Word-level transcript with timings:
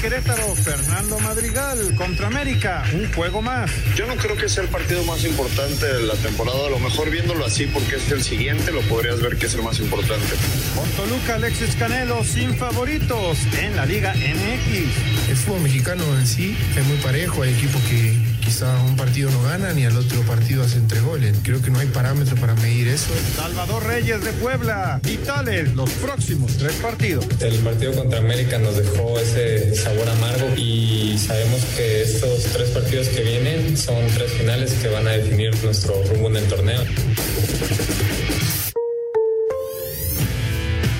Querétaro, 0.00 0.54
Fernando 0.54 1.18
Madrigal. 1.18 1.94
Contra 1.96 2.28
América, 2.28 2.84
un 2.94 3.12
juego 3.12 3.42
más. 3.42 3.70
Yo 3.96 4.06
no 4.06 4.16
creo 4.16 4.36
que 4.36 4.48
sea 4.48 4.62
el 4.62 4.68
partido 4.68 5.02
más 5.04 5.24
importante 5.24 5.86
de 5.86 6.02
la 6.02 6.14
temporada. 6.14 6.66
A 6.66 6.70
lo 6.70 6.78
mejor 6.78 7.10
viéndolo 7.10 7.44
así, 7.44 7.66
porque 7.66 7.96
es 7.96 8.10
el 8.10 8.22
siguiente, 8.22 8.70
lo 8.70 8.80
podrías 8.82 9.20
ver 9.20 9.36
que 9.36 9.46
es 9.46 9.54
el 9.54 9.62
más 9.62 9.80
importante. 9.80 10.26
Con 10.74 10.88
Toluca, 10.90 11.34
Alexis 11.34 11.74
Canelo, 11.76 12.22
sin 12.22 12.56
favoritos 12.56 13.38
en 13.60 13.74
la 13.76 13.86
Liga 13.86 14.14
MX. 14.14 15.28
El 15.30 15.36
fútbol 15.36 15.62
mexicano 15.62 16.04
en 16.18 16.26
sí 16.26 16.56
es 16.76 16.86
muy 16.86 16.98
parejo. 16.98 17.42
Hay 17.42 17.54
equipos 17.54 17.82
que 17.82 18.14
quizá 18.48 18.82
un 18.82 18.96
partido 18.96 19.30
no 19.30 19.42
ganan 19.42 19.78
y 19.78 19.84
al 19.84 19.94
otro 19.94 20.22
partido 20.22 20.62
hacen 20.62 20.88
tres 20.88 21.02
goles. 21.02 21.36
Creo 21.42 21.60
que 21.60 21.70
no 21.70 21.80
hay 21.80 21.86
parámetros 21.88 22.40
para 22.40 22.54
medir 22.54 22.88
eso. 22.88 23.12
Salvador 23.36 23.84
Reyes 23.84 24.24
de 24.24 24.32
Puebla. 24.32 25.00
Vitales, 25.02 25.74
los 25.74 25.90
próximos 25.90 26.56
tres 26.56 26.72
partidos. 26.76 27.26
El 27.40 27.56
partido 27.58 27.92
contra 27.92 28.20
América 28.20 28.58
nos 28.58 28.78
dejó 28.78 29.20
ese 29.20 29.76
sabor 29.76 30.08
amargo 30.08 30.48
y 30.56 31.18
sabemos 31.18 31.62
que 31.76 32.00
estos 32.04 32.44
tres 32.44 32.70
partidos 32.70 33.08
que 33.08 33.20
vienen 33.20 33.76
son 33.76 34.06
tres 34.14 34.32
finales 34.32 34.72
que 34.80 34.88
van 34.88 35.06
a 35.06 35.10
definir 35.10 35.54
nuestro 35.62 36.02
rumbo 36.04 36.30
en 36.30 36.36
el 36.36 36.44
torneo. 36.44 36.80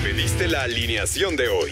Pediste 0.03 0.47
la 0.47 0.61
alineación 0.65 1.35
de 1.35 1.47
hoy. 1.47 1.71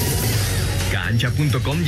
Ya 1.17 1.31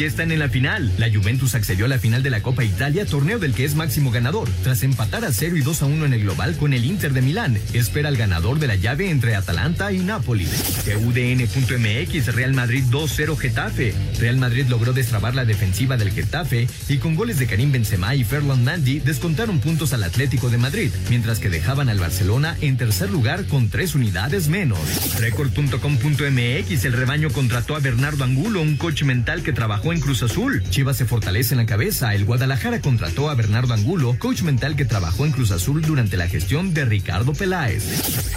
están 0.06 0.32
en 0.32 0.40
la 0.40 0.50
final. 0.50 0.92
La 0.98 1.12
Juventus 1.12 1.56
accedió 1.56 1.86
a 1.86 1.88
la 1.88 2.00
final 2.00 2.24
de 2.24 2.30
la 2.30 2.42
Copa 2.42 2.64
Italia, 2.64 3.06
torneo 3.06 3.40
del 3.40 3.54
que 3.54 3.64
es 3.64 3.76
máximo 3.76 4.12
ganador, 4.12 4.50
tras 4.64 4.84
empatar 4.84 5.24
a 5.24 5.32
0 5.32 5.56
y 5.58 5.62
2 5.62 5.82
a 5.82 5.86
1 5.86 6.06
en 6.06 6.14
el 6.14 6.22
global 6.22 6.56
con 6.58 6.74
el 6.74 6.86
Inter 6.86 7.14
de 7.14 7.22
Milán. 7.22 7.58
Espera 7.74 8.10
al 8.10 8.18
ganador 8.18 8.60
de 8.60 8.68
la 8.68 8.76
llave 8.76 9.10
entre 9.10 9.36
Atalanta 9.36 9.92
y 9.92 10.00
Napoli. 10.00 10.46
TUDN.mx, 10.46 12.34
Real 12.34 12.54
Madrid 12.54 12.84
2-0 12.90 13.38
Getafe. 13.38 13.94
Real 14.20 14.38
Madrid 14.38 14.66
logró 14.68 14.94
destrabar 14.94 15.36
la 15.36 15.46
defensiva 15.46 15.98
del 15.98 16.12
Getafe 16.12 16.68
y 16.90 16.98
con 16.98 17.16
goles 17.16 17.40
de 17.40 17.48
Karim 17.48 17.72
Benzema 17.72 18.16
y 18.16 18.24
Ferland 18.24 18.64
Mandy 18.64 19.00
descontaron 19.00 19.60
puntos 19.60 19.94
al 19.94 20.04
Atlético 20.04 20.50
de 20.50 20.58
Madrid, 20.58 20.92
mientras 21.10 21.40
que 21.40 21.50
dejaban 21.50 21.90
al 21.90 22.00
Barcelona 22.00 22.58
en 22.62 22.78
tercer 22.78 23.12
lugar 23.12 23.46
con 23.46 23.70
tres 23.70 23.96
unidades 23.96 24.48
menos. 24.48 24.80
Record.com.mx, 25.20 26.86
el 26.86 26.94
rebaño 26.94 27.30
contrató 27.30 27.76
a 27.76 27.80
Bernardo 27.80 28.24
Angulo, 28.24 28.62
un 28.62 28.78
coach 28.78 29.04
mental 29.14 29.44
que 29.44 29.54
trabajó 29.54 29.94
en 29.94 30.00
Cruz 30.00 30.24
Azul. 30.24 30.64
Chivas 30.72 30.98
se 30.98 31.06
fortalece 31.06 31.54
en 31.54 31.60
la 31.60 31.68
cabeza. 31.68 32.16
El 32.16 32.26
Guadalajara 32.26 32.82
contrató 32.82 33.30
a 33.30 33.36
Bernardo 33.36 33.76
Angulo, 33.76 34.16
coach 34.18 34.42
mental 34.42 34.76
que 34.76 34.86
trabajó 34.86 35.28
en 35.28 35.32
Cruz 35.32 35.52
Azul 35.52 35.84
durante 35.84 36.18
la 36.18 36.28
gestión 36.28 36.74
de 36.74 36.84
Ricardo 36.84 37.34
Peláez. 37.34 37.84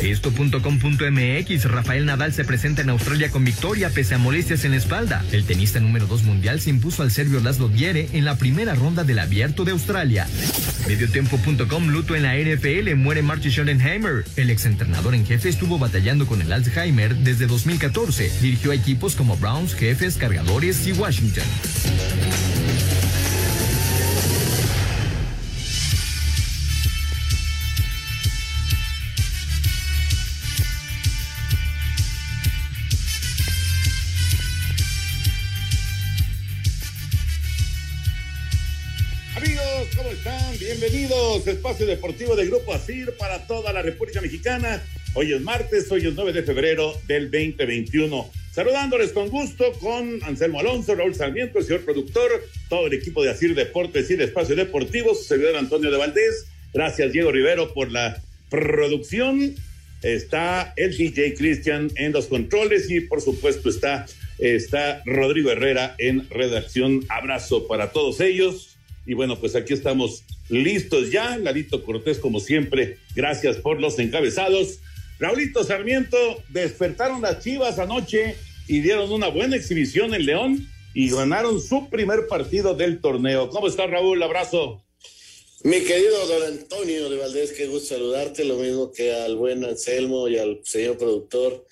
Esto.com.mx, 0.02 1.64
Rafael 1.64 2.04
Nadal 2.04 2.34
se 2.34 2.44
presenta 2.44 2.82
en 2.82 2.90
Australia 2.90 3.30
con 3.30 3.42
victoria 3.42 3.88
pese 3.88 4.16
a 4.16 4.18
molestias 4.18 4.66
en 4.66 4.72
la 4.72 4.76
espalda. 4.76 5.24
El 5.32 5.46
tenista 5.46 5.80
número 5.80 6.06
2 6.06 6.24
mundial 6.24 6.60
se 6.60 6.68
impuso 6.68 7.02
al 7.02 7.10
serbio 7.10 7.40
Laszlo 7.40 7.70
Diere 7.70 8.10
en 8.12 8.26
la 8.26 8.36
primera 8.36 8.74
ronda 8.74 9.02
del 9.02 9.18
Abierto 9.18 9.64
de 9.64 9.72
Australia. 9.72 10.26
Mediotiempo.com, 10.86 11.88
luto 11.88 12.14
en 12.14 12.22
la 12.22 12.36
NFL, 12.36 12.94
muere 12.96 13.22
Marty 13.22 13.48
Schottenheimer. 13.48 14.26
El 14.36 14.50
exentrenador 14.50 15.14
en 15.14 15.24
jefe 15.24 15.48
estuvo 15.48 15.78
batallando 15.78 16.26
con 16.26 16.42
el 16.42 16.52
Alzheimer 16.52 17.16
desde 17.16 17.46
2014. 17.46 18.30
Dirigió 18.42 18.72
a 18.72 18.74
equipos 18.74 19.16
como 19.16 19.38
Browns, 19.38 19.74
Jefes, 19.74 20.18
Cargadores 20.18 20.65
Washington. 20.66 21.44
Amigos, 39.36 39.62
¿cómo 39.96 40.08
están? 40.08 40.58
Bienvenidos. 40.58 41.46
Espacio 41.46 41.86
Deportivo 41.86 42.34
de 42.34 42.46
Grupo 42.46 42.74
ASIR 42.74 43.16
para 43.16 43.46
toda 43.46 43.72
la 43.72 43.82
República 43.82 44.20
Mexicana. 44.20 44.82
Hoy 45.14 45.32
es 45.32 45.40
martes, 45.40 45.88
hoy 45.92 46.08
es 46.08 46.14
9 46.14 46.32
de 46.32 46.42
febrero 46.42 47.00
del 47.06 47.30
2021. 47.30 48.45
Saludándoles 48.56 49.12
con 49.12 49.28
gusto 49.28 49.70
con 49.80 50.18
Anselmo 50.24 50.60
Alonso, 50.60 50.94
Raúl 50.94 51.14
Sarmiento, 51.14 51.58
el 51.58 51.66
señor 51.66 51.84
productor, 51.84 52.42
todo 52.70 52.86
el 52.86 52.94
equipo 52.94 53.22
de 53.22 53.28
Asir 53.28 53.54
Deportes 53.54 54.10
y 54.10 54.16
de 54.16 54.24
Espacio 54.24 54.56
Deportivo, 54.56 55.14
su 55.14 55.24
servidor 55.24 55.56
Antonio 55.56 55.90
de 55.90 55.98
Valdés. 55.98 56.46
Gracias, 56.72 57.12
Diego 57.12 57.30
Rivero, 57.30 57.74
por 57.74 57.92
la 57.92 58.22
producción. 58.48 59.54
Está 60.00 60.72
el 60.76 60.96
DJ 60.96 61.34
Cristian 61.34 61.90
en 61.96 62.12
los 62.12 62.28
controles 62.28 62.90
y, 62.90 63.00
por 63.00 63.20
supuesto, 63.20 63.68
está, 63.68 64.06
está 64.38 65.02
Rodrigo 65.04 65.50
Herrera 65.50 65.94
en 65.98 66.26
redacción. 66.30 67.04
Abrazo 67.10 67.68
para 67.68 67.92
todos 67.92 68.22
ellos. 68.22 68.78
Y 69.04 69.12
bueno, 69.12 69.38
pues 69.38 69.54
aquí 69.54 69.74
estamos 69.74 70.24
listos 70.48 71.10
ya. 71.10 71.36
Lalito 71.36 71.84
Cortés, 71.84 72.18
como 72.18 72.40
siempre, 72.40 72.96
gracias 73.14 73.58
por 73.58 73.82
los 73.82 73.98
encabezados. 73.98 74.78
Raulito 75.18 75.64
Sarmiento, 75.64 76.42
despertaron 76.48 77.22
las 77.22 77.42
chivas 77.42 77.78
anoche 77.78 78.36
y 78.68 78.80
dieron 78.80 79.12
una 79.12 79.28
buena 79.28 79.56
exhibición 79.56 80.14
en 80.14 80.26
León 80.26 80.68
y 80.94 81.10
ganaron 81.10 81.60
su 81.60 81.88
primer 81.90 82.26
partido 82.26 82.74
del 82.74 83.00
torneo. 83.00 83.48
¿Cómo 83.50 83.68
está 83.68 83.86
Raúl? 83.86 84.22
Abrazo. 84.22 84.82
Mi 85.62 85.80
querido 85.80 86.26
don 86.26 86.42
Antonio 86.44 87.08
de 87.10 87.16
Valdés, 87.16 87.52
qué 87.52 87.66
gusto 87.66 87.94
saludarte, 87.94 88.44
lo 88.44 88.56
mismo 88.56 88.92
que 88.92 89.12
al 89.12 89.36
buen 89.36 89.64
Anselmo 89.64 90.28
y 90.28 90.38
al 90.38 90.60
señor 90.64 90.96
productor. 90.96 91.66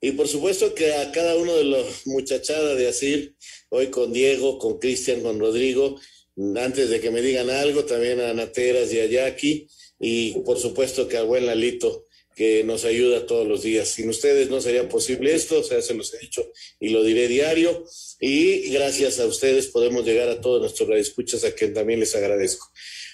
Y 0.00 0.12
por 0.12 0.28
supuesto 0.28 0.74
que 0.74 0.92
a 0.94 1.10
cada 1.12 1.36
uno 1.36 1.54
de 1.54 1.64
los 1.64 2.06
muchachadas 2.06 2.76
de 2.76 2.88
Asir, 2.88 3.34
hoy 3.70 3.88
con 3.88 4.12
Diego, 4.12 4.58
con 4.58 4.78
Cristian, 4.78 5.20
con 5.20 5.40
Rodrigo, 5.40 5.98
antes 6.56 6.90
de 6.90 7.00
que 7.00 7.10
me 7.10 7.22
digan 7.22 7.50
algo, 7.50 7.84
también 7.84 8.20
a 8.20 8.34
Nateras 8.34 8.92
y 8.92 9.00
a 9.00 9.06
Jackie, 9.06 9.66
y 9.98 10.32
por 10.40 10.58
supuesto 10.58 11.08
que 11.08 11.16
al 11.16 11.26
buen 11.26 11.46
Lalito, 11.46 12.03
que 12.34 12.64
nos 12.64 12.84
ayuda 12.84 13.26
todos 13.26 13.46
los 13.46 13.62
días. 13.62 13.88
Sin 13.88 14.08
ustedes 14.08 14.50
no 14.50 14.60
sería 14.60 14.88
posible 14.88 15.34
esto, 15.34 15.60
o 15.60 15.62
sea, 15.62 15.80
se 15.82 15.94
los 15.94 16.12
he 16.14 16.18
dicho 16.18 16.50
y 16.80 16.90
lo 16.90 17.02
diré 17.02 17.28
diario. 17.28 17.84
Y 18.20 18.70
gracias 18.70 19.20
a 19.20 19.26
ustedes 19.26 19.68
podemos 19.68 20.04
llegar 20.04 20.28
a 20.28 20.40
todos 20.40 20.60
nuestros 20.60 20.88
radioescuchas, 20.88 21.44
a 21.44 21.52
quien 21.52 21.74
también 21.74 22.00
les 22.00 22.14
agradezco. 22.14 22.70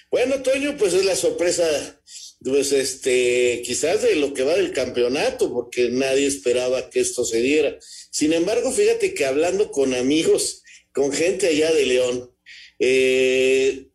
Bueno, 0.09 0.41
Toño, 0.41 0.75
pues 0.77 0.93
es 0.93 1.05
la 1.05 1.15
sorpresa, 1.15 2.01
pues 2.43 2.73
este, 2.73 3.61
quizás 3.63 4.01
de 4.01 4.15
lo 4.15 4.33
que 4.33 4.43
va 4.43 4.55
del 4.55 4.73
campeonato, 4.73 5.53
porque 5.53 5.89
nadie 5.89 6.27
esperaba 6.27 6.89
que 6.89 6.99
esto 6.99 7.23
se 7.23 7.39
diera. 7.39 7.77
Sin 8.11 8.33
embargo, 8.33 8.71
fíjate 8.71 9.13
que 9.13 9.25
hablando 9.25 9.71
con 9.71 9.93
amigos, 9.93 10.63
con 10.91 11.13
gente 11.13 11.47
allá 11.47 11.71
de 11.71 11.85
León, 11.85 12.35
eh, 12.79 13.87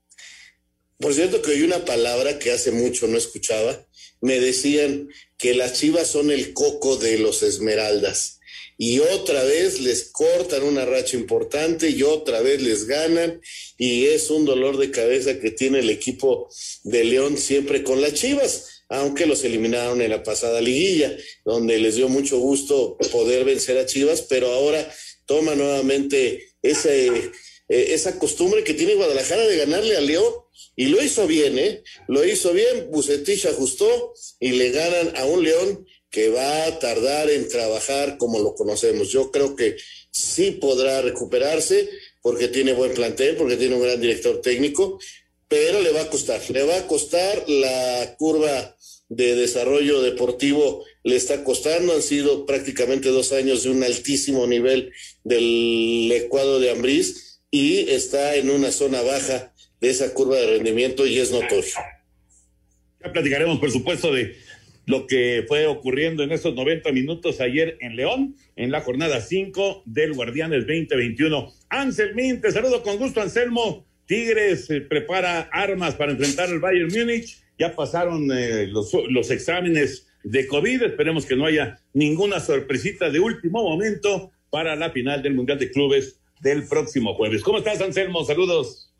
por 0.99 1.13
cierto 1.13 1.43
que 1.43 1.51
oí 1.51 1.63
una 1.63 1.85
palabra 1.85 2.39
que 2.39 2.53
hace 2.53 2.71
mucho 2.71 3.07
no 3.07 3.19
escuchaba, 3.19 3.86
me 4.27 4.41
decían 4.41 5.09
que 5.39 5.55
las 5.55 5.75
chivas 5.75 6.09
son 6.09 6.33
el 6.33 6.53
coco 6.53 6.97
de 6.97 7.17
los 7.19 7.45
esmeraldas. 7.45 8.41
Y 8.77 8.99
otra 8.99 9.45
vez 9.45 9.81
les 9.81 10.11
cortan 10.11 10.65
una 10.65 10.85
racha 10.85 11.17
importante 11.17 11.91
y 11.91 12.03
otra 12.03 12.41
vez 12.41 12.61
les 12.61 12.87
ganan. 12.87 13.41
Y 13.79 14.07
es 14.07 14.29
un 14.31 14.45
dolor 14.45 14.79
de 14.79 14.91
cabeza 14.91 15.39
que 15.39 15.53
tiene 15.53 15.79
el 15.79 15.91
equipo 15.91 16.51
de 16.83 17.05
León 17.05 17.39
siempre 17.39 17.85
con 17.85 18.01
las 18.01 18.15
chivas, 18.15 18.83
aunque 18.89 19.27
los 19.27 19.45
eliminaron 19.45 20.03
en 20.03 20.11
la 20.11 20.25
pasada 20.25 20.61
liguilla, 20.61 21.17
donde 21.45 21.79
les 21.79 21.95
dio 21.95 22.09
mucho 22.09 22.39
gusto 22.39 22.99
poder 23.13 23.45
vencer 23.45 23.79
a 23.79 23.87
Chivas, 23.87 24.23
pero 24.23 24.53
ahora 24.53 24.93
toma 25.25 25.55
nuevamente 25.55 26.51
ese, 26.63 27.09
eh, 27.09 27.31
esa 27.69 28.19
costumbre 28.19 28.65
que 28.65 28.75
tiene 28.75 28.95
Guadalajara 28.95 29.47
de 29.47 29.57
ganarle 29.57 29.97
a 29.97 30.01
León 30.01 30.46
y 30.75 30.87
lo 30.87 31.03
hizo 31.03 31.27
bien, 31.27 31.59
¿eh? 31.59 31.83
Lo 32.09 32.25
hizo 32.25 32.53
bien, 32.53 32.91
Bucetich 32.91 33.47
ajustó 33.47 34.15
y 34.41 34.53
le 34.53 34.71
ganan 34.71 35.17
a 35.17 35.25
un 35.25 35.43
León 35.43 35.87
que 36.11 36.29
va 36.29 36.67
a 36.67 36.79
tardar 36.79 37.31
en 37.31 37.49
trabajar 37.49 38.19
como 38.19 38.39
lo 38.39 38.55
conocemos. 38.55 39.11
Yo 39.11 39.31
creo 39.31 39.57
que 39.57 39.77
sí 40.11 40.53
podrá 40.53 41.03
recuperarse 41.03 41.89
porque 42.23 42.49
tiene 42.49 42.73
buen 42.73 42.95
plantel, 42.95 43.37
porque 43.37 43.57
tiene 43.57 43.77
un 43.77 43.83
gran 43.83 44.01
director 44.01 44.41
técnico, 44.41 44.99
pero 45.49 45.81
le 45.81 45.93
va 45.93 46.03
a 46.03 46.11
costar, 46.11 46.41
le 46.51 46.63
va 46.63 46.77
a 46.79 46.87
costar 46.87 47.49
la 47.49 48.17
curva 48.19 48.77
de 49.09 49.37
desarrollo 49.37 50.03
deportivo 50.03 50.85
le 51.07 51.15
está 51.15 51.45
costando, 51.45 51.93
han 51.93 52.03
sido 52.03 52.47
prácticamente 52.47 53.11
dos 53.11 53.31
años 53.33 53.63
de 53.63 53.71
un 53.71 53.85
altísimo 53.85 54.45
nivel 54.49 54.93
del 55.23 56.11
Ecuador 56.13 56.61
de 56.61 56.71
Ambriz 56.71 57.39
y 57.49 57.91
está 57.91 58.35
en 58.35 58.51
una 58.51 58.73
zona 58.73 59.03
baja 59.03 59.55
de 59.81 59.91
esa 59.91 60.13
curva 60.15 60.37
de 60.37 60.47
rendimiento 60.59 61.07
y 61.07 61.19
es 61.19 61.31
notorio. 61.31 61.65
Ya 63.03 63.13
platicaremos, 63.13 63.59
por 63.59 63.71
supuesto, 63.71 64.13
de 64.13 64.37
lo 64.87 65.07
que 65.07 65.45
fue 65.49 65.67
ocurriendo 65.67 66.23
en 66.23 66.33
esos 66.33 66.55
90 66.55 66.93
minutos 66.93 67.41
ayer 67.41 67.77
en 67.81 67.97
León, 67.97 68.37
en 68.55 68.71
la 68.71 68.81
jornada 68.81 69.21
5 69.21 69.83
del 69.85 70.15
Guardianes 70.15 70.61
2021. 70.67 71.53
Anselmín, 71.69 72.41
te 72.41 72.53
saludo 72.53 72.83
con 72.83 72.97
gusto, 72.97 73.21
Anselmo. 73.21 73.85
Tigres 74.07 74.71
eh, 74.71 74.81
prepara 74.81 75.49
armas 75.53 75.97
para 75.97 76.13
enfrentar 76.13 76.49
al 76.49 76.61
Bayern 76.61 76.89
Múnich. 76.97 77.43
Ya 77.59 77.75
pasaron 77.75 78.31
eh, 78.33 78.69
los, 78.69 78.93
los 79.09 79.31
exámenes 79.31 80.07
de 80.23 80.47
COVID. 80.47 80.83
Esperemos 80.83 81.27
que 81.27 81.35
no 81.35 81.47
haya 81.47 81.81
ninguna 81.93 82.39
sorpresita 82.39 83.11
de 83.11 83.19
último 83.19 83.63
momento 83.63 84.31
para 84.51 84.77
la 84.77 84.91
final 84.91 85.23
del 85.23 85.35
Mundial 85.35 85.59
de 85.59 85.71
Clubes 85.71 86.21
del 86.41 86.69
próximo 86.69 87.15
jueves. 87.15 87.43
¿Cómo 87.43 87.59
estás, 87.59 87.81
Anselmo? 87.81 88.25
Saludos. 88.25 88.93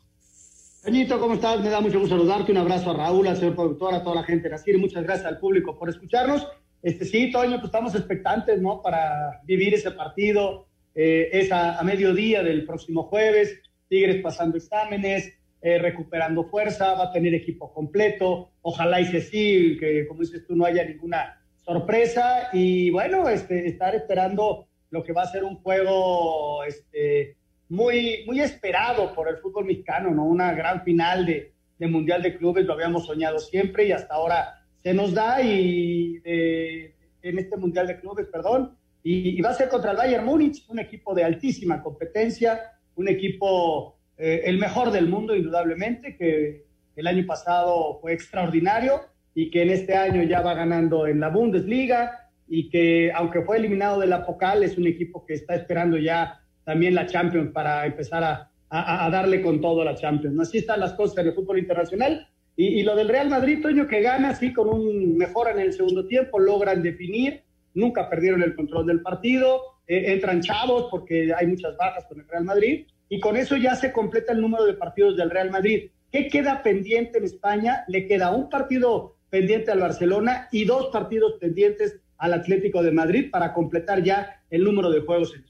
Peñito, 0.87 1.19
¿cómo 1.19 1.33
estás? 1.33 1.59
Me 1.59 1.69
da 1.69 1.81
mucho 1.81 1.99
gusto 1.99 2.15
saludarte. 2.15 2.53
Un 2.53 2.59
abrazo 2.59 2.91
a 2.91 2.93
Raúl, 2.93 3.27
al 3.27 3.35
señor 3.35 3.55
productor, 3.55 3.93
a 3.93 4.01
toda 4.01 4.15
la 4.15 4.23
gente 4.23 4.47
de 4.47 4.55
Asir. 4.55 4.77
Muchas 4.77 5.03
gracias 5.03 5.27
al 5.27 5.37
público 5.37 5.77
por 5.77 5.89
escucharnos. 5.89 6.47
Este, 6.81 7.03
sí, 7.03 7.29
Toño, 7.29 7.55
pues 7.55 7.65
estamos 7.65 7.93
expectantes, 7.93 8.61
¿no? 8.61 8.81
Para 8.81 9.41
vivir 9.43 9.73
ese 9.73 9.91
partido. 9.91 10.69
Eh, 10.95 11.27
es 11.33 11.51
a, 11.51 11.83
mediodía 11.83 12.41
del 12.41 12.65
próximo 12.65 13.03
jueves. 13.03 13.59
Tigres 13.89 14.21
pasando 14.21 14.55
exámenes, 14.55 15.33
eh, 15.61 15.77
recuperando 15.77 16.45
fuerza, 16.45 16.93
va 16.93 17.07
a 17.07 17.11
tener 17.11 17.33
equipo 17.33 17.73
completo. 17.73 18.51
Ojalá 18.61 19.01
y 19.01 19.07
se 19.07 19.19
sí, 19.19 19.75
que 19.81 20.07
como 20.07 20.21
dices 20.21 20.47
tú, 20.47 20.55
no 20.55 20.63
haya 20.63 20.85
ninguna 20.85 21.37
sorpresa. 21.65 22.47
Y 22.53 22.91
bueno, 22.91 23.27
este, 23.27 23.67
estar 23.67 23.93
esperando 23.93 24.69
lo 24.91 25.03
que 25.03 25.11
va 25.11 25.23
a 25.23 25.31
ser 25.33 25.43
un 25.43 25.57
juego 25.57 26.63
este, 26.63 27.35
muy, 27.69 28.23
muy 28.25 28.39
esperado 28.39 29.13
por 29.13 29.29
el 29.29 29.37
fútbol 29.37 29.65
mexicano, 29.65 30.11
¿no? 30.11 30.25
Una 30.25 30.53
gran 30.53 30.83
final 30.83 31.25
de, 31.25 31.53
de 31.77 31.87
Mundial 31.87 32.21
de 32.21 32.37
Clubes, 32.37 32.65
lo 32.65 32.73
habíamos 32.73 33.05
soñado 33.05 33.39
siempre 33.39 33.85
y 33.85 33.91
hasta 33.91 34.15
ahora 34.15 34.61
se 34.81 34.93
nos 34.93 35.13
da 35.13 35.41
y 35.41 36.21
en 36.23 37.39
este 37.39 37.57
Mundial 37.57 37.87
de 37.87 37.99
Clubes, 37.99 38.27
perdón, 38.27 38.77
y, 39.03 39.39
va 39.41 39.51
a 39.51 39.53
ser 39.53 39.69
contra 39.69 39.91
el 39.91 39.97
Bayern 39.97 40.25
Múnich, 40.25 40.65
un 40.67 40.79
equipo 40.79 41.13
de 41.13 41.23
altísima 41.23 41.81
competencia, 41.81 42.73
un 42.95 43.07
equipo 43.07 43.97
eh, 44.17 44.41
el 44.45 44.57
mejor 44.57 44.91
del 44.91 45.07
mundo 45.07 45.35
indudablemente, 45.35 46.17
que 46.17 46.65
el 46.95 47.07
año 47.07 47.25
pasado 47.25 47.99
fue 48.01 48.13
extraordinario 48.13 49.01
y 49.33 49.49
que 49.49 49.61
en 49.61 49.69
este 49.69 49.95
año 49.95 50.23
ya 50.23 50.41
va 50.41 50.55
ganando 50.55 51.07
en 51.07 51.19
la 51.19 51.29
Bundesliga 51.29 52.29
y 52.49 52.69
que 52.69 53.11
aunque 53.13 53.43
fue 53.43 53.57
eliminado 53.57 53.99
de 53.99 54.07
la 54.07 54.25
Pocal 54.25 54.63
es 54.63 54.77
un 54.77 54.87
equipo 54.87 55.25
que 55.25 55.35
está 55.35 55.55
esperando 55.55 55.97
ya 55.97 56.41
también 56.67 56.93
la 56.95 57.05
Champions 57.05 57.51
para 57.53 57.85
empezar 57.85 58.21
a, 58.25 58.51
a, 58.69 59.09
darle 59.09 59.41
con 59.41 59.61
todo 59.61 59.83
a 59.83 59.85
la 59.85 59.95
Champions. 59.95 60.37
Así 60.37 60.57
están 60.57 60.81
las 60.81 60.91
cosas 60.95 61.19
en 61.19 61.27
el 61.27 61.33
fútbol 61.33 61.59
internacional. 61.59 62.27
Y, 62.57 62.81
y, 62.81 62.83
lo 62.83 62.93
del 62.93 63.07
Real 63.07 63.29
Madrid, 63.29 63.61
Toño, 63.61 63.87
que 63.87 64.01
gana, 64.01 64.35
sí, 64.35 64.51
con 64.51 64.67
un 64.67 65.15
mejor 65.15 65.47
en 65.47 65.61
el 65.61 65.71
segundo 65.71 66.05
tiempo, 66.07 66.39
logran 66.39 66.83
definir, 66.83 67.41
nunca 67.73 68.09
perdieron 68.09 68.43
el 68.43 68.53
control 68.53 68.85
del 68.85 69.01
partido, 69.01 69.61
eh, 69.87 70.11
entran 70.11 70.41
chavos 70.41 70.87
porque 70.91 71.31
hay 71.33 71.47
muchas 71.47 71.77
bajas 71.77 72.03
con 72.03 72.19
el 72.19 72.27
Real 72.27 72.43
Madrid, 72.43 72.85
y 73.07 73.21
con 73.21 73.37
eso 73.37 73.55
ya 73.55 73.73
se 73.77 73.93
completa 73.93 74.33
el 74.33 74.41
número 74.41 74.65
de 74.65 74.73
partidos 74.73 75.15
del 75.15 75.29
Real 75.29 75.49
Madrid. 75.49 75.89
¿Qué 76.11 76.27
queda 76.27 76.63
pendiente 76.63 77.19
en 77.19 77.23
España? 77.23 77.85
Le 77.87 78.05
queda 78.07 78.35
un 78.35 78.49
partido 78.49 79.15
pendiente 79.29 79.71
al 79.71 79.79
Barcelona 79.79 80.49
y 80.51 80.65
dos 80.65 80.87
partidos 80.87 81.35
pendientes 81.39 82.01
al 82.17 82.33
Atlético 82.33 82.83
de 82.83 82.91
Madrid 82.91 83.31
para 83.31 83.53
completar 83.53 84.03
ya 84.03 84.41
el 84.49 84.65
número 84.65 84.89
de 84.89 84.99
juegos 84.99 85.33
en. 85.33 85.46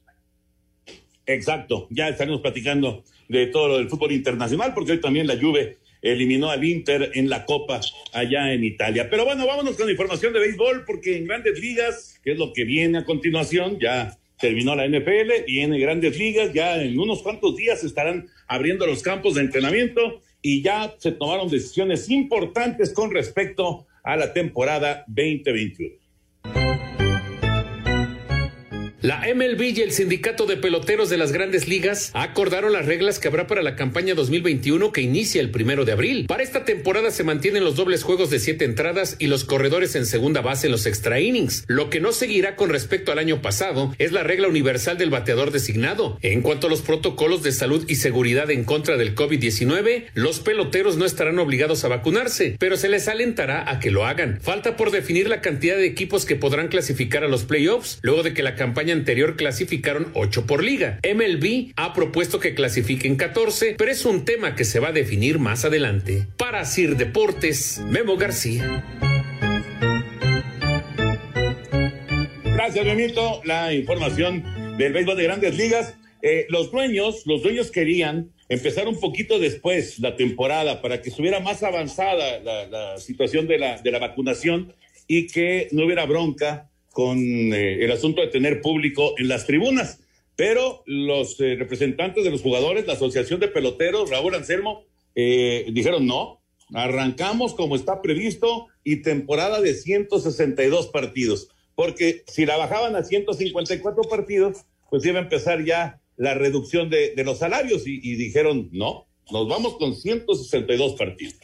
Exacto, 1.27 1.87
ya 1.89 2.07
estaremos 2.07 2.39
platicando 2.39 3.03
de 3.27 3.47
todo 3.47 3.67
lo 3.67 3.77
del 3.77 3.89
fútbol 3.89 4.13
internacional, 4.13 4.73
porque 4.73 4.93
hoy 4.93 5.01
también 5.01 5.27
la 5.27 5.37
Juve 5.37 5.77
eliminó 6.01 6.49
al 6.49 6.63
Inter 6.63 7.11
en 7.15 7.29
la 7.29 7.45
Copa 7.45 7.81
allá 8.13 8.53
en 8.53 8.63
Italia. 8.63 9.09
Pero 9.09 9.25
bueno, 9.25 9.45
vámonos 9.45 9.75
con 9.75 9.87
la 9.87 9.91
información 9.91 10.31
de 10.31 10.39
béisbol, 10.39 10.85
porque 10.85 11.17
en 11.17 11.25
grandes 11.25 11.59
ligas, 11.59 12.19
que 12.23 12.31
es 12.31 12.37
lo 12.37 12.53
que 12.53 12.63
viene 12.63 12.99
a 12.99 13.03
continuación, 13.03 13.77
ya 13.77 14.17
terminó 14.39 14.73
la 14.73 14.87
NFL, 14.87 15.45
viene 15.45 15.79
grandes 15.79 16.17
ligas, 16.17 16.53
ya 16.53 16.81
en 16.81 16.97
unos 16.97 17.21
cuantos 17.21 17.57
días 17.57 17.83
estarán 17.83 18.29
abriendo 18.47 18.85
los 18.85 19.01
campos 19.01 19.35
de 19.35 19.41
entrenamiento 19.41 20.21
y 20.41 20.61
ya 20.61 20.95
se 20.97 21.11
tomaron 21.11 21.49
decisiones 21.49 22.09
importantes 22.09 22.93
con 22.93 23.11
respecto 23.11 23.85
a 24.03 24.15
la 24.15 24.31
temporada 24.31 25.03
2021. 25.07 26.06
La 29.07 29.21
MLB 29.33 29.61
y 29.61 29.79
el 29.83 29.93
Sindicato 29.93 30.45
de 30.45 30.57
Peloteros 30.57 31.09
de 31.09 31.15
las 31.15 31.31
Grandes 31.31 31.65
Ligas 31.69 32.11
acordaron 32.13 32.73
las 32.73 32.87
reglas 32.87 33.19
que 33.19 33.29
habrá 33.29 33.47
para 33.47 33.63
la 33.63 33.77
campaña 33.77 34.15
2021 34.15 34.91
que 34.91 34.99
inicia 34.99 35.39
el 35.39 35.49
primero 35.49 35.85
de 35.85 35.93
abril. 35.93 36.25
Para 36.27 36.43
esta 36.43 36.65
temporada 36.65 37.09
se 37.09 37.23
mantienen 37.23 37.63
los 37.63 37.77
dobles 37.77 38.03
juegos 38.03 38.29
de 38.29 38.39
siete 38.39 38.65
entradas 38.65 39.15
y 39.17 39.27
los 39.27 39.45
corredores 39.45 39.95
en 39.95 40.05
segunda 40.05 40.41
base 40.41 40.67
en 40.67 40.73
los 40.73 40.85
extra 40.85 41.21
innings. 41.21 41.63
Lo 41.67 41.89
que 41.89 42.01
no 42.01 42.11
seguirá 42.11 42.57
con 42.57 42.69
respecto 42.69 43.13
al 43.13 43.19
año 43.19 43.41
pasado 43.41 43.95
es 43.97 44.11
la 44.11 44.23
regla 44.23 44.49
universal 44.49 44.97
del 44.97 45.09
bateador 45.09 45.51
designado. 45.51 46.19
En 46.21 46.41
cuanto 46.41 46.67
a 46.67 46.69
los 46.69 46.81
protocolos 46.81 47.43
de 47.43 47.53
salud 47.53 47.85
y 47.87 47.95
seguridad 47.95 48.51
en 48.51 48.65
contra 48.65 48.97
del 48.97 49.15
COVID-19, 49.15 50.07
los 50.15 50.41
peloteros 50.41 50.97
no 50.97 51.05
estarán 51.05 51.39
obligados 51.39 51.85
a 51.85 51.87
vacunarse, 51.87 52.57
pero 52.59 52.75
se 52.75 52.89
les 52.89 53.07
alentará 53.07 53.71
a 53.71 53.79
que 53.79 53.89
lo 53.89 54.05
hagan. 54.05 54.41
Falta 54.41 54.75
por 54.75 54.91
definir 54.91 55.29
la 55.29 55.39
cantidad 55.39 55.77
de 55.77 55.85
equipos 55.85 56.25
que 56.25 56.35
podrán 56.35 56.67
clasificar 56.67 57.23
a 57.23 57.29
los 57.29 57.45
playoffs 57.45 57.99
luego 58.01 58.21
de 58.21 58.33
que 58.33 58.43
la 58.43 58.55
campaña 58.55 58.96
anterior 58.97 59.35
clasificaron 59.35 60.11
8 60.13 60.45
por 60.45 60.63
liga. 60.63 60.99
MLB 61.03 61.71
ha 61.75 61.93
propuesto 61.93 62.39
que 62.39 62.53
clasifiquen 62.53 63.15
14, 63.15 63.75
pero 63.77 63.91
es 63.91 64.05
un 64.05 64.25
tema 64.25 64.55
que 64.55 64.65
se 64.65 64.79
va 64.79 64.89
a 64.89 64.91
definir 64.91 65.39
más 65.39 65.65
adelante. 65.65 66.27
Para 66.37 66.65
Sir 66.65 66.97
Deportes, 66.97 67.81
Memo 67.87 68.17
García. 68.17 68.83
Gracias, 72.43 72.85
Benito. 72.85 73.41
La 73.45 73.73
información 73.73 74.43
del 74.77 74.93
béisbol 74.93 75.15
de 75.15 75.23
grandes 75.23 75.55
ligas. 75.55 75.95
Eh, 76.21 76.47
los 76.49 76.71
dueños, 76.71 77.23
los 77.25 77.43
dueños 77.43 77.71
querían 77.71 78.31
empezar 78.49 78.87
un 78.87 78.99
poquito 78.99 79.39
después 79.39 79.99
la 79.99 80.15
temporada 80.15 80.81
para 80.81 81.01
que 81.01 81.09
estuviera 81.09 81.39
más 81.39 81.63
avanzada 81.63 82.39
la, 82.39 82.97
situación 82.97 83.47
de 83.47 83.59
la, 83.59 83.81
de 83.81 83.91
la 83.91 83.99
vacunación 83.99 84.73
y 85.07 85.27
que 85.27 85.67
no 85.71 85.85
hubiera 85.85 86.05
bronca 86.05 86.66
con 86.97 87.19
eh, 87.19 87.85
el 87.85 87.91
asunto 87.91 88.21
de 88.21 88.27
tener 88.27 88.59
público 88.59 89.13
en 89.19 89.27
las 89.27 89.45
tribunas. 89.45 89.99
Pero 90.35 90.81
los 90.87 91.39
eh, 91.39 91.55
representantes 91.55 92.23
de 92.23 92.31
los 92.31 92.41
jugadores, 92.41 92.87
la 92.87 92.93
Asociación 92.93 93.39
de 93.39 93.49
Peloteros, 93.49 94.09
Raúl 94.09 94.33
Anselmo, 94.33 94.83
eh, 95.13 95.67
dijeron 95.71 96.07
no, 96.07 96.41
arrancamos 96.73 97.53
como 97.53 97.75
está 97.75 98.01
previsto 98.01 98.65
y 98.83 99.03
temporada 99.03 99.61
de 99.61 99.75
162 99.75 100.87
partidos, 100.87 101.49
porque 101.75 102.23
si 102.25 102.47
la 102.47 102.57
bajaban 102.57 102.95
a 102.95 103.03
154 103.03 104.01
partidos, 104.09 104.65
pues 104.89 105.05
iba 105.05 105.19
a 105.19 105.21
empezar 105.21 105.63
ya 105.63 106.01
la 106.15 106.33
reducción 106.33 106.89
de, 106.89 107.13
los 107.23 107.37
salarios 107.37 107.83
y, 107.85 108.15
dijeron 108.15 108.69
no, 108.71 109.05
nos 109.31 109.47
vamos 109.47 109.77
con 109.77 109.95
162 109.95 110.95
partidos. 110.95 111.35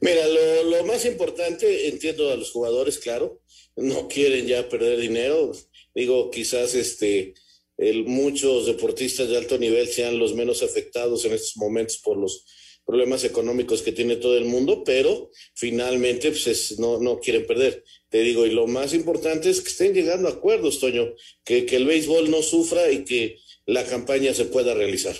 Mira, 0.00 0.28
lo, 0.28 0.76
lo, 0.76 0.84
más 0.86 1.04
importante, 1.06 1.88
entiendo 1.88 2.30
a 2.30 2.36
los 2.36 2.52
jugadores, 2.52 2.98
claro, 2.98 3.40
no 3.78 4.08
quieren 4.08 4.46
ya 4.46 4.68
perder 4.68 4.98
dinero. 4.98 5.52
Digo, 5.94 6.30
quizás 6.30 6.74
este, 6.74 7.34
muchos 8.06 8.66
deportistas 8.66 9.28
de 9.28 9.36
alto 9.36 9.58
nivel 9.58 9.88
sean 9.88 10.18
los 10.18 10.34
menos 10.34 10.62
afectados 10.62 11.24
en 11.24 11.32
estos 11.32 11.56
momentos 11.56 11.98
por 11.98 12.16
los 12.16 12.44
problemas 12.84 13.22
económicos 13.24 13.82
que 13.82 13.92
tiene 13.92 14.16
todo 14.16 14.38
el 14.38 14.46
mundo, 14.46 14.82
pero 14.82 15.30
finalmente 15.54 16.30
pues 16.30 16.78
no, 16.78 16.98
no 16.98 17.18
quieren 17.18 17.46
perder. 17.46 17.84
Te 18.08 18.22
digo, 18.22 18.46
y 18.46 18.50
lo 18.50 18.66
más 18.66 18.94
importante 18.94 19.50
es 19.50 19.60
que 19.60 19.68
estén 19.68 19.92
llegando 19.92 20.26
a 20.26 20.32
acuerdos, 20.32 20.80
Toño, 20.80 21.12
que, 21.44 21.66
que 21.66 21.76
el 21.76 21.86
béisbol 21.86 22.30
no 22.30 22.40
sufra 22.40 22.90
y 22.90 23.04
que 23.04 23.36
la 23.66 23.84
campaña 23.84 24.32
se 24.32 24.46
pueda 24.46 24.72
realizar. 24.72 25.14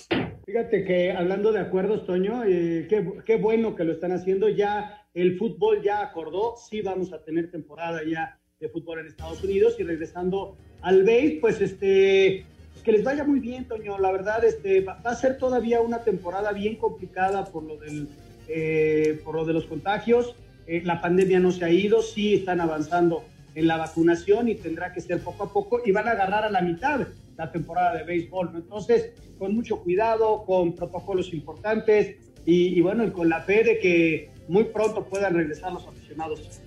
Fíjate 0.47 0.83
que 0.87 1.13
hablando 1.13 1.53
de 1.53 1.61
acuerdos, 1.61 2.07
Toño, 2.07 2.43
eh, 2.45 2.87
qué, 2.89 3.07
qué, 3.27 3.37
bueno 3.37 3.77
que 3.77 3.85
lo 3.85 3.93
están 3.93 4.13
haciendo. 4.13 4.49
Ya 4.49 5.07
el 5.13 5.37
fútbol 5.37 5.83
ya 5.83 6.01
acordó, 6.01 6.55
sí 6.71 6.81
vamos 6.81 7.13
a 7.13 7.23
tener 7.23 7.51
temporada 7.51 8.01
ya 8.11 8.38
de 8.61 8.69
fútbol 8.69 8.99
en 8.99 9.07
Estados 9.07 9.43
Unidos 9.45 9.77
y 9.79 9.85
regresando 9.85 10.57
al 10.83 11.05
BASE, 11.05 11.39
pues 11.41 11.61
este 11.61 12.45
que 12.83 12.93
les 12.93 13.05
vaya 13.05 13.25
muy 13.25 13.41
bien, 13.41 13.67
Toño. 13.67 13.99
La 13.99 14.11
verdad, 14.11 14.45
este 14.45 14.81
va, 14.81 15.01
a 15.05 15.15
ser 15.15 15.37
todavía 15.37 15.81
una 15.81 16.05
temporada 16.05 16.53
bien 16.53 16.77
complicada 16.77 17.45
por 17.45 17.63
lo 17.65 17.77
del 17.77 18.09
eh, 18.49 19.21
por 19.25 19.35
lo 19.35 19.45
de 19.45 19.53
los 19.53 19.67
contagios. 19.67 20.35
Eh, 20.67 20.83
la 20.85 21.01
pandemia 21.01 21.39
no 21.39 21.53
se 21.53 21.65
ha 21.65 21.71
ido, 21.71 22.03
sí 22.03 22.35
están 22.35 22.61
avanzando 22.61 23.25
en 23.55 23.67
la 23.67 23.77
vacunación 23.77 24.49
y 24.49 24.55
tendrá 24.55 24.93
que 24.93 25.01
ser 25.01 25.21
poco 25.21 25.45
a 25.45 25.53
poco 25.53 25.81
y 25.85 25.93
van 25.93 26.09
a 26.09 26.13
agarrar 26.13 26.45
a 26.45 26.51
la 26.51 26.63
mitad 26.63 27.07
la 27.37 27.53
temporada 27.53 27.95
de 27.97 28.05
béisbol. 28.05 28.53
Entonces, 28.55 29.13
con 29.39 29.55
mucho 29.55 29.81
cuidado, 29.83 30.45
con 30.45 30.75
protocolos 30.75 31.33
importantes, 31.33 32.17
y, 32.51 32.81
bueno, 32.81 33.05
y 33.05 33.11
con 33.11 33.29
la 33.29 33.43
fe 33.43 33.63
de 33.63 33.79
que 33.79 34.31
muy 34.49 34.65
pronto 34.65 35.05
puedan 35.05 35.35
regresar 35.35 35.71
los 35.71 35.87
aficionados. 35.87 36.63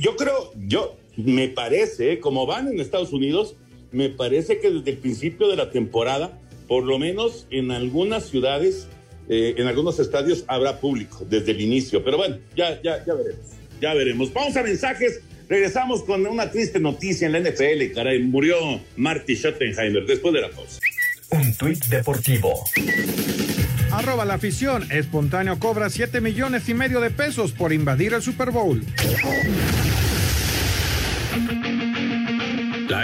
Yo 0.00 0.16
creo, 0.16 0.52
yo 0.66 0.96
me 1.16 1.48
parece, 1.48 2.20
como 2.20 2.46
van 2.46 2.68
en 2.68 2.80
Estados 2.80 3.12
Unidos, 3.12 3.56
me 3.92 4.10
parece 4.10 4.58
que 4.58 4.70
desde 4.70 4.90
el 4.90 4.98
principio 4.98 5.48
de 5.48 5.56
la 5.56 5.70
temporada, 5.70 6.38
por 6.66 6.84
lo 6.84 6.98
menos 6.98 7.46
en 7.50 7.70
algunas 7.70 8.28
ciudades, 8.28 8.88
eh, 9.28 9.54
en 9.56 9.66
algunos 9.66 9.98
estadios 10.00 10.44
habrá 10.48 10.80
público 10.80 11.24
desde 11.28 11.52
el 11.52 11.60
inicio. 11.60 12.04
Pero 12.04 12.16
bueno, 12.16 12.38
ya, 12.56 12.80
ya, 12.82 13.04
ya 13.04 13.14
veremos. 13.14 13.46
Ya 13.80 13.94
veremos. 13.94 14.32
Vamos 14.32 14.56
a 14.56 14.62
mensajes. 14.62 15.20
Regresamos 15.48 16.02
con 16.02 16.26
una 16.26 16.50
triste 16.50 16.80
noticia 16.80 17.26
en 17.26 17.32
la 17.32 17.40
NFL. 17.40 17.92
Caray, 17.94 18.20
murió 18.20 18.56
Marty 18.96 19.36
Schottenheimer 19.36 20.06
después 20.06 20.34
de 20.34 20.40
la 20.40 20.50
pausa. 20.50 20.80
Un 21.30 21.54
tuit 21.54 21.84
deportivo. 21.86 22.64
Arroba 23.94 24.24
la 24.24 24.34
afición. 24.34 24.90
Espontáneo 24.90 25.60
cobra 25.60 25.88
7 25.88 26.20
millones 26.20 26.68
y 26.68 26.74
medio 26.74 27.00
de 27.00 27.10
pesos 27.10 27.52
por 27.52 27.72
invadir 27.72 28.12
el 28.12 28.22
Super 28.22 28.50
Bowl. 28.50 28.84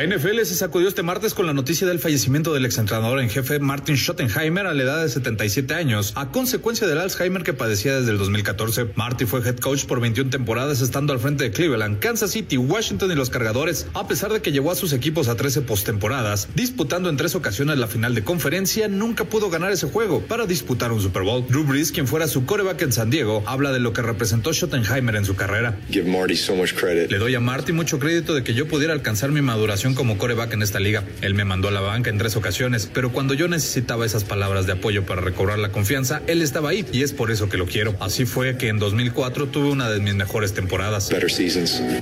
La 0.00 0.06
NFL 0.06 0.38
se 0.44 0.54
sacudió 0.54 0.88
este 0.88 1.02
martes 1.02 1.34
con 1.34 1.46
la 1.46 1.52
noticia 1.52 1.86
del 1.86 1.98
fallecimiento 1.98 2.54
del 2.54 2.64
exentrenador 2.64 3.20
en 3.20 3.28
jefe 3.28 3.58
Martin 3.58 3.98
Schottenheimer 3.98 4.66
a 4.66 4.72
la 4.72 4.82
edad 4.82 5.02
de 5.02 5.10
77 5.10 5.74
años, 5.74 6.14
a 6.16 6.30
consecuencia 6.30 6.86
del 6.86 6.96
Alzheimer 6.96 7.42
que 7.42 7.52
padecía 7.52 7.98
desde 7.98 8.12
el 8.12 8.16
2014. 8.16 8.92
Marty 8.94 9.26
fue 9.26 9.46
head 9.46 9.58
coach 9.58 9.84
por 9.84 10.00
21 10.00 10.30
temporadas 10.30 10.80
estando 10.80 11.12
al 11.12 11.18
frente 11.18 11.44
de 11.44 11.50
Cleveland, 11.50 11.98
Kansas 11.98 12.30
City, 12.30 12.56
Washington 12.56 13.12
y 13.12 13.14
los 13.14 13.28
Cargadores, 13.28 13.88
a 13.92 14.08
pesar 14.08 14.32
de 14.32 14.40
que 14.40 14.52
llevó 14.52 14.70
a 14.70 14.74
sus 14.74 14.94
equipos 14.94 15.28
a 15.28 15.36
13 15.36 15.60
postemporadas, 15.60 16.48
disputando 16.54 17.10
en 17.10 17.18
tres 17.18 17.34
ocasiones 17.34 17.76
la 17.76 17.86
final 17.86 18.14
de 18.14 18.24
conferencia, 18.24 18.88
nunca 18.88 19.24
pudo 19.24 19.50
ganar 19.50 19.70
ese 19.70 19.86
juego 19.86 20.22
para 20.22 20.46
disputar 20.46 20.92
un 20.92 21.02
Super 21.02 21.24
Bowl. 21.24 21.46
Drew 21.46 21.64
Brees, 21.64 21.92
quien 21.92 22.06
fuera 22.06 22.26
su 22.26 22.46
coreback 22.46 22.80
en 22.80 22.94
San 22.94 23.10
Diego, 23.10 23.42
habla 23.44 23.70
de 23.70 23.80
lo 23.80 23.92
que 23.92 24.00
representó 24.00 24.54
Schottenheimer 24.54 25.16
en 25.16 25.26
su 25.26 25.36
carrera. 25.36 25.78
Le 25.90 27.18
doy 27.18 27.34
a 27.34 27.40
Marty 27.40 27.72
mucho 27.72 27.98
crédito 27.98 28.32
de 28.32 28.42
que 28.42 28.54
yo 28.54 28.66
pudiera 28.66 28.94
alcanzar 28.94 29.30
mi 29.30 29.42
maduración 29.42 29.89
como 29.94 30.18
coreback 30.18 30.52
en 30.52 30.62
esta 30.62 30.80
liga. 30.80 31.04
Él 31.20 31.34
me 31.34 31.44
mandó 31.44 31.68
a 31.68 31.70
la 31.70 31.80
banca 31.80 32.10
en 32.10 32.18
tres 32.18 32.36
ocasiones, 32.36 32.90
pero 32.92 33.12
cuando 33.12 33.34
yo 33.34 33.48
necesitaba 33.48 34.06
esas 34.06 34.24
palabras 34.24 34.66
de 34.66 34.72
apoyo 34.72 35.04
para 35.04 35.20
recobrar 35.20 35.58
la 35.58 35.70
confianza, 35.70 36.22
él 36.26 36.42
estaba 36.42 36.70
ahí 36.70 36.84
y 36.92 37.02
es 37.02 37.12
por 37.12 37.30
eso 37.30 37.48
que 37.48 37.56
lo 37.56 37.66
quiero. 37.66 37.94
Así 38.00 38.24
fue 38.26 38.56
que 38.56 38.68
en 38.68 38.78
2004 38.78 39.48
tuve 39.48 39.70
una 39.70 39.90
de 39.90 40.00
mis 40.00 40.14
mejores 40.14 40.54
temporadas. 40.54 41.10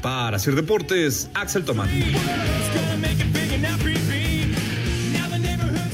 Para 0.02 0.36
hacer 0.36 0.54
deportes, 0.54 1.30
Axel 1.34 1.64
Tomán. 1.64 1.88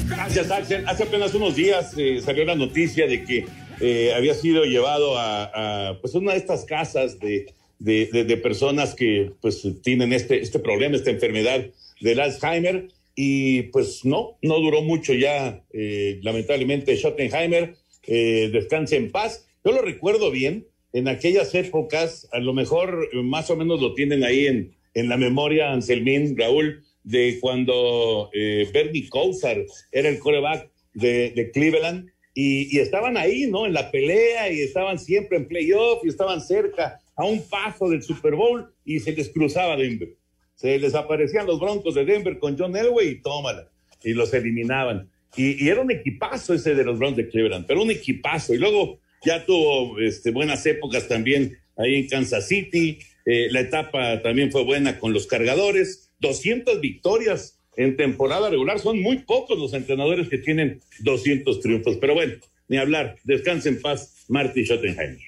Gracias, 0.07 0.51
Axel. 0.51 0.87
Hace 0.87 1.03
apenas 1.03 1.33
unos 1.33 1.55
días 1.55 1.93
eh, 1.97 2.21
salió 2.23 2.45
la 2.45 2.55
noticia 2.55 3.07
de 3.07 3.23
que 3.23 3.45
eh, 3.79 4.13
había 4.15 4.33
sido 4.33 4.65
llevado 4.65 5.17
a, 5.17 5.89
a 5.89 6.01
pues 6.01 6.13
una 6.15 6.31
de 6.33 6.37
estas 6.37 6.65
casas 6.65 7.19
de 7.19 7.53
de, 7.79 8.37
personas 8.37 8.95
que 8.95 9.31
pues 9.41 9.67
tienen 9.83 10.13
este, 10.13 10.41
este 10.41 10.59
problema, 10.59 10.95
esta 10.95 11.11
enfermedad 11.11 11.65
del 12.05 12.19
Alzheimer 12.19 12.87
y 13.15 13.63
pues 13.63 14.05
no, 14.05 14.37
no 14.43 14.59
duró 14.59 14.83
mucho 14.83 15.13
ya, 15.13 15.63
eh, 15.73 16.19
lamentablemente 16.21 16.95
Schottenheimer, 16.95 17.75
eh, 18.05 18.49
descanse 18.53 18.95
en 18.97 19.11
paz. 19.11 19.47
Yo 19.63 19.71
lo 19.71 19.81
recuerdo 19.81 20.29
bien, 20.29 20.67
en 20.93 21.07
aquellas 21.07 21.55
épocas, 21.55 22.29
a 22.31 22.39
lo 22.39 22.53
mejor 22.53 23.09
más 23.23 23.49
o 23.49 23.55
menos 23.55 23.81
lo 23.81 23.95
tienen 23.95 24.23
ahí 24.23 24.45
en, 24.45 24.75
en 24.93 25.09
la 25.09 25.17
memoria, 25.17 25.71
Anselmín, 25.71 26.37
Raúl, 26.37 26.83
de 27.03 27.39
cuando 27.41 28.29
eh, 28.33 28.69
Bernie 28.71 29.09
Kosar 29.09 29.65
era 29.91 30.07
el 30.07 30.19
coreback 30.19 30.69
de, 30.93 31.49
Cleveland 31.53 32.11
y, 32.35 32.75
y, 32.75 32.81
estaban 32.81 33.17
ahí, 33.17 33.47
¿no? 33.47 33.65
En 33.65 33.73
la 33.73 33.89
pelea 33.89 34.51
y 34.51 34.61
estaban 34.61 34.99
siempre 34.99 35.37
en 35.37 35.47
playoff 35.47 36.03
y 36.03 36.09
estaban 36.09 36.39
cerca 36.39 36.99
a 37.15 37.25
un 37.25 37.41
paso 37.49 37.89
del 37.89 38.03
Super 38.03 38.35
Bowl 38.35 38.71
y 38.83 38.99
se 38.99 39.13
les 39.13 39.29
cruzaba 39.29 39.75
Denver. 39.75 40.15
Se 40.55 40.79
les 40.79 40.95
aparecían 40.95 41.45
los 41.45 41.59
Broncos 41.59 41.95
de 41.95 42.05
Denver 42.05 42.39
con 42.39 42.57
John 42.57 42.75
Elway 42.75 43.09
y 43.09 43.21
tómala. 43.21 43.69
Y 44.03 44.13
los 44.13 44.33
eliminaban. 44.33 45.09
Y, 45.35 45.67
era 45.67 45.81
un 45.81 45.91
equipazo 45.91 46.53
ese 46.53 46.75
de 46.75 46.83
los 46.83 46.97
Browns 46.97 47.17
de 47.17 47.27
Cleveland, 47.27 47.65
pero 47.67 47.83
un 47.83 47.91
equipazo. 47.91 48.53
Y 48.53 48.57
luego 48.57 48.99
ya 49.25 49.45
tuvo 49.45 49.99
este, 49.99 50.31
buenas 50.31 50.65
épocas 50.65 51.07
también 51.07 51.57
ahí 51.77 51.95
en 51.95 52.07
Kansas 52.07 52.47
City. 52.47 52.99
Eh, 53.25 53.47
la 53.51 53.61
etapa 53.61 54.21
también 54.21 54.51
fue 54.51 54.63
buena 54.63 54.99
con 54.99 55.13
los 55.13 55.27
cargadores. 55.27 56.11
200 56.19 56.79
victorias 56.79 57.59
en 57.75 57.97
temporada 57.97 58.49
regular. 58.49 58.79
Son 58.79 59.01
muy 59.01 59.19
pocos 59.19 59.59
los 59.59 59.73
entrenadores 59.73 60.29
que 60.29 60.37
tienen 60.37 60.81
200 60.99 61.59
triunfos. 61.59 61.97
Pero 61.99 62.13
bueno, 62.13 62.33
ni 62.67 62.77
hablar. 62.77 63.17
Descanse 63.23 63.69
en 63.69 63.81
paz, 63.81 64.25
Marty 64.29 64.63
Schottenheimer. 64.65 65.19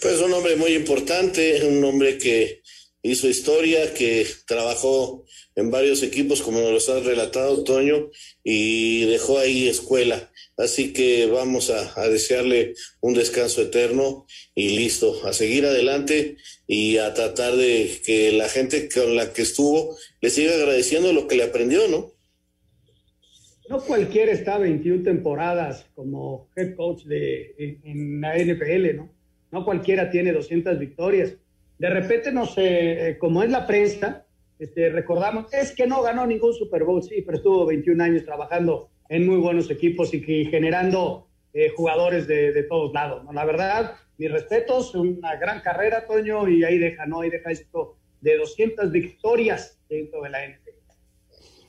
Pues 0.00 0.20
un 0.20 0.32
hombre 0.32 0.56
muy 0.56 0.72
importante, 0.74 1.64
un 1.66 1.82
hombre 1.84 2.18
que 2.18 2.60
hizo 3.10 3.28
historia, 3.28 3.94
que 3.94 4.26
trabajó 4.46 5.24
en 5.54 5.70
varios 5.70 6.02
equipos, 6.02 6.42
como 6.42 6.60
nos 6.60 6.86
lo 6.88 6.94
has 6.94 7.04
relatado, 7.04 7.64
Toño, 7.64 8.10
y 8.44 9.06
dejó 9.06 9.38
ahí 9.38 9.68
escuela. 9.68 10.30
Así 10.56 10.92
que 10.92 11.26
vamos 11.26 11.70
a, 11.70 12.08
desearle 12.08 12.74
un 13.00 13.14
descanso 13.14 13.62
eterno 13.62 14.26
y 14.54 14.70
listo, 14.70 15.26
a 15.26 15.32
seguir 15.32 15.66
adelante 15.66 16.36
y 16.66 16.96
a 16.98 17.12
tratar 17.14 17.56
de 17.56 17.90
que 18.04 18.32
la 18.32 18.48
gente 18.48 18.88
con 18.88 19.16
la 19.16 19.32
que 19.32 19.42
estuvo 19.42 19.96
le 20.20 20.30
siga 20.30 20.54
agradeciendo 20.54 21.12
lo 21.12 21.28
que 21.28 21.36
le 21.36 21.44
aprendió, 21.44 21.88
¿no? 21.88 22.12
No 23.68 23.84
cualquiera 23.84 24.32
está 24.32 24.58
21 24.58 25.02
temporadas 25.02 25.86
como 25.94 26.48
head 26.56 26.76
coach 26.76 27.02
de, 27.04 27.80
en 27.84 28.20
la 28.20 28.36
NFL, 28.38 28.96
¿no? 28.96 29.10
No 29.50 29.64
cualquiera 29.64 30.10
tiene 30.10 30.32
200 30.32 30.78
victorias. 30.78 31.34
De 31.78 31.90
repente, 31.90 32.32
no 32.32 32.46
sé, 32.46 33.10
eh, 33.10 33.18
como 33.18 33.42
es 33.42 33.50
la 33.50 33.66
prensa, 33.66 34.24
este, 34.58 34.88
recordamos, 34.88 35.52
es 35.52 35.72
que 35.72 35.86
no 35.86 36.02
ganó 36.02 36.26
ningún 36.26 36.54
Super 36.54 36.84
Bowl, 36.84 37.02
sí, 37.02 37.22
pero 37.22 37.36
estuvo 37.36 37.66
21 37.66 38.02
años 38.02 38.24
trabajando 38.24 38.88
en 39.08 39.26
muy 39.26 39.36
buenos 39.36 39.70
equipos 39.70 40.14
y, 40.14 40.20
generando 40.46 41.28
eh, 41.52 41.68
jugadores 41.68 42.26
de, 42.26 42.62
todos 42.64 42.92
lados. 42.92 43.22
La 43.32 43.44
verdad, 43.44 43.94
mis 44.18 44.32
respetos, 44.32 44.94
una 44.94 45.36
gran 45.36 45.60
carrera, 45.60 46.06
Toño, 46.06 46.48
y 46.48 46.64
ahí 46.64 46.78
deja, 46.78 47.06
¿no? 47.06 47.20
Ahí 47.20 47.30
deja 47.30 47.50
esto 47.50 47.96
de 48.22 48.36
200 48.36 48.90
victorias 48.90 49.78
dentro 49.88 50.22
de 50.22 50.30
la 50.30 50.46
NFL 50.46 50.65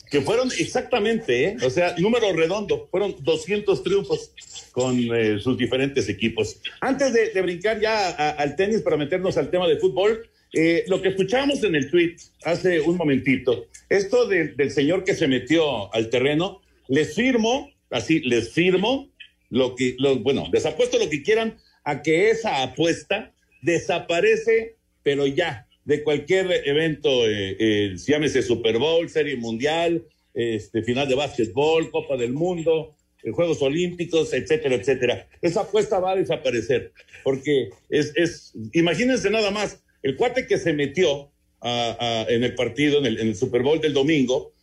que 0.09 0.21
fueron 0.21 0.49
exactamente, 0.57 1.45
¿eh? 1.45 1.57
o 1.63 1.69
sea, 1.69 1.95
número 1.97 2.31
redondo, 2.33 2.87
fueron 2.89 3.15
200 3.19 3.83
triunfos 3.83 4.31
con 4.71 4.97
eh, 4.97 5.39
sus 5.39 5.57
diferentes 5.57 6.07
equipos. 6.09 6.59
Antes 6.81 7.13
de, 7.13 7.41
brincar 7.41 7.79
ya 7.79 8.09
al 8.09 8.55
tenis 8.55 8.81
para 8.81 8.97
meternos 8.97 9.37
al 9.37 9.49
tema 9.49 9.67
de 9.67 9.77
fútbol, 9.77 10.29
eh, 10.53 10.85
lo 10.87 11.01
que 11.01 11.09
escuchábamos 11.09 11.63
en 11.63 11.75
el 11.75 11.89
tweet 11.89 12.15
hace 12.43 12.79
un 12.79 12.95
momentito, 12.95 13.67
esto 13.89 14.27
del 14.27 14.71
señor 14.71 15.03
que 15.03 15.13
se 15.13 15.27
metió 15.27 15.93
al 15.93 16.09
terreno, 16.09 16.61
les 16.87 17.13
firmo, 17.13 17.69
así, 17.89 18.21
les 18.21 18.53
firmo, 18.53 19.09
lo 19.49 19.75
que, 19.75 19.95
bueno, 20.21 20.47
les 20.51 20.65
apuesto 20.65 20.97
lo 20.99 21.09
que 21.09 21.23
quieran 21.23 21.57
a 21.83 22.01
que 22.01 22.29
esa 22.29 22.63
apuesta 22.63 23.33
desaparece, 23.61 24.75
pero 25.03 25.25
ya, 25.25 25.66
de 25.87 26.03
cualquier 26.03 26.51
evento, 26.65 27.25
eh, 27.29 27.55
eh, 27.57 27.95
llámese 27.95 28.41
Super 28.41 28.77
Bowl, 28.77 29.09
Serie 29.09 29.37
Mundial, 29.37 30.03
este, 30.33 30.83
final 30.83 31.07
de 31.07 31.15
básquetbol, 31.15 31.89
Copa 31.91 32.17
del 32.17 32.33
Mundo, 32.33 32.93
eh, 33.23 33.31
Juegos 33.31 33.61
Olímpicos, 33.61 34.33
etcétera, 34.33 34.75
etcétera. 34.75 35.29
Esa 35.41 35.61
apuesta 35.61 36.01
va 36.01 36.11
a 36.11 36.15
desaparecer, 36.17 36.91
porque 37.23 37.69
es, 37.89 38.11
es 38.15 38.51
imagínense 38.73 39.29
nada 39.29 39.49
más, 39.49 39.81
el 40.03 40.17
cuate 40.17 40.45
que 40.45 40.57
se 40.57 40.73
metió 40.73 41.31
en 41.63 42.43
el 42.43 42.53
partido, 42.53 42.99
en 42.99 43.05
el, 43.05 43.35
Super 43.35 43.63
Bowl 43.63 43.79
del 43.79 43.93
domingo, 43.93 44.53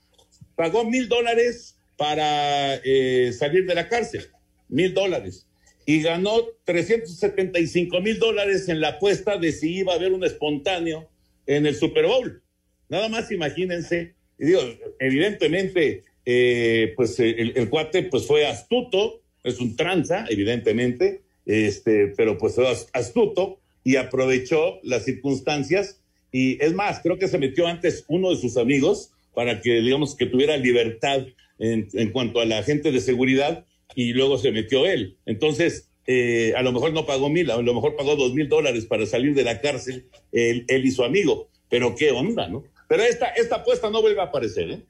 pagó 0.56 0.84
mil 0.84 1.08
dólares 1.08 1.76
para 1.96 2.76
eh, 2.84 3.32
salir 3.32 3.66
de 3.66 3.74
la 3.74 3.88
cárcel, 3.88 4.26
mil 4.68 4.92
dólares 4.92 5.46
y 5.86 6.02
ganó 6.02 6.44
375 6.64 8.00
mil 8.00 8.18
dólares 8.18 8.68
en 8.68 8.80
la 8.80 8.90
apuesta 8.90 9.38
de 9.38 9.52
si 9.52 9.78
iba 9.78 9.92
a 9.92 9.96
haber 9.96 10.12
un 10.12 10.24
espontáneo 10.24 11.08
en 11.46 11.66
el 11.66 11.74
Super 11.74 12.06
Bowl. 12.06 12.42
Nada 12.88 13.08
más 13.08 13.30
imagínense, 13.30 14.14
y 14.38 14.46
digo, 14.46 14.60
evidentemente, 14.98 16.02
eh, 16.26 16.92
pues 16.96 17.18
el, 17.20 17.52
el, 17.56 17.68
cuate 17.68 18.04
pues 18.04 18.26
fue 18.26 18.46
astuto, 18.46 19.22
es 19.42 19.60
un 19.60 19.76
tranza, 19.76 20.26
evidentemente, 20.28 21.22
este, 21.46 22.08
pero 22.08 22.38
pues 22.38 22.54
fue 22.54 22.66
astuto 22.92 23.60
y 23.84 23.96
aprovechó 23.96 24.80
las 24.82 25.04
circunstancias 25.04 26.00
y 26.32 26.62
es 26.64 26.72
más, 26.72 27.00
creo 27.00 27.18
que 27.18 27.28
se 27.28 27.38
metió 27.38 27.66
antes 27.66 28.04
uno 28.08 28.30
de 28.30 28.36
sus 28.36 28.56
amigos 28.56 29.12
para 29.34 29.60
que 29.60 29.80
digamos 29.80 30.16
que 30.16 30.26
tuviera 30.26 30.56
libertad 30.56 31.26
en, 31.58 31.88
en 31.92 32.10
cuanto 32.10 32.40
a 32.40 32.44
la 32.44 32.62
gente 32.62 32.90
de 32.90 33.00
seguridad 33.00 33.66
y 33.94 34.12
luego 34.14 34.38
se 34.38 34.50
metió 34.50 34.86
él. 34.86 35.16
Entonces, 35.26 35.90
eh, 36.06 36.52
a 36.56 36.62
lo 36.62 36.72
mejor 36.72 36.92
no 36.92 37.06
pagó 37.06 37.28
mil, 37.28 37.50
a 37.50 37.56
lo 37.60 37.74
mejor 37.74 37.96
pagó 37.96 38.16
dos 38.16 38.34
mil 38.34 38.48
dólares 38.48 38.86
para 38.86 39.06
salir 39.06 39.34
de 39.34 39.44
la 39.44 39.60
cárcel, 39.60 40.06
él, 40.32 40.66
y 40.68 40.90
su 40.90 41.04
amigo. 41.04 41.48
Pero 41.68 41.94
qué 41.94 42.10
onda, 42.10 42.48
¿no? 42.48 42.64
Pero 42.88 43.02
esta, 43.02 43.28
esta 43.28 43.56
apuesta 43.56 43.90
no 43.90 44.02
vuelve 44.02 44.20
a 44.20 44.24
aparecer, 44.24 44.70
¿eh? 44.70 44.82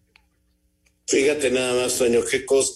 Fíjate 1.07 1.51
nada 1.51 1.83
más, 1.83 1.93
sueño, 1.93 2.21
qué 2.29 2.45
cosa. 2.45 2.73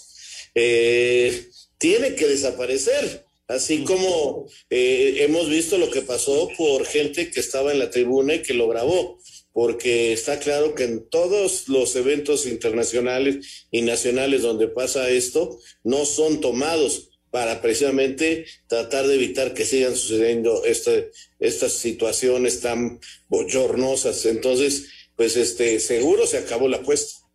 Eh, 0.54 1.48
tiene 1.78 2.14
que 2.14 2.26
desaparecer. 2.26 3.24
Así 3.48 3.82
como 3.84 4.46
eh, 4.68 5.16
hemos 5.20 5.48
visto 5.48 5.78
lo 5.78 5.90
que 5.90 6.02
pasó 6.02 6.50
por 6.58 6.84
gente 6.84 7.30
que 7.30 7.40
estaba 7.40 7.72
en 7.72 7.78
la 7.78 7.90
tribuna 7.90 8.34
y 8.34 8.42
que 8.42 8.52
lo 8.52 8.68
grabó, 8.68 9.18
porque 9.54 10.12
está 10.12 10.38
claro 10.38 10.74
que 10.74 10.84
en 10.84 11.08
todos 11.08 11.66
los 11.68 11.96
eventos 11.96 12.46
internacionales 12.46 13.66
y 13.70 13.80
nacionales 13.80 14.42
donde 14.42 14.68
pasa 14.68 15.08
esto, 15.08 15.58
no 15.82 16.04
son 16.04 16.42
tomados 16.42 17.07
para 17.30 17.60
precisamente 17.60 18.46
tratar 18.66 19.06
de 19.06 19.14
evitar 19.14 19.54
que 19.54 19.64
sigan 19.64 19.94
sucediendo 19.94 20.64
este, 20.64 21.10
estas 21.38 21.72
situaciones 21.72 22.60
tan 22.60 22.98
bochornosas. 23.28 24.24
Entonces, 24.26 25.10
pues 25.16 25.36
este, 25.36 25.78
seguro 25.80 26.26
se 26.26 26.38
acabó 26.38 26.68
la 26.68 26.78
apuesta. 26.78 27.26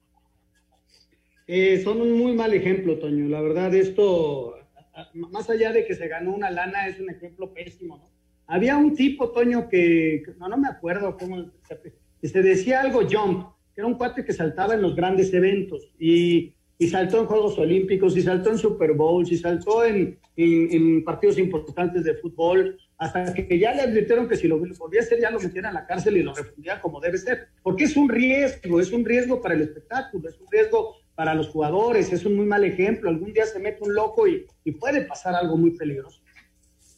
Eh, 1.48 1.82
son 1.84 2.02
un 2.02 2.14
muy 2.14 2.34
mal 2.34 2.54
ejemplo, 2.54 2.98
Toño. 2.98 3.28
La 3.28 3.42
verdad, 3.42 3.74
esto, 3.76 4.56
más 5.14 5.50
allá 5.50 5.74
de 5.74 5.86
que 5.86 5.96
se 5.96 6.08
ganó 6.08 6.34
una 6.34 6.50
lana, 6.50 6.88
es 6.88 7.00
un 7.00 7.10
ejemplo 7.10 7.54
pésimo, 7.54 7.98
¿no? 7.98 8.14
Había 8.48 8.78
un 8.78 8.96
tipo, 8.96 9.32
Toño, 9.32 9.70
que, 9.70 10.24
no, 10.38 10.48
no 10.48 10.58
me 10.58 10.68
acuerdo 10.68 11.18
cómo 11.18 11.52
se, 12.22 12.42
decía 12.42 12.82
algo 12.82 13.02
jump, 13.10 13.48
que 13.74 13.82
era 13.82 13.88
un 13.88 13.96
cuate 13.96 14.26
que 14.26 14.34
saltaba 14.34 14.74
en 14.74 14.82
los 14.82 14.96
grandes 14.96 15.34
eventos 15.34 15.92
y 15.98 16.54
y 16.78 16.88
saltó 16.88 17.20
en 17.20 17.26
Juegos 17.28 17.58
Olímpicos, 17.58 18.18
y 18.18 18.22
saltó 18.22 18.50
en 18.50 18.58
Super 18.58 18.94
Bowls, 18.94 19.32
y 19.32 19.38
saltó 19.38 19.84
en, 19.86 20.20
en, 20.36 21.04
partidos 21.04 21.38
importantes 21.38 22.04
de 22.04 22.16
fútbol, 22.16 22.80
hasta 22.98 23.34
que 23.34 23.60
ya 23.60 23.74
le 23.74 23.82
advirtieron 23.82 24.28
que 24.28 24.36
si 24.36 24.48
lo 24.48 24.58
volvía 24.58 25.02
a 25.02 25.04
hacer 25.04 25.20
ya 25.20 25.30
lo 25.30 25.40
metían 25.40 25.66
a 25.66 25.74
la 25.74 25.86
cárcel 25.86 26.18
y 26.18 26.24
lo 26.24 26.34
refundían 26.34 26.80
como 26.82 27.00
debe 27.00 27.18
ser, 27.18 27.48
porque 27.62 27.86
es 27.86 27.96
un 27.96 28.10
riesgo, 28.10 28.80
es 28.80 28.92
un 28.92 29.06
riesgo 29.06 29.42
para 29.42 29.56
el 29.56 29.62
espectáculo, 29.62 30.30
es 30.30 30.40
un 30.40 30.48
riesgo 30.52 30.98
para 31.16 31.36
los 31.36 31.50
jugadores, 31.50 32.12
es 32.12 32.26
un 32.26 32.36
muy 32.36 32.46
mal 32.46 32.64
ejemplo, 32.64 33.10
algún 33.10 33.34
día 33.34 33.46
se 33.46 33.60
mete 33.60 33.84
un 33.84 33.94
loco 33.94 34.28
y, 34.28 34.46
y 34.64 34.72
puede 34.72 35.02
pasar 35.02 35.36
algo 35.36 35.58
muy 35.58 35.72
peligroso. 35.72 36.22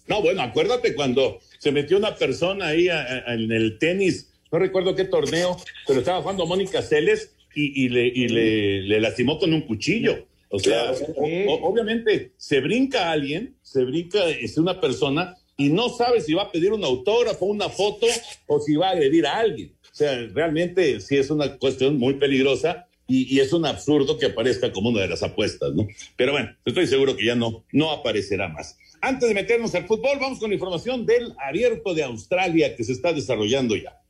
No, 0.07 0.21
bueno, 0.21 0.41
acuérdate 0.41 0.93
cuando 0.93 1.39
se 1.57 1.71
metió 1.71 1.97
una 1.97 2.15
persona 2.15 2.67
ahí 2.67 2.87
en 2.89 3.51
el 3.51 3.77
tenis, 3.79 4.31
no 4.51 4.59
recuerdo 4.59 4.95
qué 4.95 5.05
torneo, 5.05 5.57
pero 5.87 5.99
estaba 5.99 6.21
jugando 6.21 6.45
Mónica 6.45 6.81
Celes 6.81 7.34
y, 7.55 7.89
le, 7.89 8.07
y 8.07 8.27
le, 8.27 8.99
lastimó 8.99 9.39
con 9.39 9.53
un 9.53 9.61
cuchillo. 9.61 10.27
O 10.49 10.59
sea, 10.59 10.93
obviamente 11.61 12.33
se 12.37 12.61
brinca 12.61 13.09
a 13.09 13.11
alguien, 13.11 13.55
se 13.61 13.83
brinca 13.83 14.29
es 14.29 14.57
una 14.57 14.79
persona 14.79 15.35
y 15.57 15.69
no 15.69 15.89
sabe 15.89 16.21
si 16.21 16.33
va 16.33 16.43
a 16.43 16.51
pedir 16.51 16.71
un 16.73 16.83
autógrafo, 16.83 17.45
una 17.45 17.69
foto 17.69 18.07
o 18.47 18.59
si 18.59 18.75
va 18.75 18.89
a 18.89 18.91
agredir 18.91 19.25
a 19.25 19.37
alguien. 19.37 19.73
O 19.83 19.95
sea, 19.95 20.15
realmente 20.33 20.99
sí 20.99 21.17
es 21.17 21.29
una 21.29 21.57
cuestión 21.57 21.97
muy 21.97 22.15
peligrosa 22.15 22.87
y, 23.07 23.33
y, 23.33 23.39
es 23.39 23.53
un 23.53 23.65
absurdo 23.65 24.17
que 24.17 24.25
aparezca 24.25 24.71
como 24.71 24.89
una 24.89 25.01
de 25.01 25.07
las 25.07 25.23
apuestas, 25.23 25.73
¿no? 25.73 25.87
Pero 26.17 26.31
bueno, 26.31 26.49
estoy 26.65 26.87
seguro 26.87 27.15
que 27.15 27.25
ya 27.25 27.35
no, 27.35 27.63
no 27.71 27.91
aparecerá 27.91 28.47
más. 28.49 28.77
Antes 29.01 29.29
de 29.29 29.35
meternos 29.35 29.75
al 29.75 29.85
fútbol, 29.85 30.17
vamos 30.19 30.39
con 30.39 30.51
información 30.51 31.05
del 31.05 31.33
abierto 31.37 31.93
de 31.93 32.03
Australia 32.03 32.75
que 32.75 32.83
se 32.83 32.93
está 32.93 33.13
desarrollando 33.13 33.75
ya. 33.75 34.01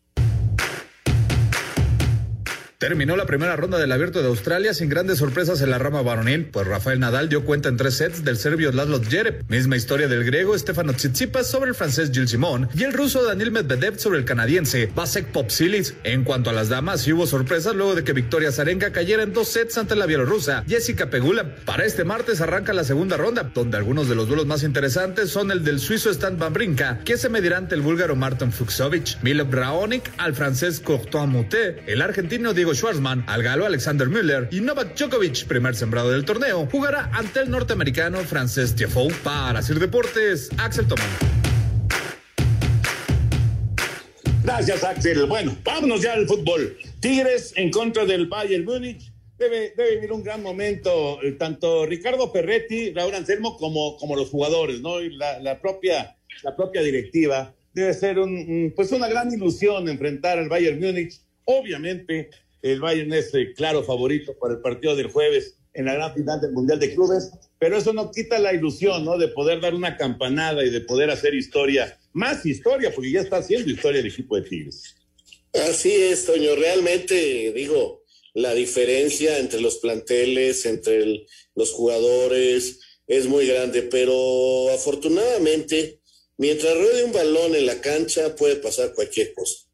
Terminó 2.78 3.16
la 3.16 3.26
primera 3.26 3.56
ronda 3.56 3.80
del 3.80 3.94
Abierto 3.94 4.22
de 4.22 4.28
Australia 4.28 4.74
sin 4.74 4.90
grandes 4.90 5.20
sorpresas 5.20 5.62
en 5.62 5.70
la 5.70 5.78
rama 5.78 6.02
varonil, 6.02 6.48
pues 6.48 6.68
Rafael 6.68 7.00
Nadal 7.00 7.30
dio 7.30 7.46
cuenta 7.46 7.70
en 7.70 7.78
tres 7.78 7.94
sets 7.94 8.26
del 8.26 8.36
serbio 8.36 8.74
Laszlo 8.74 9.00
Djere, 9.00 9.40
misma 9.48 9.78
historia 9.78 10.10
del 10.10 10.26
griego 10.26 10.58
Stefano 10.60 10.92
Tsitsipas 10.92 11.48
sobre 11.50 11.70
el 11.70 11.76
francés 11.76 12.12
Gilles 12.12 12.32
Simon 12.32 12.68
y 12.76 12.84
el 12.84 12.92
ruso 12.92 13.24
Daniel 13.24 13.54
Medvedev 13.54 13.98
sobre 13.98 14.20
el 14.20 14.26
canadiense 14.26 14.92
Vasek 14.94 15.28
Popsilis. 15.28 15.94
En 16.04 16.26
cuanto 16.26 16.50
a 16.50 16.54
las 16.54 16.68
damas, 16.68 17.00
sí 17.00 17.14
hubo 17.14 17.26
sorpresas 17.26 17.74
luego 17.78 17.96
de 17.96 18.04
que 18.04 18.12
Victoria 18.12 18.52
Zarenka 18.52 18.92
cayera 18.92 19.24
en 19.24 19.32
dos 19.32 19.48
sets 19.48 19.78
ante 19.78 19.96
la 19.96 20.06
bielorrusa 20.06 20.66
Jessica 20.68 21.10
Pegula. 21.10 21.56
Para 21.64 21.86
este 21.86 22.04
martes 22.04 22.42
arranca 22.42 22.74
la 22.74 22.84
segunda 22.84 23.16
ronda, 23.16 23.52
donde 23.54 23.78
algunos 23.78 24.10
de 24.10 24.16
los 24.16 24.28
duelos 24.28 24.48
más 24.48 24.64
interesantes 24.64 25.30
son 25.30 25.50
el 25.50 25.64
del 25.64 25.80
suizo 25.80 26.10
Stan 26.10 26.38
Van 26.38 26.52
Brinka, 26.52 27.00
que 27.06 27.16
se 27.16 27.30
medirá 27.30 27.56
ante 27.56 27.76
el 27.76 27.82
búlgaro 27.82 28.18
Martin 28.18 28.52
Fuxovic, 28.52 29.24
Milo 29.24 29.48
Raonic 29.50 30.12
al 30.18 30.36
francés 30.36 30.82
Courtois 30.82 31.30
Moutet, 31.30 31.82
el 31.88 32.02
argentino 32.02 32.54
Diego 32.54 32.65
Schwarzman, 32.74 33.24
al 33.28 33.44
galo 33.44 33.66
Alexander 33.66 34.08
Müller 34.08 34.48
y 34.52 34.62
Novak 34.62 34.96
Djokovic, 34.98 35.46
primer 35.46 35.76
sembrado 35.76 36.12
del 36.12 36.26
torneo, 36.26 36.68
jugará 36.72 37.10
ante 37.14 37.42
el 37.42 37.52
norteamericano 37.52 38.20
Frances 38.20 38.74
Tiafoe. 38.74 39.14
Para 39.24 39.62
Sir 39.62 39.80
Deportes, 39.80 40.50
Axel 40.58 40.88
Tomán. 40.88 41.08
Gracias, 44.44 44.84
Axel. 44.84 45.26
Bueno, 45.26 45.58
vámonos 45.64 46.02
ya 46.02 46.14
al 46.14 46.28
fútbol. 46.28 46.78
Tigres 47.00 47.52
en 47.56 47.72
contra 47.72 48.06
del 48.06 48.28
Bayern 48.28 48.64
Múnich. 48.64 49.12
Debe, 49.38 49.74
debe 49.76 49.96
vivir 49.96 50.14
un 50.14 50.24
gran 50.24 50.42
momento, 50.42 51.22
eh, 51.22 51.34
tanto 51.34 51.86
Ricardo 51.86 52.32
Ferretti, 52.32 52.94
Raúl 52.94 53.16
Anselmo, 53.16 53.58
como, 53.58 53.98
como 53.98 54.16
los 54.16 54.30
jugadores, 54.30 54.80
¿no? 54.80 55.02
Y 55.02 55.14
la, 55.18 55.40
la 55.40 55.60
propia, 55.60 56.16
la 56.44 56.56
propia 56.56 56.82
directiva. 56.82 57.54
Debe 57.74 57.94
ser 57.94 58.20
un, 58.20 58.72
pues 58.76 58.94
una 58.94 59.10
gran 59.10 59.34
ilusión 59.34 59.90
enfrentar 59.90 60.38
al 60.38 60.48
Bayern 60.48 60.80
Múnich. 60.80 61.20
Obviamente, 61.44 62.30
el 62.72 62.82
Bayern 62.82 63.14
es 63.14 63.32
el 63.36 63.54
claro 63.54 63.84
favorito 63.84 64.36
para 64.40 64.56
el 64.56 64.60
partido 64.60 64.96
del 64.96 65.12
jueves 65.12 65.56
en 65.74 65.86
la 65.86 65.94
gran 65.94 66.16
final 66.16 66.42
del 66.42 66.52
Mundial 66.52 66.80
de 66.80 66.96
Clubes, 66.96 67.30
pero 67.60 67.78
eso 67.78 67.94
no 67.94 68.10
quita 68.10 68.40
la 68.40 68.54
ilusión, 68.54 69.06
¿no? 69.06 69.20
De 69.20 69.28
poder 69.28 69.62
dar 69.62 69.76
una 69.76 69.98
campanada 69.98 70.66
y 70.66 70.72
de 70.72 70.82
poder 70.82 71.12
hacer 71.12 71.36
historia, 71.36 72.00
más 72.14 72.44
historia, 72.44 72.92
porque 72.96 73.12
ya 73.12 73.22
está 73.22 73.38
haciendo 73.38 73.70
historia 73.70 74.00
el 74.02 74.08
equipo 74.08 74.36
de 74.36 74.42
Tigres. 74.42 74.96
Así 75.54 75.92
es, 75.92 76.26
Toño, 76.26 76.56
realmente 76.56 77.54
digo, 77.54 78.04
la 78.34 78.56
diferencia 78.56 79.38
entre 79.38 79.62
los 79.62 79.78
planteles, 79.78 80.66
entre 80.66 81.28
los 81.54 81.72
jugadores, 81.72 82.80
es 83.06 83.28
muy 83.28 83.46
grande, 83.46 83.84
pero 83.84 84.72
afortunadamente, 84.74 86.00
mientras 86.38 86.76
ruede 86.76 87.04
un 87.04 87.14
balón 87.14 87.54
en 87.54 87.68
la 87.68 87.80
cancha, 87.80 88.36
puede 88.36 88.56
pasar 88.56 88.94
cualquier 88.96 89.34
cosa. 89.34 89.65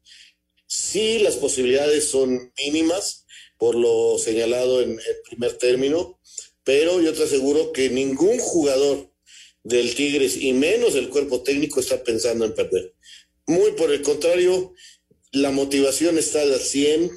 Sí, 0.74 1.18
las 1.18 1.36
posibilidades 1.36 2.08
son 2.08 2.50
mínimas, 2.56 3.26
por 3.58 3.74
lo 3.74 4.18
señalado 4.18 4.80
en 4.80 4.92
el 4.92 5.22
primer 5.28 5.58
término, 5.58 6.18
pero 6.64 6.98
yo 7.02 7.12
te 7.12 7.24
aseguro 7.24 7.72
que 7.72 7.90
ningún 7.90 8.38
jugador 8.38 9.10
del 9.64 9.94
Tigres, 9.94 10.38
y 10.38 10.54
menos 10.54 10.94
el 10.94 11.10
cuerpo 11.10 11.42
técnico, 11.42 11.78
está 11.78 12.02
pensando 12.02 12.46
en 12.46 12.54
perder. 12.54 12.94
Muy 13.44 13.72
por 13.72 13.92
el 13.92 14.00
contrario, 14.00 14.72
la 15.30 15.50
motivación 15.50 16.16
está 16.16 16.40
al 16.40 16.58
100, 16.58 17.10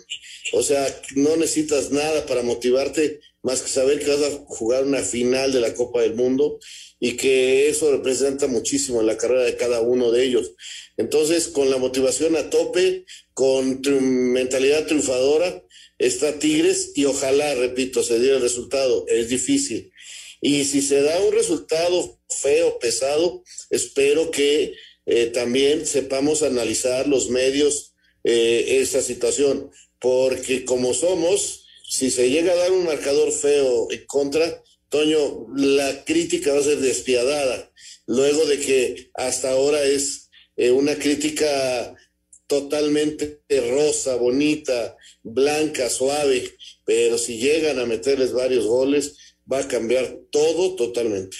o 0.52 0.62
sea, 0.62 1.02
no 1.16 1.38
necesitas 1.38 1.92
nada 1.92 2.26
para 2.26 2.44
motivarte 2.44 3.22
más 3.42 3.62
que 3.62 3.70
saber 3.70 4.00
que 4.00 4.14
vas 4.14 4.34
a 4.34 4.38
jugar 4.48 4.84
una 4.84 5.02
final 5.02 5.54
de 5.54 5.62
la 5.62 5.74
Copa 5.74 6.02
del 6.02 6.16
Mundo 6.16 6.60
y 7.00 7.16
que 7.16 7.70
eso 7.70 7.90
representa 7.92 8.48
muchísimo 8.48 9.00
en 9.00 9.08
la 9.08 9.18
carrera 9.18 9.44
de 9.44 9.56
cada 9.56 9.80
uno 9.80 10.12
de 10.12 10.26
ellos. 10.26 10.56
Entonces, 10.98 11.48
con 11.48 11.70
la 11.70 11.78
motivación 11.78 12.36
a 12.36 12.50
tope, 12.50 13.06
con 13.36 13.82
mentalidad 14.32 14.88
triunfadora, 14.88 15.62
está 16.00 16.40
Tigres 16.40 16.94
y 16.96 17.04
ojalá, 17.04 17.54
repito, 17.56 18.02
se 18.02 18.18
diera 18.18 18.38
el 18.38 18.42
resultado. 18.42 19.06
Es 19.10 19.28
difícil. 19.28 19.92
Y 20.40 20.64
si 20.64 20.82
se 20.82 21.02
da 21.02 21.20
un 21.20 21.34
resultado 21.34 22.18
feo, 22.30 22.80
pesado, 22.80 23.44
espero 23.70 24.32
que 24.32 24.74
eh, 25.06 25.26
también 25.28 25.86
sepamos 25.86 26.44
analizar 26.44 27.08
los 27.08 27.30
medios 27.30 27.94
eh, 28.24 28.80
esa 28.80 29.02
situación, 29.02 29.70
porque 30.00 30.64
como 30.64 30.94
somos, 30.94 31.66
si 31.90 32.12
se 32.12 32.30
llega 32.30 32.54
a 32.54 32.56
dar 32.56 32.72
un 32.72 32.86
marcador 32.86 33.34
feo 33.34 33.92
en 33.92 34.06
contra, 34.06 34.64
Toño, 34.88 35.48
la 35.58 36.06
crítica 36.06 36.54
va 36.54 36.60
a 36.60 36.64
ser 36.64 36.78
despiadada, 36.78 37.70
luego 38.08 38.46
de 38.46 38.60
que 38.60 39.10
hasta 39.14 39.52
ahora 39.52 39.84
es 39.84 40.30
eh, 40.56 40.72
una 40.72 40.96
crítica 40.96 41.96
totalmente 42.48 43.42
rosa, 43.50 44.16
bonita, 44.16 44.96
blanca, 45.24 45.90
suave, 45.90 46.44
pero 46.86 47.18
si 47.18 47.38
llegan 47.38 47.80
a 47.80 47.86
meterles 47.86 48.34
varios 48.34 48.66
goles, 48.66 49.36
va 49.52 49.60
a 49.60 49.68
cambiar 49.68 50.06
todo 50.32 50.76
totalmente. 50.76 51.38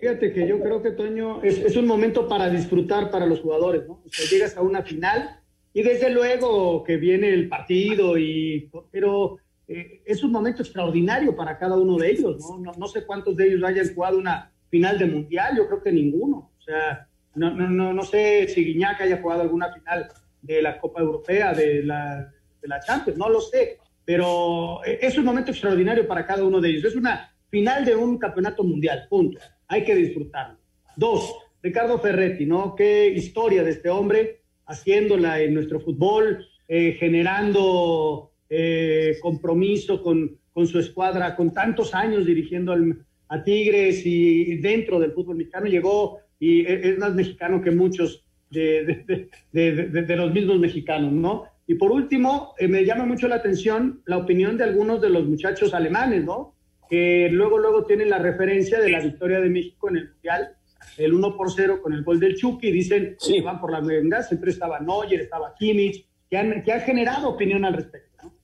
Fíjate 0.00 0.32
que 0.32 0.48
yo 0.48 0.60
creo 0.60 0.82
que 0.82 0.90
Toño 0.90 1.42
es, 1.44 1.76
un 1.76 1.86
momento 1.86 2.26
para 2.26 2.50
disfrutar 2.50 3.10
para 3.10 3.24
los 3.24 3.40
jugadores, 3.40 3.86
¿no? 3.86 4.02
Llegas 4.30 4.56
a 4.56 4.62
una 4.62 4.82
final 4.82 5.40
y 5.72 5.82
desde 5.82 6.10
luego 6.10 6.82
que 6.82 6.96
viene 6.96 7.32
el 7.32 7.48
partido 7.48 8.18
y 8.18 8.68
pero 8.90 9.38
eh, 9.68 10.02
es 10.04 10.24
un 10.24 10.32
momento 10.32 10.62
extraordinario 10.62 11.36
para 11.36 11.56
cada 11.56 11.76
uno 11.76 11.96
de 11.98 12.10
ellos, 12.10 12.36
¿no? 12.40 12.58
¿no? 12.58 12.72
¿no? 12.76 12.88
sé 12.88 13.06
cuántos 13.06 13.36
de 13.36 13.46
ellos 13.46 13.62
hayan 13.62 13.94
jugado 13.94 14.18
una 14.18 14.52
final 14.70 14.98
de 14.98 15.06
mundial, 15.06 15.56
yo 15.56 15.68
creo 15.68 15.82
que 15.82 15.92
ninguno. 15.92 16.50
O 16.58 16.62
sea, 16.62 17.06
no, 17.34 17.50
no, 17.50 17.92
no, 17.92 18.02
sé 18.02 18.48
si 18.48 18.64
Guiñac 18.64 19.00
haya 19.00 19.20
jugado 19.20 19.42
alguna 19.42 19.72
final 19.72 20.08
de 20.42 20.60
la 20.60 20.78
Copa 20.78 21.00
Europea, 21.00 21.52
de 21.54 21.82
la, 21.82 22.32
de 22.60 22.68
la 22.68 22.80
Champions, 22.80 23.18
no 23.18 23.28
lo 23.28 23.40
sé, 23.40 23.78
pero 24.04 24.84
eh, 24.84 24.98
es 25.00 25.16
un 25.16 25.24
momento 25.24 25.50
extraordinario 25.50 26.06
para 26.06 26.26
cada 26.26 26.44
uno 26.44 26.60
de 26.60 26.70
ellos. 26.70 26.84
Es 26.84 26.96
una 26.96 27.34
final 27.48 27.84
de 27.84 27.94
un 27.94 28.18
campeonato 28.18 28.64
mundial, 28.64 29.06
punto. 29.08 29.38
Hay 29.68 29.84
que 29.84 29.94
disfrutarlo. 29.94 30.58
Dos, 30.96 31.34
Ricardo 31.62 31.98
Ferretti, 31.98 32.44
¿no? 32.44 32.74
Qué 32.74 33.08
historia 33.08 33.62
de 33.62 33.70
este 33.70 33.88
hombre 33.88 34.42
haciéndola 34.66 35.40
en 35.40 35.54
nuestro 35.54 35.80
fútbol, 35.80 36.46
eh, 36.68 36.96
generando 36.98 38.32
eh, 38.48 39.16
compromiso 39.20 40.02
con, 40.02 40.38
con, 40.52 40.66
su 40.66 40.78
escuadra, 40.78 41.36
con 41.36 41.52
tantos 41.52 41.94
años 41.94 42.26
dirigiendo 42.26 42.72
al, 42.72 43.04
a 43.28 43.42
Tigres 43.42 44.02
y 44.04 44.56
dentro 44.56 44.98
del 44.98 45.12
fútbol 45.12 45.36
mexicano 45.36 45.66
llegó 45.66 46.20
y 46.42 46.66
e, 46.66 46.90
es 46.90 46.98
más 46.98 47.14
mexicano 47.14 47.62
que 47.62 47.70
muchos 47.70 48.24
de, 48.50 49.28
de, 49.52 50.16
los 50.16 50.32
mismos 50.32 50.58
mexicanos, 50.58 51.12
¿no? 51.12 51.44
Y 51.68 51.76
por 51.76 51.92
último, 51.92 52.54
eh, 52.58 52.66
me 52.66 52.84
llama 52.84 53.06
mucho 53.06 53.28
la 53.28 53.36
atención 53.36 54.02
la 54.06 54.18
opinión 54.18 54.58
de 54.58 54.64
algunos 54.64 55.00
de 55.00 55.08
los 55.08 55.24
muchachos 55.24 55.72
alemanes, 55.72 56.24
¿no? 56.24 56.56
Que 56.90 57.28
luego, 57.30 57.58
luego 57.58 57.86
tienen 57.86 58.10
la 58.10 58.18
referencia 58.18 58.80
de 58.80 58.90
la 58.90 58.98
victoria 58.98 59.40
de 59.40 59.50
México 59.50 59.88
en 59.88 59.98
el 59.98 60.08
Mundial, 60.10 60.56
el 60.98 61.14
1 61.14 61.36
por 61.36 61.52
0 61.52 61.78
con 61.80 61.92
el 61.92 62.02
gol 62.02 62.18
del 62.18 62.34
Chucky, 62.34 62.72
dicen 62.72 63.16
que 63.24 63.40
van 63.40 63.60
por 63.60 63.70
la 63.70 63.80
venganza, 63.80 64.30
siempre 64.30 64.50
estaba 64.50 64.80
Neuer, 64.80 65.20
estaba 65.20 65.54
Kimmich, 65.56 66.04
que 66.28 66.36
han, 66.36 66.64
que 66.64 66.72
han 66.72 66.80
generado 66.80 67.28
opinión 67.28 67.64
al 67.64 67.74
respecto, 67.74 68.18
¿no? 68.20 68.34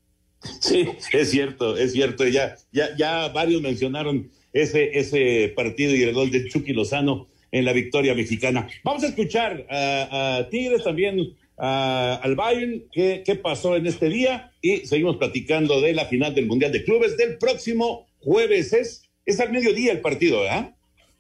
Sí, 0.61 0.89
es 1.13 1.31
cierto, 1.31 1.77
es 1.77 1.93
cierto, 1.93 2.29
ya, 2.29 2.55
ya, 2.71 2.97
ya 2.97 3.29
varios 3.31 3.61
mencionaron 3.61 4.31
ese, 4.53 4.97
ese 4.97 5.53
partido 5.57 5.97
y 5.97 6.05
el 6.05 6.15
gol 6.15 6.31
del 6.31 6.49
Chucky 6.49 6.73
Lozano 6.73 7.27
en 7.51 7.65
la 7.65 7.73
victoria 7.73 8.15
mexicana. 8.15 8.69
Vamos 8.85 9.03
a 9.05 9.09
escuchar 9.09 9.67
a, 9.71 10.47
Tigres 10.51 10.85
también, 10.85 11.35
al 11.57 12.35
Bayern, 12.37 12.85
qué, 12.93 13.23
qué 13.25 13.35
pasó 13.35 13.77
en 13.77 13.87
este 13.87 14.09
día 14.09 14.53
y 14.61 14.79
seguimos 14.79 15.17
platicando 15.17 15.81
de 15.81 15.93
la 15.93 16.07
final 16.07 16.35
del 16.35 16.47
Mundial 16.47 16.73
de 16.73 16.85
Clubes 16.85 17.17
del 17.17 17.39
próximo 17.39 18.07
jueves. 18.21 18.73
Es, 18.73 19.03
es 19.25 19.41
al 19.41 19.53
mediodía 19.53 19.93
el 19.93 20.01
partido, 20.01 20.41
¿verdad? 20.41 20.75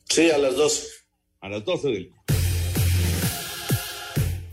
Sí, 0.08 0.30
a 0.30 0.38
las 0.38 0.56
dos. 0.56 1.04
A 1.40 1.48
las 1.48 1.64
12 1.64 1.88
del 1.88 2.10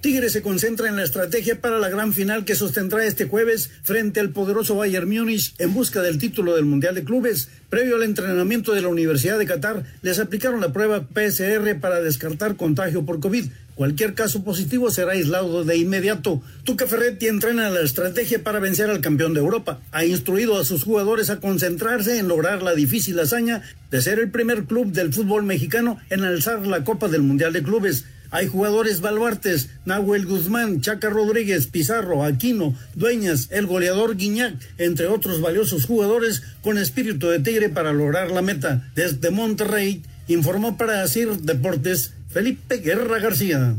Tigres 0.05 0.33
se 0.33 0.43
concentra 0.43 0.87
en 0.87 0.97
la 0.97 1.03
estrategia 1.03 1.59
para 1.59 1.79
la 1.79 1.89
gran 1.89 2.13
final 2.13 2.45
que 2.45 2.53
sostendrá 2.53 3.03
este 3.03 3.25
jueves 3.25 3.71
frente 3.81 4.19
al 4.19 4.29
poderoso 4.29 4.75
Bayern 4.75 5.09
Múnich 5.09 5.55
en 5.57 5.73
busca 5.73 6.03
del 6.03 6.19
título 6.19 6.55
del 6.55 6.65
Mundial 6.65 6.93
de 6.93 7.03
Clubes. 7.03 7.49
Previo 7.71 7.95
al 7.95 8.03
entrenamiento 8.03 8.73
de 8.73 8.83
la 8.83 8.87
Universidad 8.89 9.39
de 9.39 9.47
Qatar, 9.47 9.83
les 10.03 10.19
aplicaron 10.19 10.61
la 10.61 10.71
prueba 10.71 11.07
PCR 11.07 11.79
para 11.81 12.01
descartar 12.01 12.55
contagio 12.55 13.03
por 13.03 13.19
COVID. 13.19 13.45
Cualquier 13.73 14.13
caso 14.13 14.43
positivo 14.43 14.91
será 14.91 15.13
aislado 15.13 15.63
de 15.63 15.75
inmediato. 15.75 16.39
Tuca 16.65 16.85
Ferretti 16.85 17.25
entrena 17.25 17.71
la 17.71 17.81
estrategia 17.81 18.43
para 18.43 18.59
vencer 18.59 18.91
al 18.91 19.01
campeón 19.01 19.33
de 19.33 19.39
Europa. 19.39 19.81
Ha 19.91 20.05
instruido 20.05 20.59
a 20.59 20.65
sus 20.65 20.83
jugadores 20.83 21.31
a 21.31 21.39
concentrarse 21.39 22.19
en 22.19 22.27
lograr 22.27 22.61
la 22.61 22.75
difícil 22.75 23.19
hazaña 23.19 23.63
de 23.89 24.03
ser 24.03 24.19
el 24.19 24.29
primer 24.29 24.65
club 24.65 24.91
del 24.91 25.11
fútbol 25.11 25.41
mexicano 25.45 25.97
en 26.11 26.23
alzar 26.23 26.67
la 26.67 26.83
Copa 26.83 27.07
del 27.07 27.23
Mundial 27.23 27.53
de 27.53 27.63
Clubes. 27.63 28.05
Hay 28.35 28.47
jugadores 28.47 28.99
baluartes, 28.99 29.69
Nahuel 29.85 30.25
Guzmán, 30.25 30.81
Chaca 30.81 31.09
Rodríguez, 31.09 31.67
Pizarro, 31.67 32.25
Aquino, 32.25 32.75
Dueñas, 32.93 33.47
el 33.49 33.65
goleador 33.65 34.17
Guiñac, 34.17 34.55
entre 34.77 35.07
otros 35.07 35.39
valiosos 35.39 35.85
jugadores 35.85 36.43
con 36.61 36.77
espíritu 36.77 37.29
de 37.29 37.39
tigre 37.39 37.69
para 37.69 37.93
lograr 37.93 38.31
la 38.31 38.41
meta. 38.41 38.91
Desde 38.93 39.31
Monterrey, 39.31 40.03
informó 40.27 40.75
para 40.75 41.01
Asir 41.01 41.29
Deportes 41.43 42.11
Felipe 42.29 42.79
Guerra 42.79 43.19
García. 43.19 43.73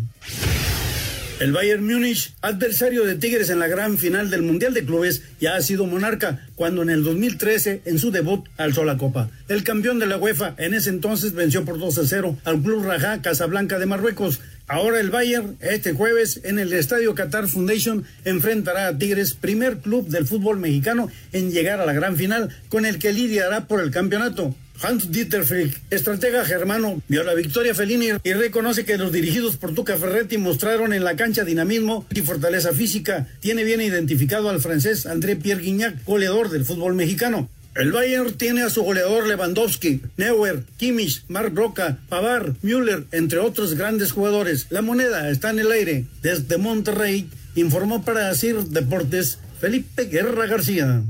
El 1.39 1.53
Bayern 1.53 1.85
Múnich, 1.85 2.33
adversario 2.41 3.05
de 3.05 3.15
Tigres 3.15 3.51
en 3.51 3.59
la 3.59 3.69
gran 3.69 3.99
final 3.99 4.31
del 4.31 4.41
Mundial 4.41 4.73
de 4.73 4.87
Clubes, 4.87 5.21
ya 5.39 5.55
ha 5.55 5.61
sido 5.61 5.85
monarca 5.85 6.47
cuando 6.55 6.81
en 6.81 6.89
el 6.89 7.05
2013, 7.05 7.83
en 7.85 7.99
su 7.99 8.11
debut, 8.11 8.49
alzó 8.57 8.85
la 8.85 8.97
copa. 8.97 9.29
El 9.47 9.63
campeón 9.63 9.99
de 9.99 10.07
la 10.07 10.17
UEFA 10.17 10.55
en 10.57 10.73
ese 10.73 10.89
entonces 10.89 11.35
venció 11.35 11.67
por 11.67 11.79
2 11.79 11.99
a 11.99 12.07
0 12.07 12.39
al 12.45 12.63
Club 12.63 12.87
Rajá 12.87 13.21
Casablanca 13.21 13.79
de 13.79 13.85
Marruecos. 13.85 14.41
Ahora 14.67 14.99
el 14.99 15.11
Bayern, 15.11 15.59
este 15.61 15.93
jueves, 15.93 16.41
en 16.43 16.59
el 16.59 16.73
Estadio 16.73 17.15
Qatar 17.15 17.49
Foundation, 17.49 18.05
enfrentará 18.25 18.89
a 18.89 18.97
Tigres, 18.97 19.35
primer 19.35 19.81
club 19.81 20.09
del 20.09 20.27
fútbol 20.27 20.59
mexicano 20.59 21.11
en 21.33 21.53
llegar 21.53 21.81
a 21.81 21.87
la 21.87 21.93
gran 21.93 22.17
final, 22.17 22.49
con 22.71 22.87
el 22.87 22.99
que 22.99 23.13
lidiará 23.13 23.69
por 23.69 23.83
el 23.83 23.91
campeonato. 23.91 24.55
Hans 24.83 25.11
Dieter 25.11 25.45
Frick, 25.45 25.81
estratega 25.91 26.45
germano, 26.45 27.03
vio 27.09 27.25
la 27.25 27.35
victoria 27.35 27.75
Felini 27.75 28.09
y 28.23 28.33
reconoce 28.33 28.85
que 28.85 28.99
los 28.99 29.13
dirigidos 29.13 29.57
por 29.57 29.75
Tuca 29.75 29.97
Ferretti 29.97 30.39
mostraron 30.39 30.93
en 30.93 31.05
la 31.05 31.17
cancha 31.17 31.45
dinamismo 31.45 32.07
y 32.13 32.21
fortaleza 32.21 32.73
física. 32.73 33.27
Tiene 33.41 33.65
bien 33.65 33.81
identificado 33.81 34.51
al 34.51 34.61
francés 34.61 35.07
André 35.07 35.37
Pierre 35.37 35.63
Guignac, 35.63 36.05
goleador 36.05 36.51
del 36.51 36.65
fútbol 36.65 36.95
mexicano. 36.95 37.49
El 37.75 37.93
Bayern 37.93 38.33
tiene 38.33 38.63
a 38.63 38.71
su 38.71 38.83
goleador 38.83 39.27
Lewandowski, 39.27 40.01
Neuer, 40.17 40.63
Kimmich, 40.79 41.25
Mark 41.29 41.53
Broca, 41.53 41.99
Pavar, 42.09 42.55
Müller, 42.63 43.05
entre 43.13 43.39
otros 43.39 43.75
grandes 43.75 44.13
jugadores. 44.13 44.67
La 44.71 44.81
moneda 44.81 45.29
está 45.29 45.51
en 45.51 45.59
el 45.59 45.71
aire. 45.71 46.07
Desde 46.23 46.57
Monterrey, 46.57 47.29
informó 47.55 48.03
para 48.03 48.31
Asir 48.31 48.57
Deportes 48.65 49.39
Felipe 49.61 50.05
Guerra 50.05 50.47
García. 50.47 51.03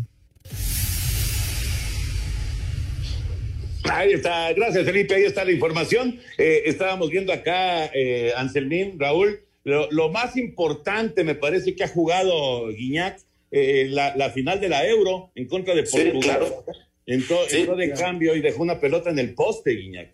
Ahí 3.91 4.13
está, 4.13 4.53
gracias 4.53 4.85
Felipe, 4.85 5.15
ahí 5.15 5.25
está 5.25 5.45
la 5.45 5.53
información. 5.53 6.19
Eh, 6.39 6.63
estábamos 6.67 7.11
viendo 7.11 7.33
acá, 7.33 7.87
eh, 7.95 8.33
Anselmín, 8.37 8.99
Raúl, 8.99 9.41
lo, 9.65 10.09
más 10.11 10.37
importante 10.37 11.25
me 11.25 11.35
parece 11.35 11.75
que 11.75 11.85
ha 11.85 11.89
jugado 11.89 12.69
Guiñac, 12.69 13.19
eh, 13.51 13.89
la, 13.91 14.31
final 14.31 14.61
de 14.61 14.69
la 14.69 14.87
Euro 14.87 15.33
en 15.35 15.49
contra 15.49 15.75
de 15.75 15.83
Portugal. 15.83 16.55
Entró, 17.05 17.47
de 17.77 17.93
cambio 17.93 18.35
y 18.35 18.41
dejó 18.41 18.63
una 18.63 18.81
pelota 18.81 19.11
en 19.11 19.19
el 19.19 19.35
poste, 19.35 19.73
Guiñac. 19.73 20.13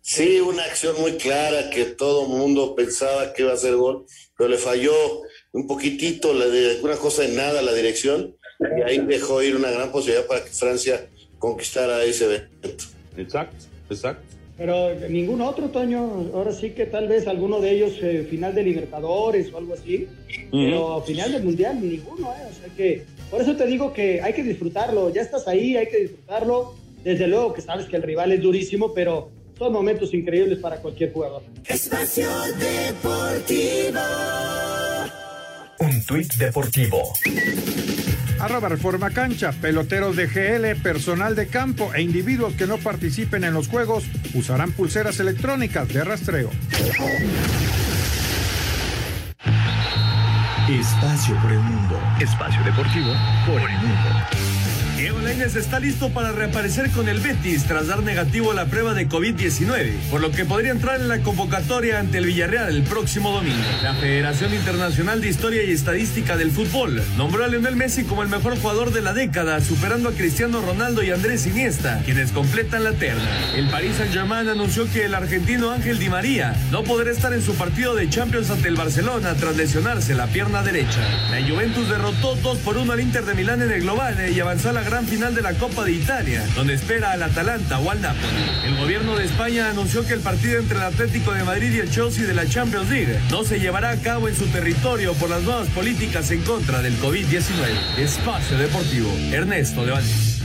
Sí, 0.00 0.40
una 0.40 0.64
acción 0.64 1.00
muy 1.00 1.12
clara 1.12 1.70
que 1.70 1.84
todo 1.84 2.22
el 2.22 2.28
mundo 2.28 2.74
pensaba 2.74 3.32
que 3.32 3.42
iba 3.42 3.52
a 3.52 3.56
ser 3.56 3.74
gol, 3.74 4.06
pero 4.36 4.48
le 4.48 4.56
falló 4.56 4.94
un 5.52 5.66
poquitito, 5.66 6.32
la 6.32 6.46
de, 6.46 6.80
una 6.82 6.96
cosa 6.96 7.22
de 7.22 7.28
nada 7.28 7.62
la 7.62 7.74
dirección, 7.74 8.36
y 8.60 8.82
ahí 8.82 8.98
dejó 8.98 9.42
ir 9.42 9.56
una 9.56 9.70
gran 9.70 9.92
posibilidad 9.92 10.26
para 10.26 10.44
que 10.44 10.50
Francia 10.50 11.08
conquistara 11.38 12.02
ese 12.04 12.24
evento. 12.24 12.97
Exacto, 13.18 13.66
exacto. 13.90 14.38
Pero 14.58 14.92
ningún 15.08 15.40
otro, 15.40 15.68
Toño. 15.68 16.30
Ahora 16.34 16.52
sí 16.52 16.70
que 16.70 16.86
tal 16.86 17.06
vez 17.06 17.28
alguno 17.28 17.60
de 17.60 17.70
ellos 17.70 17.92
eh, 18.02 18.26
final 18.28 18.54
de 18.56 18.64
Libertadores 18.64 19.52
o 19.52 19.58
algo 19.58 19.74
así. 19.74 20.08
Pero 20.50 21.00
final 21.02 21.30
del 21.30 21.44
Mundial, 21.44 21.80
ninguno, 21.80 22.32
¿eh? 22.32 22.48
O 22.50 22.60
sea 22.60 22.74
que, 22.76 23.04
por 23.30 23.40
eso 23.40 23.54
te 23.54 23.66
digo 23.66 23.92
que 23.92 24.20
hay 24.20 24.32
que 24.32 24.42
disfrutarlo. 24.42 25.10
Ya 25.10 25.22
estás 25.22 25.46
ahí, 25.46 25.76
hay 25.76 25.86
que 25.86 25.98
disfrutarlo. 25.98 26.74
Desde 27.04 27.28
luego 27.28 27.54
que 27.54 27.60
sabes 27.60 27.86
que 27.86 27.96
el 27.96 28.02
rival 28.02 28.32
es 28.32 28.42
durísimo, 28.42 28.92
pero 28.92 29.30
son 29.56 29.72
momentos 29.72 30.12
increíbles 30.12 30.58
para 30.58 30.78
cualquier 30.78 31.12
jugador. 31.12 31.42
Espacio 31.64 32.28
Deportivo. 32.58 34.00
Un 35.78 36.04
tuit 36.04 36.34
deportivo. 36.34 37.12
Arroba 38.40 38.68
Reforma 38.68 39.10
Cancha, 39.10 39.52
peloteros 39.52 40.16
de 40.16 40.26
GL, 40.26 40.80
personal 40.80 41.34
de 41.34 41.48
campo 41.48 41.92
e 41.94 42.02
individuos 42.02 42.54
que 42.54 42.66
no 42.66 42.78
participen 42.78 43.44
en 43.44 43.54
los 43.54 43.68
juegos 43.68 44.04
usarán 44.34 44.72
pulseras 44.72 45.18
electrónicas 45.20 45.88
de 45.88 46.04
rastreo. 46.04 46.50
Espacio 50.68 51.34
por 51.40 51.50
el 51.50 51.60
mundo. 51.60 51.98
Espacio 52.20 52.62
deportivo 52.62 53.12
por 53.46 53.58
el 53.58 53.76
mundo. 53.78 54.87
Diego 54.98 55.20
Lainez 55.20 55.54
está 55.54 55.78
listo 55.78 56.08
para 56.08 56.32
reaparecer 56.32 56.90
con 56.90 57.08
el 57.08 57.20
Betis 57.20 57.62
tras 57.66 57.86
dar 57.86 58.02
negativo 58.02 58.50
a 58.50 58.54
la 58.54 58.66
prueba 58.66 58.94
de 58.94 59.08
COVID-19, 59.08 59.92
por 60.10 60.20
lo 60.20 60.32
que 60.32 60.44
podría 60.44 60.72
entrar 60.72 61.00
en 61.00 61.06
la 61.06 61.20
convocatoria 61.20 62.00
ante 62.00 62.18
el 62.18 62.26
Villarreal 62.26 62.74
el 62.74 62.82
próximo 62.82 63.30
domingo. 63.30 63.62
La 63.80 63.94
Federación 63.94 64.52
Internacional 64.52 65.20
de 65.20 65.28
Historia 65.28 65.62
y 65.62 65.70
Estadística 65.70 66.36
del 66.36 66.50
Fútbol 66.50 67.00
nombró 67.16 67.44
a 67.44 67.46
Lionel 67.46 67.76
Messi 67.76 68.02
como 68.02 68.24
el 68.24 68.28
mejor 68.28 68.58
jugador 68.58 68.90
de 68.90 69.00
la 69.00 69.12
década, 69.12 69.60
superando 69.60 70.08
a 70.08 70.12
Cristiano 70.14 70.60
Ronaldo 70.60 71.04
y 71.04 71.12
Andrés 71.12 71.46
Iniesta, 71.46 72.02
quienes 72.04 72.32
completan 72.32 72.82
la 72.82 72.90
terna. 72.90 73.54
El 73.54 73.70
Paris 73.70 73.98
Saint-Germain 73.98 74.48
anunció 74.48 74.90
que 74.92 75.04
el 75.04 75.14
argentino 75.14 75.70
Ángel 75.70 76.00
Di 76.00 76.08
María 76.08 76.56
no 76.72 76.82
podrá 76.82 77.12
estar 77.12 77.32
en 77.32 77.42
su 77.42 77.54
partido 77.54 77.94
de 77.94 78.10
Champions 78.10 78.50
ante 78.50 78.66
el 78.66 78.74
Barcelona 78.74 79.34
tras 79.34 79.56
lesionarse 79.56 80.16
la 80.16 80.26
pierna 80.26 80.64
derecha. 80.64 81.06
La 81.30 81.40
Juventus 81.40 81.88
derrotó 81.88 82.34
2 82.34 82.58
por 82.58 82.76
1 82.78 82.92
al 82.92 83.00
Inter 83.00 83.24
de 83.24 83.34
Milán 83.34 83.62
en 83.62 83.70
el 83.70 83.82
global 83.82 84.16
y 84.34 84.40
avanzó 84.40 84.70
a 84.70 84.72
la 84.72 84.87
gran 84.88 85.06
final 85.06 85.34
de 85.34 85.42
la 85.42 85.52
Copa 85.54 85.84
de 85.84 85.92
Italia, 85.92 86.46
donde 86.54 86.72
espera 86.72 87.12
al 87.12 87.22
Atalanta 87.22 87.78
o 87.78 87.90
al 87.90 88.00
Napoli. 88.00 88.42
El 88.64 88.76
gobierno 88.76 89.16
de 89.16 89.26
España 89.26 89.68
anunció 89.68 90.06
que 90.06 90.14
el 90.14 90.20
partido 90.20 90.58
entre 90.58 90.78
el 90.78 90.84
Atlético 90.84 91.32
de 91.32 91.44
Madrid 91.44 91.70
y 91.74 91.80
el 91.80 91.90
Chelsea 91.90 92.26
de 92.26 92.32
la 92.32 92.48
Champions 92.48 92.88
League 92.88 93.18
no 93.30 93.44
se 93.44 93.60
llevará 93.60 93.90
a 93.90 94.00
cabo 94.00 94.28
en 94.28 94.34
su 94.34 94.46
territorio 94.46 95.12
por 95.14 95.28
las 95.28 95.42
nuevas 95.42 95.68
políticas 95.68 96.30
en 96.30 96.42
contra 96.42 96.80
del 96.80 96.94
COVID-19. 97.00 97.98
Espacio 97.98 98.56
Deportivo, 98.56 99.10
Ernesto 99.30 99.84
Levández. 99.84 100.40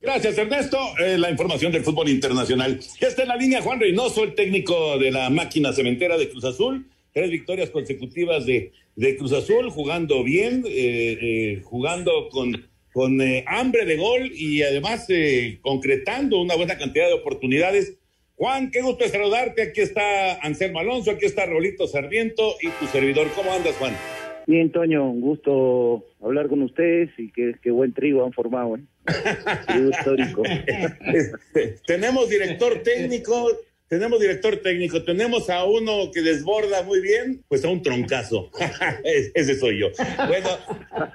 Gracias, 0.00 0.38
Ernesto. 0.38 0.78
Eh, 0.98 1.18
la 1.18 1.30
información 1.30 1.72
del 1.72 1.82
fútbol 1.82 2.08
internacional. 2.10 2.78
Ya 3.00 3.08
está 3.08 3.22
en 3.22 3.28
la 3.28 3.36
línea 3.36 3.62
Juan 3.62 3.80
Reynoso, 3.80 4.22
el 4.22 4.34
técnico 4.34 4.98
de 4.98 5.10
la 5.10 5.30
máquina 5.30 5.72
cementera 5.72 6.16
de 6.16 6.28
Cruz 6.28 6.44
Azul. 6.44 6.86
Tres 7.12 7.30
victorias 7.30 7.70
consecutivas 7.70 8.46
de, 8.46 8.72
de 8.94 9.16
Cruz 9.16 9.32
Azul, 9.32 9.70
jugando 9.70 10.22
bien, 10.22 10.64
eh, 10.66 11.18
eh, 11.20 11.62
jugando 11.64 12.28
con 12.28 12.68
con 12.94 13.20
eh, 13.20 13.44
hambre 13.48 13.84
de 13.84 13.96
gol 13.96 14.30
y 14.32 14.62
además 14.62 15.04
eh, 15.08 15.58
concretando 15.62 16.40
una 16.40 16.54
buena 16.54 16.78
cantidad 16.78 17.08
de 17.08 17.14
oportunidades. 17.14 17.98
Juan, 18.36 18.70
qué 18.70 18.82
gusto 18.82 19.06
saludarte. 19.08 19.62
Aquí 19.62 19.80
está 19.80 20.36
Anselmo 20.36 20.78
Alonso, 20.78 21.10
aquí 21.10 21.26
está 21.26 21.44
Rolito 21.44 21.88
Sarmiento 21.88 22.54
y 22.62 22.68
tu 22.68 22.86
servidor. 22.86 23.26
¿Cómo 23.34 23.52
andas, 23.52 23.74
Juan? 23.78 23.94
Bien, 24.46 24.70
Toño, 24.70 25.10
un 25.10 25.20
gusto 25.20 26.04
hablar 26.22 26.46
con 26.46 26.62
ustedes 26.62 27.10
y 27.18 27.32
qué, 27.32 27.56
qué 27.60 27.72
buen 27.72 27.92
trigo 27.92 28.24
han 28.24 28.32
formado. 28.32 28.76
¿eh? 28.76 28.80
histórico. 29.90 30.44
Este, 30.44 31.74
tenemos 31.86 32.28
director 32.28 32.80
técnico, 32.84 33.48
tenemos 33.94 34.20
director 34.20 34.56
técnico, 34.56 35.04
tenemos 35.04 35.48
a 35.48 35.62
uno 35.62 36.10
que 36.12 36.20
desborda 36.20 36.82
muy 36.82 37.00
bien, 37.00 37.44
pues 37.46 37.64
a 37.64 37.68
un 37.68 37.80
troncazo. 37.80 38.50
Ese 39.04 39.56
soy 39.56 39.78
yo. 39.78 39.90
Bueno, 40.26 40.48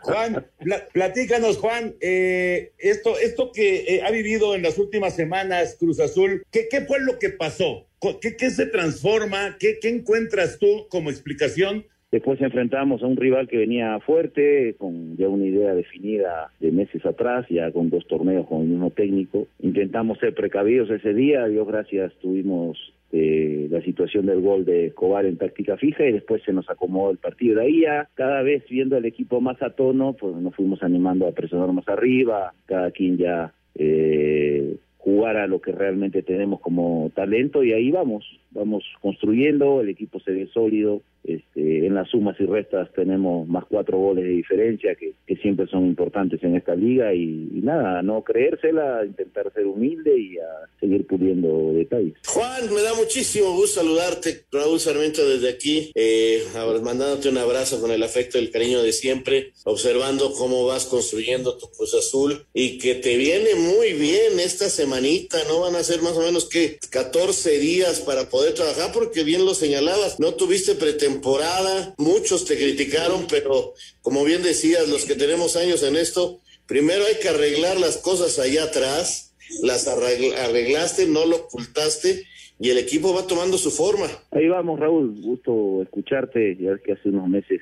Juan, 0.01 0.47
platícanos, 0.93 1.57
Juan, 1.57 1.93
eh, 1.99 2.71
esto, 2.77 3.19
esto 3.19 3.51
que 3.51 3.95
eh, 3.95 4.01
ha 4.05 4.11
vivido 4.11 4.55
en 4.55 4.63
las 4.63 4.77
últimas 4.77 5.13
semanas 5.13 5.75
Cruz 5.77 5.99
Azul, 5.99 6.45
¿qué, 6.51 6.69
fue 6.87 7.01
lo 7.01 7.19
que 7.19 7.31
pasó? 7.31 7.85
¿Qué, 8.21 8.49
se 8.49 8.65
transforma? 8.67 9.57
¿Qué, 9.59 9.79
¿Qué 9.81 9.89
encuentras 9.89 10.57
tú 10.57 10.87
como 10.87 11.09
explicación 11.09 11.85
Después 12.11 12.41
enfrentamos 12.41 13.03
a 13.03 13.07
un 13.07 13.17
rival 13.17 13.47
que 13.47 13.57
venía 13.57 13.99
fuerte, 13.99 14.75
con 14.79 15.15
ya 15.15 15.29
una 15.29 15.45
idea 15.45 15.75
definida 15.75 16.51
de 16.59 16.71
meses 16.71 17.05
atrás, 17.05 17.45
ya 17.49 17.71
con 17.71 17.91
dos 17.91 18.07
torneos 18.07 18.47
con 18.47 18.61
el 18.61 18.67
mismo 18.67 18.89
técnico. 18.89 19.47
Intentamos 19.59 20.17
ser 20.17 20.33
precavidos 20.33 20.89
ese 20.89 21.13
día, 21.13 21.45
Dios 21.45 21.67
gracias 21.67 22.11
tuvimos 22.19 22.77
eh, 23.11 23.67
la 23.69 23.81
situación 23.81 24.25
del 24.25 24.41
gol 24.41 24.65
de 24.65 24.87
Escobar 24.87 25.25
en 25.25 25.37
táctica 25.37 25.77
fija 25.77 26.03
y 26.05 26.13
después 26.13 26.41
se 26.43 26.53
nos 26.53 26.67
acomodó 26.69 27.11
el 27.11 27.17
partido. 27.17 27.59
De 27.59 27.67
ahí 27.67 27.81
ya, 27.81 28.09
cada 28.15 28.41
vez 28.41 28.63
viendo 28.67 28.97
el 28.97 29.05
equipo 29.05 29.39
más 29.39 29.61
a 29.61 29.71
tono, 29.71 30.13
pues 30.13 30.35
nos 30.35 30.55
fuimos 30.55 30.81
animando 30.81 31.27
a 31.27 31.31
presionar 31.31 31.71
más 31.71 31.87
arriba, 31.87 32.53
cada 32.65 32.89
quien 32.89 33.17
ya 33.17 33.53
eh, 33.75 34.77
jugar 34.99 35.49
lo 35.49 35.59
que 35.61 35.71
realmente 35.71 36.21
tenemos 36.21 36.59
como 36.59 37.11
talento 37.15 37.63
y 37.63 37.73
ahí 37.73 37.89
vamos, 37.89 38.25
vamos 38.51 38.83
construyendo, 39.01 39.81
el 39.81 39.89
equipo 39.89 40.19
se 40.19 40.31
ve 40.31 40.47
sólido, 40.53 41.01
este, 41.23 41.85
en 41.85 41.95
las 41.95 42.09
sumas 42.09 42.35
y 42.39 42.45
restas 42.45 42.89
tenemos 42.95 43.47
más 43.47 43.65
cuatro 43.69 43.97
goles 43.97 44.23
de 44.23 44.31
diferencia 44.31 44.95
que, 44.95 45.13
siempre 45.41 45.67
son 45.67 45.85
importantes 45.85 46.43
en 46.43 46.55
esta 46.55 46.75
liga 46.75 47.13
y, 47.13 47.61
nada, 47.63 48.01
no 48.01 48.23
creérsela, 48.23 49.05
intentar 49.05 49.53
ser 49.53 49.67
humilde 49.67 50.19
y 50.19 50.37
a 50.37 50.67
seguir 50.81 51.07
pudiendo 51.07 51.71
detalles. 51.71 52.15
Juan, 52.27 52.73
me 52.73 52.81
da 52.81 52.93
muchísimo 52.95 53.53
gusto 53.53 53.79
saludarte, 53.79 54.41
Raúl 54.51 54.81
Sarmiento 54.81 55.25
desde 55.25 55.49
aquí, 55.49 55.91
eh, 55.95 56.43
mandándote 56.83 57.29
un 57.29 57.37
abrazo 57.37 57.79
con 57.79 57.91
el 57.91 58.03
afecto 58.03 58.37
y 58.37 58.41
el 58.41 58.51
cariño 58.51 58.81
de 58.81 58.91
siempre, 58.91 59.53
observando 59.63 60.33
cómo 60.33 60.65
vas 60.65 60.87
construyendo 60.87 61.57
tu 61.57 61.67
Cruz 61.67 61.93
Azul 61.93 62.45
y 62.53 62.79
que 62.79 62.95
te 62.95 63.15
viene 63.15 63.55
muy 63.55 63.93
bien 63.93 64.39
esta 64.39 64.67
semanita, 64.67 65.37
¿no? 65.47 65.61
Van 65.61 65.75
a 65.75 65.83
ser 65.83 66.01
más 66.01 66.17
o 66.17 66.21
menos 66.21 66.49
que 66.49 66.79
14 66.89 67.59
días 67.59 68.01
para 68.01 68.29
poder 68.29 68.55
trabajar 68.55 68.91
porque 68.93 69.23
bien 69.23 69.45
lo 69.45 69.53
señalabas, 69.53 70.19
no 70.19 70.33
tuviste 70.33 70.75
pretensión 70.75 71.08
temporada, 71.09 71.93
muchos 71.97 72.45
te 72.45 72.55
criticaron, 72.55 73.25
pero 73.29 73.73
como 74.01 74.23
bien 74.23 74.43
decías, 74.43 74.87
los 74.89 75.05
que 75.05 75.15
tenemos 75.15 75.55
años 75.55 75.83
en 75.83 75.95
esto, 75.95 76.39
primero 76.67 77.03
hay 77.05 77.15
que 77.21 77.29
arreglar 77.29 77.79
las 77.79 77.97
cosas 77.97 78.37
allá 78.39 78.63
atrás, 78.65 79.35
las 79.63 79.87
arreglaste, 79.87 81.07
no 81.07 81.25
lo 81.25 81.37
ocultaste 81.37 82.23
y 82.59 82.69
el 82.69 82.77
equipo 82.77 83.13
va 83.13 83.25
tomando 83.25 83.57
su 83.57 83.71
forma. 83.71 84.05
Ahí 84.31 84.47
vamos, 84.47 84.79
Raúl, 84.79 85.19
gusto 85.21 85.81
escucharte, 85.81 86.57
ya 86.57 86.77
que 86.77 86.93
hace 86.93 87.09
unos 87.09 87.27
meses, 87.27 87.61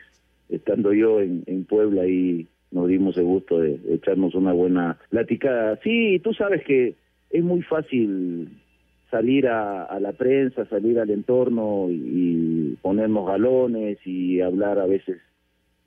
estando 0.49 0.93
yo 0.93 1.21
en, 1.21 1.65
Puebla 1.65 2.07
y 2.07 2.47
nos 2.71 2.87
dimos 2.87 3.17
el 3.17 3.25
gusto 3.25 3.59
de, 3.59 3.79
echarnos 3.93 4.35
una 4.35 4.51
buena 4.51 4.97
plática. 5.09 5.79
Sí, 5.83 6.19
tú 6.23 6.33
sabes 6.33 6.63
que 6.65 6.95
es 7.29 7.43
muy 7.43 7.61
fácil 7.61 8.49
salir 9.09 9.47
a, 9.47 9.99
la 9.99 10.13
prensa, 10.13 10.65
salir 10.65 10.99
al 10.99 11.09
entorno 11.09 11.87
y, 11.89 12.77
ponernos 12.81 13.27
galones 13.27 13.97
y 14.05 14.39
hablar 14.39 14.79
a 14.79 14.85
veces 14.85 15.17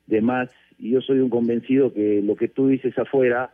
de 0.07 0.21
más. 0.21 0.49
Y 0.77 0.91
yo 0.91 1.01
soy 1.01 1.19
un 1.19 1.29
convencido 1.29 1.93
que 1.93 2.21
lo 2.21 2.35
que 2.35 2.47
tú 2.47 2.67
dices 2.67 2.97
afuera, 2.97 3.53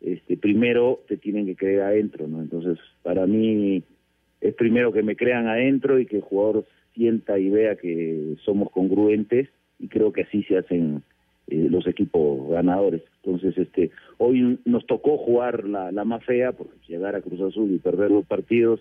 este, 0.00 0.36
primero 0.36 1.00
te 1.08 1.16
tienen 1.16 1.46
que 1.46 1.56
creer 1.56 1.82
adentro, 1.82 2.28
¿no? 2.28 2.40
Entonces, 2.40 2.78
para 3.02 3.26
mí 3.26 3.82
es 4.40 4.54
primero 4.54 4.92
que 4.92 5.02
me 5.02 5.16
crean 5.16 5.48
adentro 5.48 5.98
y 5.98 6.06
que 6.06 6.16
el 6.16 6.22
jugador 6.22 6.66
sienta 6.94 7.38
y 7.38 7.50
vea 7.50 7.76
que 7.76 8.36
somos 8.44 8.70
congruentes 8.70 9.48
y 9.78 9.88
creo 9.88 10.12
que 10.12 10.22
así 10.22 10.44
se 10.44 10.58
hacen 10.58 11.02
eh, 11.48 11.66
los 11.70 11.86
equipos 11.86 12.48
ganadores. 12.50 13.02
Entonces, 13.24 13.58
este, 13.58 13.90
hoy 14.18 14.60
nos 14.64 14.86
tocó 14.86 15.18
jugar 15.18 15.64
la, 15.64 15.90
la 15.90 16.04
más 16.04 16.24
fea, 16.24 16.52
porque 16.52 16.74
llegar 16.86 17.16
a 17.16 17.22
Cruz 17.22 17.40
Azul 17.40 17.72
y 17.72 17.78
perder 17.78 18.10
los 18.10 18.26
partidos 18.26 18.80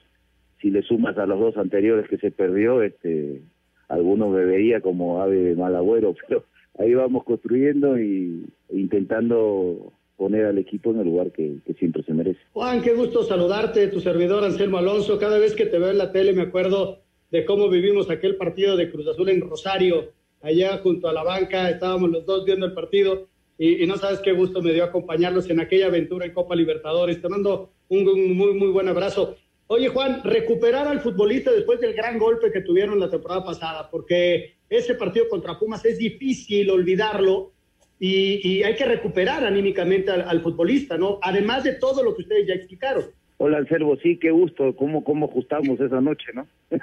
si 0.61 0.69
le 0.69 0.81
sumas 0.81 1.17
a 1.17 1.25
los 1.25 1.39
dos 1.39 1.57
anteriores 1.57 2.09
que 2.09 2.17
se 2.17 2.31
perdió, 2.31 2.81
este, 2.81 3.41
algunos 3.89 4.29
me 4.29 4.45
veía 4.45 4.81
como 4.81 5.21
ave 5.21 5.37
de 5.37 5.55
mal 5.55 5.75
agüero, 5.75 6.15
pero 6.27 6.43
ahí 6.77 6.93
vamos 6.93 7.23
construyendo 7.23 7.99
y 7.99 8.45
intentando 8.69 9.93
poner 10.17 10.45
al 10.45 10.57
equipo 10.57 10.91
en 10.91 10.99
el 10.99 11.05
lugar 11.05 11.31
que, 11.31 11.59
siempre 11.77 12.03
se 12.03 12.13
merece. 12.13 12.39
Juan, 12.53 12.81
qué 12.81 12.93
gusto 12.93 13.23
saludarte, 13.23 13.87
tu 13.87 13.99
servidor 13.99 14.43
Anselmo 14.43 14.79
Alonso. 14.79 15.19
Cada 15.19 15.37
vez 15.37 15.55
que 15.55 15.67
te 15.67 15.77
veo 15.77 15.91
en 15.91 15.99
la 15.99 16.11
tele 16.11 16.33
me 16.33 16.41
acuerdo 16.41 16.99
de 17.29 17.45
cómo 17.45 17.69
vivimos 17.69 18.09
aquel 18.09 18.35
partido 18.35 18.75
de 18.75 18.89
Cruz 18.89 19.07
Azul 19.07 19.29
en 19.29 19.41
Rosario, 19.41 20.11
allá 20.41 20.77
junto 20.79 21.07
a 21.07 21.13
la 21.13 21.23
banca, 21.23 21.69
estábamos 21.69 22.09
los 22.09 22.25
dos 22.25 22.45
viendo 22.45 22.65
el 22.65 22.73
partido 22.73 23.27
y, 23.59 23.85
no 23.87 23.97
sabes 23.97 24.19
qué 24.19 24.33
gusto 24.33 24.61
me 24.61 24.73
dio 24.73 24.83
acompañarlos 24.83 25.49
en 25.49 25.59
aquella 25.59 25.87
aventura 25.87 26.25
en 26.25 26.33
Copa 26.33 26.55
Libertadores. 26.55 27.21
Te 27.21 27.29
mando 27.29 27.71
un 27.89 28.35
muy, 28.35 28.53
muy 28.53 28.69
buen 28.69 28.87
abrazo. 28.87 29.35
Oye, 29.69 29.89
Juan, 29.89 30.21
recuperar 30.23 30.87
al 30.87 31.01
futbolista 31.01 31.51
después 31.51 31.81
del 31.81 31.93
gran 31.93 32.17
golpe 32.17 32.51
que 32.51 32.61
tuvieron 32.61 32.99
la 33.01 33.09
temporada 33.09 33.43
pasada, 33.43 33.89
porque 33.91 34.55
ese 34.69 34.95
partido 34.95 35.27
contra 35.27 35.59
Pumas 35.59 35.83
es 35.83 35.97
difícil 35.97 36.69
olvidarlo 36.69 37.51
y, 37.99 38.63
hay 38.63 38.75
que 38.75 38.85
recuperar 38.85 39.43
anímicamente 39.43 40.11
al, 40.11 40.41
futbolista, 40.41 40.97
¿no? 40.97 41.19
Además 41.21 41.65
de 41.65 41.73
todo 41.73 42.01
lo 42.01 42.15
que 42.15 42.21
ustedes 42.21 42.47
ya 42.47 42.53
explicaron. 42.53 43.05
Hola, 43.37 43.57
Anselmo, 43.57 43.97
sí, 43.97 44.17
qué 44.17 44.31
gusto, 44.31 44.73
cómo, 44.75 45.03
cómo 45.03 45.25
ajustamos 45.25 45.79
esa 45.81 45.99
noche, 45.99 46.27
¿no? 46.33 46.47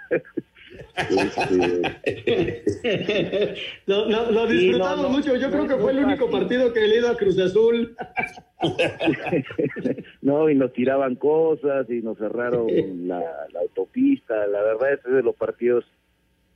lo, 3.87 4.47
disfrutamos 4.47 5.11
mucho. 5.11 5.37
Yo 5.37 5.51
creo 5.51 5.67
que 5.67 5.77
fue 5.77 5.93
el 5.93 6.05
único 6.05 6.31
partido 6.31 6.73
que 6.73 6.85
he 6.85 6.89
leído 6.89 7.11
a 7.11 7.17
Cruz 7.17 7.39
Azul. 7.39 7.97
no, 10.23 10.49
y 10.51 10.55
nos 10.55 10.73
tiraban 10.73 11.17
cosas 11.17 11.89
y 11.91 12.01
nos 12.03 12.19
cerraron 12.19 12.67
la, 13.07 13.23
autopista. 13.61 14.47
La 14.47 14.63
verdad 14.63 14.93
es 14.95 15.03
de 15.05 15.23
los 15.23 15.35
partidos 15.37 15.85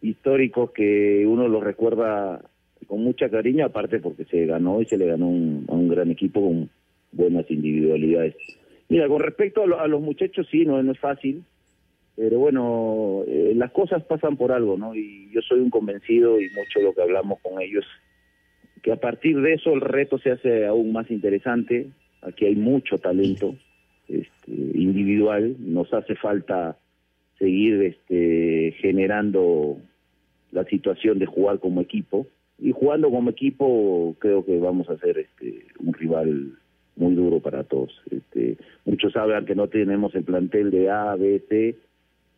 históricos 0.01 0.71
que 0.73 1.25
uno 1.27 1.49
los 1.49 1.63
recuerda 1.63 2.41
con 2.87 3.03
mucha 3.03 3.29
cariño, 3.29 3.67
aparte 3.67 3.99
porque 3.99 4.25
se 4.25 4.47
ganó 4.47 4.81
y 4.81 4.87
se 4.87 4.97
le 4.97 5.07
ganó 5.07 5.27
a 5.27 5.75
un 5.75 5.89
gran 5.89 6.11
equipo 6.11 6.41
con 6.41 6.71
buenas 7.13 7.51
individualidades. 7.51 8.35
Mira, 8.89 9.07
con 9.09 9.21
respecto 9.21 9.63
a, 9.63 9.87
los 9.87 10.01
muchachos, 10.01 10.47
sí, 10.51 10.65
no, 10.65 10.83
no 10.83 10.93
es 10.93 10.99
fácil 10.99 11.45
pero 12.19 12.41
bueno, 12.41 13.23
eh, 13.29 13.53
las 13.55 13.71
cosas 13.71 14.03
pasan 14.03 14.37
por 14.37 14.51
algo, 14.51 14.77
¿no? 14.77 14.93
Y 14.93 15.31
yo 15.31 15.41
soy 15.41 15.61
un 15.61 15.71
convencido 15.71 16.41
y 16.41 16.51
mucho 16.51 16.81
lo 16.81 16.93
que 16.93 17.03
hablamos 17.03 17.39
con 17.41 17.63
ellos, 17.63 17.85
que 18.83 18.91
a 18.91 18.97
partir 18.97 19.41
de 19.41 19.55
eso 19.55 19.73
el 19.73 19.81
reto 19.81 20.19
se 20.19 20.33
hace 20.33 20.67
aún 20.67 20.93
más 20.93 21.09
interesante. 21.13 21.87
Aquí 22.23 22.45
hay 22.45 22.57
mucho 22.57 22.99
talento 22.99 23.55
este, 24.09 24.51
individual, 24.51 25.55
nos 25.61 25.95
hace 25.95 26.17
falta 26.17 26.77
seguir 27.39 27.83
este, 27.83 28.75
generando 28.81 29.77
la 30.51 30.65
situación 30.65 31.21
de 31.21 31.27
jugar 31.27 31.61
como 31.61 31.81
equipo 31.81 32.27
y 32.59 32.73
jugando 32.73 33.13
como 33.13 33.31
equipo 33.31 34.17
creo 34.19 34.45
que 34.45 34.59
vamos 34.59 34.91
a 34.91 34.99
ser 34.99 35.19
este, 35.19 35.67
un 35.79 35.95
rival 35.95 36.59
muy 36.97 37.15
duro 37.15 37.39
para 37.39 37.63
todos. 37.63 37.93
Este, 38.11 38.57
muchos 38.85 39.13
saben 39.13 39.47
que 39.47 39.55
no 39.55 39.69
tenemos 39.69 40.17
el 40.17 40.25
plantel 40.25 40.73
de 40.73 40.91
A, 40.91 41.15
B, 41.15 41.45
C, 41.49 41.77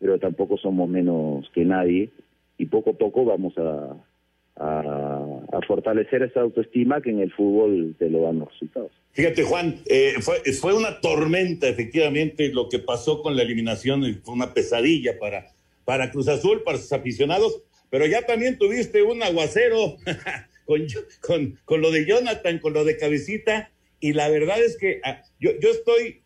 pero 0.01 0.17
tampoco 0.17 0.57
somos 0.57 0.89
menos 0.89 1.49
que 1.53 1.63
nadie 1.63 2.09
y 2.57 2.65
poco 2.65 2.89
a 2.89 2.93
poco 2.93 3.23
vamos 3.23 3.53
a, 3.57 3.95
a, 4.57 5.61
fortalecer 5.67 6.23
esa 6.23 6.41
autoestima 6.41 7.01
que 7.01 7.11
en 7.11 7.19
el 7.19 7.31
fútbol 7.31 7.95
te 7.97 8.09
lo 8.09 8.23
dan 8.23 8.39
los 8.39 8.51
resultados. 8.51 8.91
Fíjate, 9.11 9.43
Juan, 9.43 9.75
eh, 9.85 10.15
fue, 10.19 10.39
fue 10.53 10.73
una 10.73 10.99
tormenta, 10.99 11.67
efectivamente, 11.67 12.49
lo 12.49 12.67
que 12.67 12.79
pasó 12.79 13.21
con 13.21 13.35
la 13.35 13.43
eliminación, 13.43 14.03
fue 14.23 14.33
una 14.33 14.53
pesadilla 14.53 15.19
para, 15.19 15.47
para 15.85 16.11
Cruz 16.11 16.27
Azul, 16.27 16.63
para 16.63 16.79
sus 16.79 16.91
aficionados, 16.91 17.61
pero 17.91 18.07
ya 18.07 18.25
también 18.25 18.57
tuviste 18.57 19.03
un 19.03 19.21
aguacero 19.21 19.97
con, 20.65 20.81
con, 21.21 21.59
con 21.63 21.81
lo 21.81 21.91
de 21.91 22.07
Jonathan, 22.07 22.57
con 22.57 22.73
lo 22.73 22.83
de 22.83 22.97
Cabecita, 22.97 23.69
y 23.99 24.13
la 24.13 24.29
verdad 24.29 24.61
es 24.63 24.77
que 24.77 24.99
ah, 25.03 25.21
yo, 25.39 25.51
yo 25.61 25.69
estoy, 25.69 26.21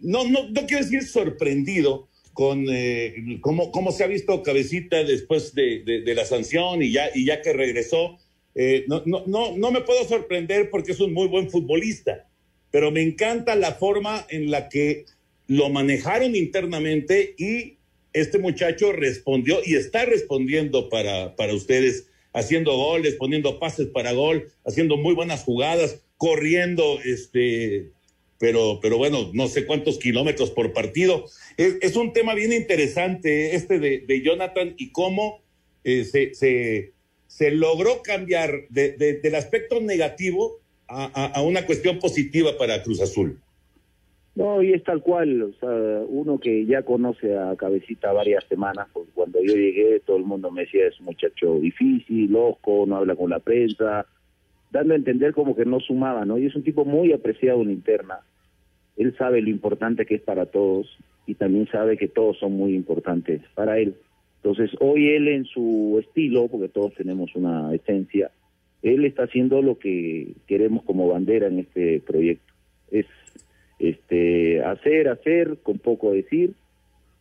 no, 0.00 0.24
no, 0.24 0.50
no 0.50 0.66
quiero 0.66 0.84
decir 0.84 1.02
sorprendido, 1.04 2.08
con 2.38 2.66
eh, 2.70 3.40
cómo, 3.40 3.72
cómo, 3.72 3.90
se 3.90 4.04
ha 4.04 4.06
visto 4.06 4.44
Cabecita 4.44 5.02
después 5.02 5.56
de, 5.56 5.82
de, 5.84 6.14
la 6.14 6.24
sanción 6.24 6.84
y 6.84 6.92
ya, 6.92 7.10
y 7.12 7.24
ya 7.24 7.42
que 7.42 7.52
regresó. 7.52 8.16
Eh, 8.54 8.84
no, 8.86 9.02
no, 9.06 9.24
no, 9.26 9.56
no 9.56 9.72
me 9.72 9.80
puedo 9.80 10.04
sorprender 10.04 10.70
porque 10.70 10.92
es 10.92 11.00
un 11.00 11.12
muy 11.12 11.26
buen 11.26 11.50
futbolista, 11.50 12.28
pero 12.70 12.92
me 12.92 13.02
encanta 13.02 13.56
la 13.56 13.72
forma 13.72 14.24
en 14.30 14.52
la 14.52 14.68
que 14.68 15.06
lo 15.48 15.68
manejaron 15.68 16.36
internamente 16.36 17.34
y 17.38 17.78
este 18.12 18.38
muchacho 18.38 18.92
respondió 18.92 19.58
y 19.66 19.74
está 19.74 20.04
respondiendo 20.04 20.88
para, 20.88 21.34
para 21.34 21.54
ustedes, 21.54 22.06
haciendo 22.32 22.76
goles, 22.76 23.16
poniendo 23.16 23.58
pases 23.58 23.88
para 23.88 24.12
gol, 24.12 24.48
haciendo 24.64 24.96
muy 24.96 25.14
buenas 25.16 25.42
jugadas, 25.42 26.04
corriendo 26.16 27.00
este, 27.04 27.90
pero, 28.38 28.78
pero 28.80 28.98
bueno, 28.98 29.30
no 29.34 29.48
sé 29.48 29.66
cuántos 29.66 29.98
kilómetros 29.98 30.50
por 30.50 30.72
partido. 30.72 31.24
Es, 31.56 31.96
un 31.96 32.12
tema 32.12 32.34
bien 32.34 32.52
interesante 32.52 33.54
este 33.56 33.78
de, 33.78 34.22
Jonathan 34.22 34.74
y 34.76 34.90
cómo 34.92 35.40
eh, 35.84 36.04
se, 36.04 36.34
se, 37.26 37.50
logró 37.50 38.02
cambiar 38.02 38.68
del 38.68 39.34
aspecto 39.34 39.80
negativo 39.80 40.60
a, 40.86 41.42
una 41.42 41.66
cuestión 41.66 41.98
positiva 41.98 42.56
para 42.58 42.82
Cruz 42.82 43.02
Azul. 43.02 43.38
No, 44.34 44.62
y 44.62 44.72
es 44.72 44.84
tal 44.84 45.02
cual, 45.02 45.42
o 45.42 45.52
sea, 45.54 46.04
uno 46.06 46.38
que 46.38 46.64
ya 46.64 46.82
conoce 46.82 47.36
a 47.36 47.56
Cabecita 47.56 48.12
varias 48.12 48.44
semanas, 48.48 48.86
porque 48.92 49.10
cuando 49.12 49.42
yo 49.42 49.52
llegué 49.54 49.98
todo 50.06 50.16
el 50.16 50.22
mundo 50.22 50.52
me 50.52 50.60
decía 50.60 50.86
es 50.86 50.98
un 51.00 51.06
muchacho 51.06 51.58
difícil, 51.58 52.30
loco, 52.30 52.84
no 52.86 52.98
habla 52.98 53.16
con 53.16 53.30
la 53.30 53.40
prensa, 53.40 54.06
dando 54.70 54.94
a 54.94 54.96
entender 54.96 55.32
como 55.32 55.56
que 55.56 55.64
no 55.64 55.80
sumaba, 55.80 56.24
¿no? 56.24 56.38
Y 56.38 56.46
es 56.46 56.54
un 56.54 56.62
tipo 56.62 56.84
muy 56.84 57.12
apreciado 57.12 57.62
en 57.62 57.70
interna. 57.70 58.20
Él 58.96 59.14
sabe 59.16 59.40
lo 59.40 59.50
importante 59.50 60.06
que 60.06 60.16
es 60.16 60.22
para 60.22 60.46
todos 60.46 60.98
y 61.26 61.34
también 61.34 61.68
sabe 61.68 61.96
que 61.96 62.08
todos 62.08 62.38
son 62.38 62.52
muy 62.52 62.74
importantes 62.74 63.42
para 63.54 63.78
él. 63.78 63.94
Entonces, 64.42 64.70
hoy 64.80 65.08
él 65.08 65.28
en 65.28 65.44
su 65.44 65.98
estilo, 66.00 66.48
porque 66.48 66.68
todos 66.68 66.94
tenemos 66.94 67.34
una 67.34 67.74
esencia, 67.74 68.30
él 68.82 69.04
está 69.04 69.24
haciendo 69.24 69.60
lo 69.60 69.78
que 69.78 70.34
queremos 70.46 70.84
como 70.84 71.08
bandera 71.08 71.48
en 71.48 71.60
este 71.60 72.00
proyecto. 72.00 72.52
Es 72.90 73.06
este 73.78 74.62
hacer, 74.62 75.08
hacer, 75.08 75.58
con 75.62 75.78
poco 75.78 76.12
decir, 76.12 76.52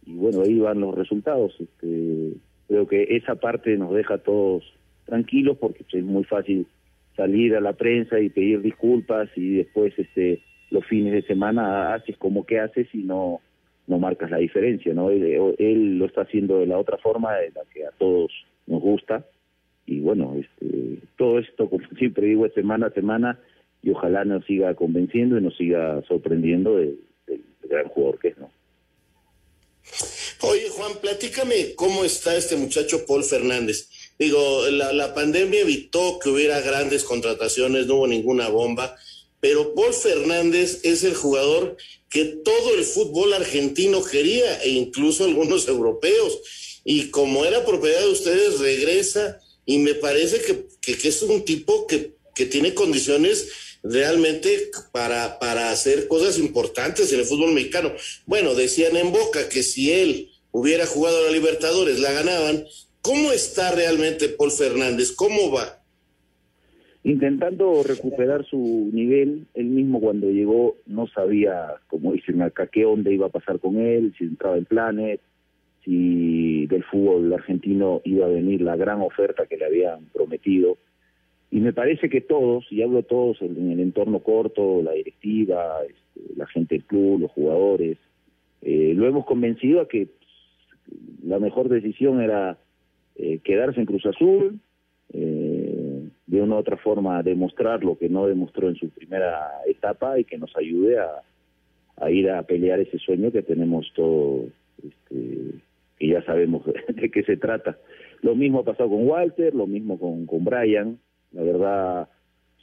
y 0.05 0.13
bueno, 0.13 0.41
ahí 0.41 0.60
van 0.60 0.79
los 0.79 0.95
resultados. 0.95 1.55
Este, 1.60 2.33
creo 2.67 2.88
que 2.88 3.15
esa 3.15 3.36
parte 3.36 3.75
nos 3.77 3.93
deja 3.93 4.19
todos 4.19 4.63
tranquilos 5.05 5.57
porque 5.57 5.86
es 5.91 6.03
muy 6.03 6.23
fácil 6.23 6.67
salir 7.17 7.56
a 7.56 7.62
la 7.62 7.73
prensa 7.73 8.19
y 8.19 8.30
pedir 8.30 8.62
disculpas 8.62 9.30
y 9.36 9.56
después 9.56 9.93
este 9.97 10.41
los 10.69 10.86
fines 10.86 11.13
de 11.13 11.23
semana 11.23 11.93
haces 11.93 12.17
como 12.17 12.45
que 12.45 12.60
haces 12.60 12.88
y 12.93 12.99
no 12.99 13.41
no 13.88 13.99
marcas 13.99 14.30
la 14.30 14.38
diferencia, 14.38 14.93
¿no? 14.93 15.10
Él, 15.10 15.97
lo 15.97 16.06
está 16.06 16.21
haciendo 16.21 16.60
de 16.60 16.67
la 16.67 16.77
otra 16.77 16.97
forma, 16.97 17.34
de 17.36 17.51
la 17.51 17.62
que 17.73 17.86
a 17.86 17.91
todos 17.91 18.32
nos 18.67 18.82
gusta. 18.82 19.25
Y 19.86 20.01
bueno, 20.01 20.36
este, 20.38 20.99
todo 21.17 21.39
esto, 21.39 21.69
como 21.69 21.88
siempre 21.97 22.27
digo, 22.27 22.45
es 22.45 22.53
semana 22.53 22.88
a 22.88 22.91
semana 22.91 23.39
y 23.82 23.91
ojalá 23.91 24.25
nos 24.25 24.45
siga 24.45 24.75
convenciendo 24.75 25.38
y 25.38 25.41
nos 25.41 25.56
siga 25.56 26.01
sorprendiendo 26.08 26.75
del, 26.75 26.99
gran 27.63 27.88
jugador 27.89 28.19
que 28.19 28.27
es, 28.30 28.38
¿no? 28.38 28.49
Oye, 30.41 30.69
Juan, 30.69 30.91
platícame 31.01 31.75
cómo 31.75 32.03
está 32.03 32.36
este 32.36 32.56
muchacho 32.56 33.06
Paul 33.08 33.23
Fernández. 33.23 33.89
Digo, 34.19 34.67
la, 34.69 34.93
la 34.93 35.13
pandemia 35.13 35.62
evitó 35.62 36.19
que 36.19 36.30
hubiera 36.30 36.62
grandes 36.62 37.03
contrataciones, 37.03 37.86
no 37.86 37.95
hubo 37.95 38.08
ninguna 38.08 38.49
bomba, 38.49 38.95
pero 39.39 39.75
Paul 39.75 39.93
Fernández 39.93 40.80
es 40.84 41.03
el 41.03 41.13
jugador 41.13 41.77
que 42.10 42.25
todo 42.25 42.73
el 42.73 42.84
fútbol 42.84 43.34
argentino 43.34 44.03
quería 44.03 44.62
e 44.63 44.69
incluso 44.69 45.23
algunos 45.23 45.67
europeos. 45.67 46.39
Y 46.84 47.10
como 47.10 47.45
era 47.45 47.65
propiedad 47.65 48.01
de 48.01 48.10
ustedes, 48.10 48.60
regresa 48.60 49.39
y 49.65 49.80
me 49.80 49.93
parece 49.93 50.41
que, 50.41 50.67
que, 50.82 51.08
es 51.08 51.21
un 51.21 51.43
tipo 51.43 51.86
que, 51.86 52.13
que 52.34 52.45
tiene 52.45 52.73
condiciones 52.73 53.49
realmente 53.84 54.71
para, 54.91 55.38
para 55.39 55.71
hacer 55.71 56.08
cosas 56.08 56.38
importantes 56.38 57.12
en 57.12 57.19
el 57.19 57.25
fútbol 57.25 57.51
mexicano. 57.51 57.91
Bueno, 58.25 58.56
decían 58.56 58.95
en 58.95 59.12
Boca 59.12 59.49
que 59.49 59.63
si 59.63 59.91
él 59.91 60.32
hubiera 60.51 60.86
jugado 60.86 61.19
a 61.19 61.23
la 61.23 61.32
Libertadores, 61.32 61.99
la 61.99 62.13
ganaban. 62.13 62.65
¿Cómo 63.08 63.32
está 63.32 63.72
realmente 63.74 64.28
Paul 64.38 64.52
Fernández? 64.52 65.13
¿Cómo 65.15 65.50
va? 65.50 65.80
Intentando 67.06 67.82
recuperar 67.82 68.46
su 68.46 68.89
nivel, 68.91 69.48
él 69.54 69.67
mismo 69.67 70.02
cuando 70.02 70.30
llegó 70.30 70.76
no 70.86 71.08
sabía, 71.08 71.76
como 71.88 72.12
dicen 72.12 72.41
acá, 72.41 72.67
qué 72.67 72.84
onda 72.84 73.10
iba 73.10 73.28
a 73.28 73.30
pasar 73.30 73.60
con 73.60 73.78
él, 73.78 74.13
si 74.17 74.26
entraba 74.26 74.58
en 74.58 74.65
planes, 74.65 75.22
si 75.86 76.67
del 76.67 76.84
fútbol 76.84 77.32
argentino 77.32 78.02
iba 78.04 78.26
a 78.26 78.30
venir 78.30 78.60
la 78.60 78.76
gran 78.76 79.00
oferta 79.00 79.46
que 79.46 79.56
le 79.56 79.63
habían 79.63 80.08
prometido 80.08 80.78
y 81.50 81.62
me 81.62 81.72
parece 81.72 82.10
que 82.10 82.20
todos, 82.20 82.65
y 82.72 82.82
hablo 82.82 83.04
todos 83.04 83.41
en 83.41 83.72
el 83.72 83.80
entorno 83.80 84.20
corto, 84.20 84.82
la 84.84 84.91
directiva, 84.91 85.80
este, 85.84 86.36
la 86.36 86.46
gente 86.48 86.76
del 86.76 86.84
club, 86.84 87.22
los 87.22 87.32
jugadores, 87.32 87.98
eh, 88.62 88.91
lo 88.93 89.08
hemos 89.08 89.26
convencido 89.26 89.80
a 89.80 89.88
que 89.88 90.10
la 91.24 91.39
mejor 91.39 91.70
decisión 91.70 92.20
era 92.22 92.58
eh, 93.17 93.39
quedarse 93.43 93.80
en 93.80 93.86
Cruz 93.86 94.06
Azul, 94.06 94.60
eh, 95.13 96.10
de 96.25 96.41
una 96.41 96.56
u 96.56 96.58
otra 96.60 96.77
forma 96.77 97.23
demostrar 97.23 97.84
lo 97.84 97.97
que 97.97 98.10
no 98.10 98.27
demostró 98.27 98.69
en 98.69 98.75
su 98.75 98.89
primera 98.89 99.49
etapa 99.65 100.19
y 100.19 100.25
que 100.25 100.38
nos 100.38 100.56
ayude 100.58 100.97
a, 100.99 102.12
ir 102.12 102.30
a 102.30 102.43
pelear 102.43 102.80
ese 102.80 102.99
sueño 102.99 103.32
que 103.32 103.41
tenemos 103.41 103.91
todos, 103.95 104.51
este, 104.84 105.60
que 105.97 106.08
ya 106.08 106.21
sabemos 106.23 106.63
de 106.88 107.10
qué 107.10 107.23
se 107.23 107.38
trata. 107.38 107.77
Lo 108.21 108.36
mismo 108.36 108.60
ha 108.60 108.65
pasado 108.65 108.89
con 108.89 109.08
Walter, 109.08 109.56
lo 109.56 109.67
mismo 109.67 109.99
con, 109.99 110.25
con 110.25 110.43
Brian, 110.43 110.99
la 111.32 111.43
verdad, 111.43 112.10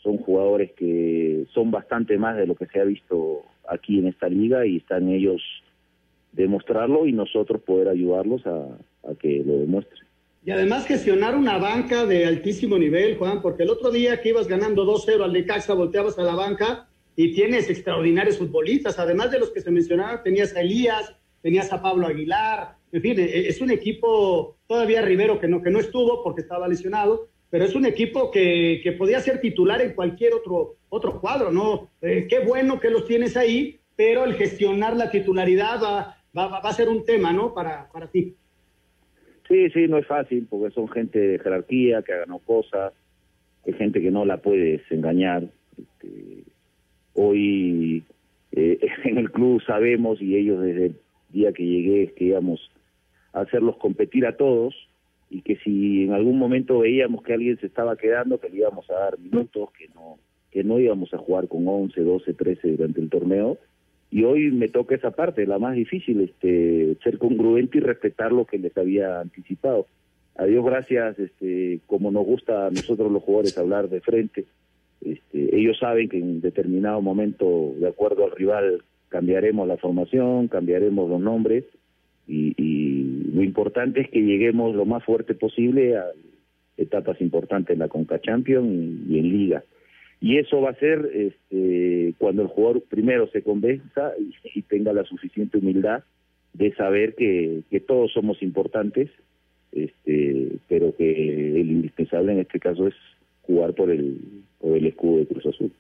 son 0.02 0.18
jugadores 0.18 0.72
que 0.72 1.46
son 1.52 1.70
bastante 1.70 2.18
más 2.18 2.36
de 2.36 2.46
lo 2.46 2.54
que 2.54 2.66
se 2.66 2.80
ha 2.80 2.84
visto 2.84 3.42
aquí 3.68 3.98
en 3.98 4.06
esta 4.06 4.28
liga 4.28 4.66
y 4.66 4.76
están 4.76 5.08
ellos 5.08 5.42
demostrarlo 6.32 7.06
y 7.06 7.12
nosotros 7.12 7.62
poder 7.62 7.88
ayudarlos 7.88 8.46
a, 8.46 8.78
que 9.18 9.42
lo 9.44 9.58
demuestren. 9.58 10.04
Y 10.46 10.50
además 10.50 10.86
gestionar 10.86 11.34
una 11.36 11.56
banca 11.56 12.04
de 12.04 12.26
altísimo 12.26 12.76
nivel, 12.76 13.16
Juan, 13.16 13.40
porque 13.40 13.62
el 13.62 13.70
otro 13.70 13.90
día 13.90 14.20
que 14.20 14.28
ibas 14.28 14.46
ganando 14.46 14.84
2-0 14.84 15.24
al 15.24 15.32
Necaxa, 15.32 15.72
volteabas 15.72 16.18
a 16.18 16.22
la 16.22 16.34
banca 16.34 16.86
y 17.16 17.32
tienes 17.32 17.70
extraordinarios 17.70 18.36
futbolistas, 18.36 18.98
además 18.98 19.30
de 19.30 19.38
los 19.38 19.50
que 19.50 19.62
se 19.62 19.70
mencionaban, 19.70 20.22
tenías 20.22 20.54
a 20.54 20.60
Elías, 20.60 21.14
tenías 21.40 21.72
a 21.72 21.80
Pablo 21.80 22.06
Aguilar, 22.06 22.76
en 22.92 23.00
fin, 23.00 23.18
e, 23.18 23.48
es 23.48 23.60
un 23.62 23.70
equipo 23.70 24.58
todavía 24.66 25.00
Rivero 25.00 25.40
que 25.40 25.48
no, 25.48 25.62
que 25.62 25.70
no 25.70 25.80
estuvo 25.80 26.22
porque 26.22 26.42
estaba 26.42 26.68
lesionado, 26.68 27.28
pero 27.48 27.64
es 27.64 27.74
un 27.74 27.86
equipo 27.86 28.30
que, 28.30 28.80
que 28.82 28.92
podía 28.92 29.20
ser 29.20 29.40
titular 29.40 29.80
en 29.80 29.94
cualquier 29.94 30.34
otro, 30.34 30.76
otro 30.90 31.20
cuadro, 31.20 31.50
¿no? 31.50 31.88
Eh, 32.02 32.26
qué 32.28 32.40
bueno 32.40 32.80
que 32.80 32.90
los 32.90 33.06
tienes 33.06 33.36
ahí, 33.36 33.80
pero 33.96 34.24
el 34.24 34.34
gestionar 34.34 34.94
la 34.96 35.10
titularidad 35.10 35.80
va, 35.82 36.16
va, 36.36 36.58
a 36.58 36.72
ser 36.74 36.88
un 36.88 37.04
tema, 37.04 37.32
¿no? 37.32 37.54
Para, 37.54 37.88
para 37.90 38.08
ti. 38.08 38.36
Sí, 39.48 39.68
sí, 39.70 39.88
no 39.88 39.98
es 39.98 40.06
fácil, 40.06 40.46
porque 40.48 40.74
son 40.74 40.88
gente 40.88 41.18
de 41.18 41.38
jerarquía, 41.38 42.02
que 42.02 42.12
ha 42.12 42.24
cosas, 42.46 42.92
es 43.64 43.76
gente 43.76 44.00
que 44.00 44.10
no 44.10 44.24
la 44.24 44.38
puedes 44.38 44.80
engañar. 44.90 45.44
Este, 45.76 46.44
hoy 47.14 48.02
eh, 48.52 48.78
en 49.04 49.18
el 49.18 49.30
club 49.30 49.62
sabemos, 49.62 50.20
y 50.22 50.36
ellos 50.36 50.62
desde 50.62 50.86
el 50.86 50.96
día 51.30 51.52
que 51.52 51.64
llegué, 51.64 52.12
que 52.14 52.24
íbamos 52.24 52.70
a 53.32 53.40
hacerlos 53.40 53.76
competir 53.76 54.26
a 54.26 54.36
todos, 54.36 54.74
y 55.30 55.42
que 55.42 55.56
si 55.56 56.04
en 56.04 56.12
algún 56.12 56.38
momento 56.38 56.80
veíamos 56.80 57.22
que 57.22 57.34
alguien 57.34 57.58
se 57.58 57.66
estaba 57.66 57.96
quedando, 57.96 58.38
que 58.38 58.48
le 58.48 58.58
íbamos 58.58 58.88
a 58.90 58.94
dar 58.94 59.18
minutos, 59.18 59.70
que 59.72 59.88
no 59.88 60.18
que 60.54 60.62
no 60.62 60.78
íbamos 60.78 61.12
a 61.12 61.18
jugar 61.18 61.48
con 61.48 61.66
11, 61.66 62.00
12, 62.00 62.32
13 62.32 62.76
durante 62.76 63.00
el 63.00 63.10
torneo. 63.10 63.58
Y 64.14 64.22
hoy 64.22 64.52
me 64.52 64.68
toca 64.68 64.94
esa 64.94 65.10
parte, 65.10 65.44
la 65.44 65.58
más 65.58 65.74
difícil, 65.74 66.20
este, 66.20 66.96
ser 67.02 67.18
congruente 67.18 67.78
y 67.78 67.80
respetar 67.80 68.30
lo 68.30 68.44
que 68.44 68.58
les 68.58 68.76
había 68.78 69.18
anticipado. 69.18 69.88
A 70.36 70.44
Dios 70.44 70.64
gracias, 70.64 71.18
este, 71.18 71.80
como 71.88 72.12
nos 72.12 72.24
gusta 72.24 72.68
a 72.68 72.70
nosotros 72.70 73.10
los 73.10 73.24
jugadores 73.24 73.58
hablar 73.58 73.88
de 73.88 74.00
frente, 74.00 74.44
este, 75.04 75.56
ellos 75.56 75.78
saben 75.80 76.08
que 76.08 76.18
en 76.18 76.40
determinado 76.40 77.02
momento, 77.02 77.74
de 77.76 77.88
acuerdo 77.88 78.24
al 78.24 78.30
rival, 78.30 78.84
cambiaremos 79.08 79.66
la 79.66 79.78
formación, 79.78 80.46
cambiaremos 80.46 81.10
los 81.10 81.20
nombres, 81.20 81.64
y, 82.28 82.54
lo 83.34 83.42
importante 83.42 84.00
es 84.00 84.10
que 84.10 84.22
lleguemos 84.22 84.76
lo 84.76 84.84
más 84.86 85.02
fuerte 85.02 85.34
posible 85.34 85.96
a 85.96 86.04
etapas 86.76 87.20
importantes 87.20 87.74
en 87.74 87.80
la 87.80 87.88
Conca 87.88 88.20
Champions 88.20 88.68
y, 89.08 89.18
en 89.18 89.28
Liga. 89.28 89.64
Y 90.24 90.38
eso 90.38 90.58
va 90.62 90.70
a 90.70 90.78
ser 90.78 91.10
este, 91.12 92.14
cuando 92.16 92.40
el 92.40 92.48
jugador 92.48 92.82
primero 92.84 93.28
se 93.30 93.42
convenza 93.42 94.14
y, 94.54 94.62
tenga 94.62 94.94
la 94.94 95.04
suficiente 95.04 95.58
humildad 95.58 96.02
de 96.54 96.74
saber 96.76 97.14
que, 97.14 97.62
todos 97.86 98.10
somos 98.14 98.42
importantes, 98.42 99.10
este, 99.70 100.52
pero 100.66 100.96
que 100.96 101.60
el 101.60 101.70
indispensable 101.70 102.32
en 102.32 102.38
este 102.38 102.58
caso 102.58 102.86
es 102.86 102.94
jugar 103.42 103.74
por 103.74 103.90
el, 103.90 104.18
por 104.60 104.74
el 104.74 104.86
escudo 104.86 105.18
de 105.18 105.26
Cruz 105.26 105.44
Azul. 105.44 105.72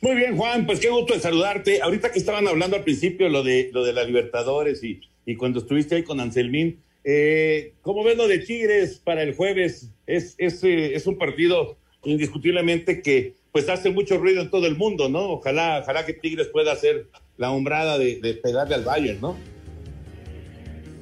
Muy 0.00 0.16
bien, 0.16 0.36
Juan, 0.36 0.66
pues 0.66 0.80
qué 0.80 0.90
gusto 0.90 1.14
de 1.14 1.20
saludarte. 1.20 1.80
Ahorita 1.80 2.10
que 2.10 2.18
estaban 2.18 2.48
hablando 2.48 2.74
al 2.74 2.82
principio 2.82 3.28
lo 3.28 3.44
de 3.44 3.70
lo 3.72 3.84
de 3.84 3.92
la 3.92 4.02
Libertadores 4.02 4.82
y, 4.82 5.00
y 5.24 5.36
cuando 5.36 5.60
estuviste 5.60 5.94
ahí 5.94 6.02
con 6.02 6.18
Anselmín, 6.18 6.80
eh, 7.04 7.74
¿cómo 7.82 8.02
ven 8.02 8.18
lo 8.18 8.26
de 8.26 8.40
Tigres 8.40 8.98
para 8.98 9.22
el 9.22 9.36
jueves? 9.36 9.94
Es, 10.08 10.34
es, 10.38 10.64
eh, 10.64 10.96
es 10.96 11.06
un 11.06 11.18
partido 11.18 11.78
indiscutiblemente 12.04 13.02
que 13.02 13.34
pues 13.52 13.68
hace 13.68 13.90
mucho 13.90 14.16
ruido 14.18 14.42
en 14.42 14.50
todo 14.50 14.66
el 14.66 14.76
mundo, 14.76 15.08
¿no? 15.08 15.32
Ojalá, 15.32 15.80
ojalá 15.82 16.06
que 16.06 16.14
Tigres 16.14 16.48
pueda 16.48 16.72
hacer 16.72 17.06
la 17.36 17.50
hombrada 17.50 17.98
de, 17.98 18.18
de 18.20 18.34
pegarle 18.34 18.74
al 18.74 18.84
Bayern, 18.84 19.20
¿no? 19.20 19.36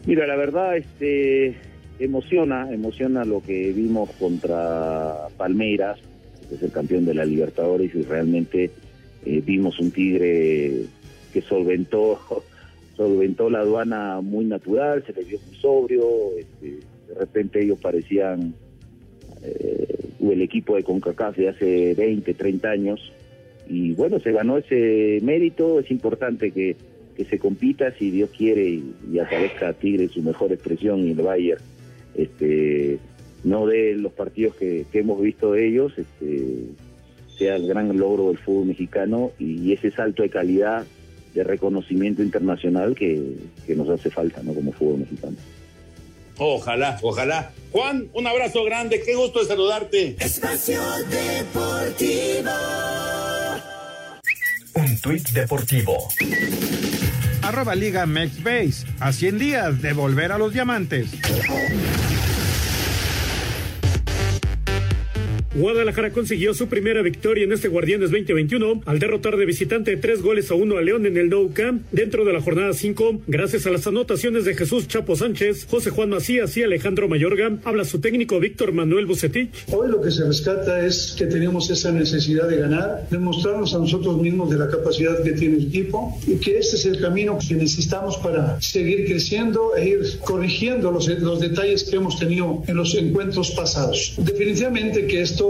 Mira, 0.07 0.26
la 0.26 0.36
verdad, 0.36 0.76
este 0.76 1.55
emociona, 2.01 2.72
emociona 2.72 3.24
lo 3.24 3.42
que 3.42 3.72
vimos 3.72 4.11
contra 4.18 5.28
Palmeiras, 5.36 5.98
que 6.48 6.57
es 6.57 6.62
el 6.62 6.72
campeón 6.72 7.05
de 7.05 7.14
la 7.14 7.24
Libertadores, 7.24 7.94
y 7.94 8.03
realmente 8.03 8.70
Eh, 9.24 9.42
vimos 9.44 9.78
un 9.78 9.90
Tigre 9.90 10.86
que 11.32 11.42
solventó 11.42 12.18
solventó 12.96 13.51
la 13.51 13.61
aduana 13.61 14.20
muy 14.20 14.44
natural, 14.44 15.05
se 15.07 15.12
le 15.12 15.24
vio 15.24 15.38
muy 15.46 15.57
sobrio, 15.57 16.07
este, 16.38 16.80
de 17.09 17.14
repente 17.18 17.62
ellos 17.62 17.78
parecían 17.80 18.55
eh, 19.43 19.86
el 20.20 20.43
equipo 20.43 20.76
de 20.76 20.84
CONCACAF 20.84 21.36
de 21.36 21.49
hace 21.49 21.95
20, 21.95 22.34
30 22.34 22.70
años, 22.70 23.12
y 23.68 23.93
bueno, 23.93 24.18
se 24.20 24.32
ganó 24.32 24.59
ese 24.59 25.20
mérito, 25.22 25.80
es 25.80 25.91
importante 25.91 26.51
que, 26.51 26.76
que 27.16 27.24
se 27.24 27.38
compita 27.38 27.93
si 27.93 28.11
Dios 28.11 28.30
quiere 28.36 28.68
y, 28.68 29.18
aparezca 29.18 29.72
Tigre 29.72 30.05
en 30.05 30.11
su 30.11 30.22
mejor 30.22 30.53
expresión 30.53 31.07
y 31.07 31.12
el 31.12 31.22
Bayern 31.22 31.62
este, 32.14 32.99
no 33.45 33.66
de 33.66 33.95
los 33.95 34.12
partidos 34.12 34.57
que, 34.57 34.86
hemos 34.93 35.20
visto 35.20 35.53
de 35.53 35.68
ellos, 35.68 35.93
este, 35.97 36.66
sea 37.38 37.57
el 37.57 37.66
gran 37.66 37.97
logro 37.97 38.28
del 38.28 38.38
fútbol 38.38 38.66
mexicano 38.66 39.32
y 39.38 39.72
ese 39.72 39.91
salto 39.91 40.22
de 40.22 40.30
calidad 40.30 40.84
de 41.34 41.45
reconocimiento 41.45 42.22
internacional 42.22 42.95
que, 42.95 43.36
nos 43.76 43.88
hace 43.88 44.11
falta, 44.11 44.43
¿no? 44.43 44.53
Como 44.53 44.72
fútbol 44.72 44.99
mexicano. 45.01 45.36
Ojalá, 46.39 46.99
ojalá. 47.03 47.53
Juan, 47.72 48.09
un 48.14 48.26
abrazo 48.26 48.64
grande, 48.64 49.03
qué 49.05 49.14
gusto 49.14 49.41
de 49.41 49.47
saludarte. 49.47 50.16
Espacio 50.18 50.81
Deportivo. 51.09 52.51
Un 54.74 55.01
tuit 55.01 55.28
deportivo. 55.31 56.09
Arroba 57.43 57.74
Liga 57.74 58.07
Mex 58.07 58.43
Base. 58.43 58.87
A 59.01 59.12
100 59.12 59.39
días 59.39 59.83
de 59.83 59.93
volver 59.93 60.33
a 60.33 60.39
los 60.39 60.53
diamantes. 60.53 61.11
Guadalajara 65.61 66.11
consiguió 66.11 66.54
su 66.54 66.68
primera 66.68 67.02
victoria 67.02 67.44
en 67.44 67.52
este 67.52 67.68
Guardianes 67.68 68.11
2021 68.11 68.80
al 68.86 68.98
derrotar 68.98 69.36
de 69.36 69.44
visitante 69.44 69.94
tres 69.98 70.22
goles 70.22 70.50
a 70.50 70.54
uno 70.54 70.78
a 70.78 70.80
León 70.80 71.04
en 71.04 71.18
el 71.18 71.28
Nou 71.28 71.52
Camp 71.52 71.82
dentro 71.92 72.24
de 72.24 72.32
la 72.32 72.40
jornada 72.40 72.72
5, 72.72 73.20
gracias 73.26 73.66
a 73.66 73.70
las 73.70 73.86
anotaciones 73.86 74.46
de 74.46 74.54
Jesús 74.54 74.88
Chapo 74.88 75.16
Sánchez, 75.16 75.66
José 75.68 75.90
Juan 75.90 76.08
Macías 76.08 76.56
y 76.56 76.62
Alejandro 76.62 77.08
Mayorga. 77.08 77.58
Habla 77.64 77.84
su 77.84 78.00
técnico 78.00 78.40
Víctor 78.40 78.72
Manuel 78.72 79.04
Bucetich. 79.04 79.50
Hoy 79.70 79.90
lo 79.90 80.00
que 80.00 80.11
se 80.11 80.24
rescata 80.24 80.86
es 80.86 81.14
que 81.18 81.26
tenemos 81.26 81.68
esa 81.68 81.92
necesidad 81.92 82.48
de 82.48 82.56
ganar, 82.56 83.06
demostrarnos 83.11 83.74
a 83.74 83.78
nosotros 83.78 84.16
mismos 84.16 84.48
de 84.48 84.56
la 84.56 84.68
capacidad 84.68 85.22
que 85.22 85.32
tiene 85.32 85.58
el 85.58 85.66
equipo 85.66 86.18
y 86.26 86.36
que 86.36 86.56
este 86.56 86.76
es 86.76 86.86
el 86.86 86.98
camino 86.98 87.38
que 87.46 87.54
necesitamos 87.54 88.16
para 88.16 88.58
seguir 88.62 89.04
creciendo 89.04 89.76
e 89.76 89.90
ir 89.90 90.18
corrigiendo 90.20 90.90
los, 90.90 91.06
los 91.06 91.38
detalles 91.38 91.84
que 91.84 91.96
hemos 91.96 92.18
tenido 92.18 92.62
en 92.66 92.76
los 92.76 92.94
encuentros 92.94 93.50
pasados. 93.50 94.14
Definitivamente 94.16 95.06
que 95.06 95.20
esto 95.20 95.49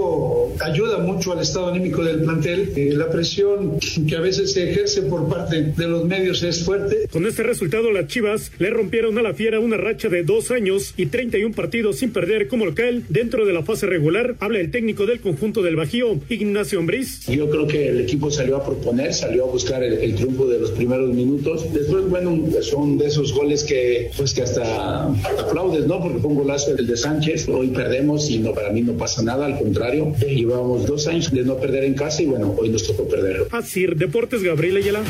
ayuda 0.60 0.98
mucho 0.98 1.32
al 1.32 1.40
estado 1.40 1.68
anímico 1.68 2.04
del 2.04 2.22
plantel. 2.22 2.72
Eh, 2.76 2.92
la 2.94 3.10
presión 3.10 3.78
que 4.08 4.16
a 4.16 4.20
veces 4.20 4.52
se 4.52 4.70
ejerce 4.70 5.02
por 5.02 5.28
parte 5.28 5.62
de 5.62 5.88
los 5.88 6.04
medios 6.04 6.42
es 6.42 6.64
fuerte. 6.64 7.08
Con 7.10 7.26
este 7.26 7.42
resultado, 7.42 7.90
las 7.90 8.06
Chivas 8.06 8.52
le 8.58 8.70
rompieron 8.70 9.18
a 9.18 9.22
la 9.22 9.34
Fiera 9.34 9.60
una 9.60 9.76
racha 9.76 10.08
de 10.08 10.22
dos 10.22 10.50
años 10.50 10.94
y 10.96 11.06
31 11.06 11.54
partidos 11.54 11.98
sin 11.98 12.12
perder 12.12 12.48
como 12.48 12.66
local 12.66 13.04
dentro 13.08 13.46
de 13.46 13.52
la 13.52 13.62
fase 13.62 13.86
regular. 13.86 14.36
Habla 14.40 14.60
el 14.60 14.70
técnico 14.70 15.06
del 15.06 15.20
conjunto 15.20 15.62
del 15.62 15.76
Bajío, 15.76 16.18
Ignacio 16.28 16.78
Ambriz. 16.78 17.26
Yo 17.26 17.48
creo 17.50 17.66
que 17.66 17.88
el 17.88 18.00
equipo 18.00 18.30
salió 18.30 18.56
a 18.56 18.64
proponer, 18.64 19.12
salió 19.14 19.44
a 19.44 19.50
buscar 19.50 19.82
el, 19.82 20.14
triunfo 20.14 20.46
de 20.46 20.58
los 20.58 20.70
primeros 20.72 21.12
minutos. 21.14 21.72
Después, 21.72 22.08
bueno, 22.08 22.38
son 22.62 22.98
de 22.98 23.06
esos 23.06 23.32
goles 23.32 23.64
que, 23.64 24.10
pues 24.16 24.34
que 24.34 24.42
hasta 24.42 25.06
aplaudes, 25.38 25.86
¿no? 25.86 26.00
Porque 26.00 26.18
fue 26.18 26.30
un 26.30 26.36
golazo 26.36 26.76
el 26.76 26.86
de 26.86 26.96
Sánchez. 26.96 27.48
Hoy 27.48 27.68
perdemos 27.68 28.30
y 28.30 28.38
no, 28.38 28.52
para 28.52 28.70
mí 28.70 28.82
no 28.82 28.94
pasa 28.94 29.22
nada, 29.22 29.46
al 29.46 29.58
contrario 29.58 29.79
Llevábamos 29.80 30.86
dos 30.86 31.06
años 31.06 31.32
de 31.32 31.42
no 31.42 31.56
perder 31.56 31.84
en 31.84 31.94
casa 31.94 32.22
y 32.22 32.26
bueno, 32.26 32.54
hoy 32.58 32.68
nos 32.68 32.86
tocó 32.86 33.08
perderlo. 33.08 33.46
Así, 33.50 33.86
Deportes 33.86 34.42
Gabriel 34.42 34.76
Ayala. 34.76 35.02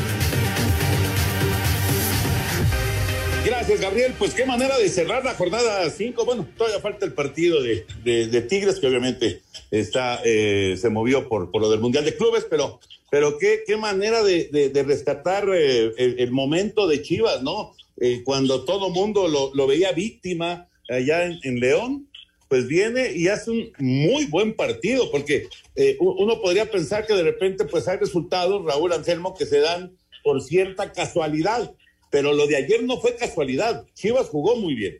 Gracias, 3.45 3.81
Gabriel. 3.81 4.13
Pues 4.17 4.33
qué 4.33 4.45
manera 4.45 4.77
de 4.77 4.87
cerrar 4.87 5.25
la 5.25 5.33
jornada 5.33 5.89
5. 5.89 6.25
Bueno, 6.25 6.47
todavía 6.57 6.79
falta 6.79 7.05
el 7.05 7.13
partido 7.13 7.61
de, 7.61 7.85
de, 8.03 8.41
Tigres, 8.41 8.79
que 8.79 8.87
obviamente 8.87 9.41
está, 9.71 10.21
eh, 10.23 10.77
se 10.79 10.89
movió 10.89 11.27
por, 11.27 11.51
por 11.51 11.61
lo 11.61 11.69
del 11.69 11.81
Mundial 11.81 12.05
de 12.05 12.15
Clubes, 12.15 12.47
pero, 12.49 12.79
pero 13.09 13.37
qué, 13.37 13.63
qué 13.67 13.75
manera 13.75 14.23
de, 14.23 14.47
de 14.47 14.83
rescatar 14.83 15.49
eh, 15.53 15.91
el, 15.97 16.31
momento 16.31 16.87
de 16.87 17.01
Chivas, 17.01 17.43
¿no? 17.43 17.75
Eh, 17.99 18.21
cuando 18.23 18.63
todo 18.63 18.89
mundo 18.89 19.27
lo, 19.27 19.53
lo, 19.53 19.67
veía 19.67 19.91
víctima 19.91 20.69
allá 20.89 21.25
en, 21.25 21.39
en 21.43 21.59
León, 21.59 22.07
pues 22.51 22.67
viene 22.67 23.13
y 23.15 23.29
hace 23.29 23.49
un 23.49 23.71
muy 23.79 24.25
buen 24.25 24.53
partido, 24.53 25.09
porque 25.09 25.47
eh, 25.77 25.95
uno 26.01 26.41
podría 26.41 26.69
pensar 26.69 27.07
que 27.07 27.13
de 27.13 27.23
repente 27.23 27.63
pues 27.63 27.87
hay 27.87 27.97
resultados, 27.97 28.65
Raúl 28.65 28.91
Anselmo, 28.91 29.33
que 29.33 29.45
se 29.45 29.61
dan 29.61 29.97
por 30.21 30.43
cierta 30.43 30.91
casualidad, 30.91 31.73
pero 32.11 32.33
lo 32.33 32.47
de 32.47 32.57
ayer 32.57 32.83
no 32.83 32.99
fue 32.99 33.15
casualidad, 33.15 33.85
Chivas 33.93 34.27
jugó 34.27 34.57
muy 34.57 34.75
bien. 34.75 34.99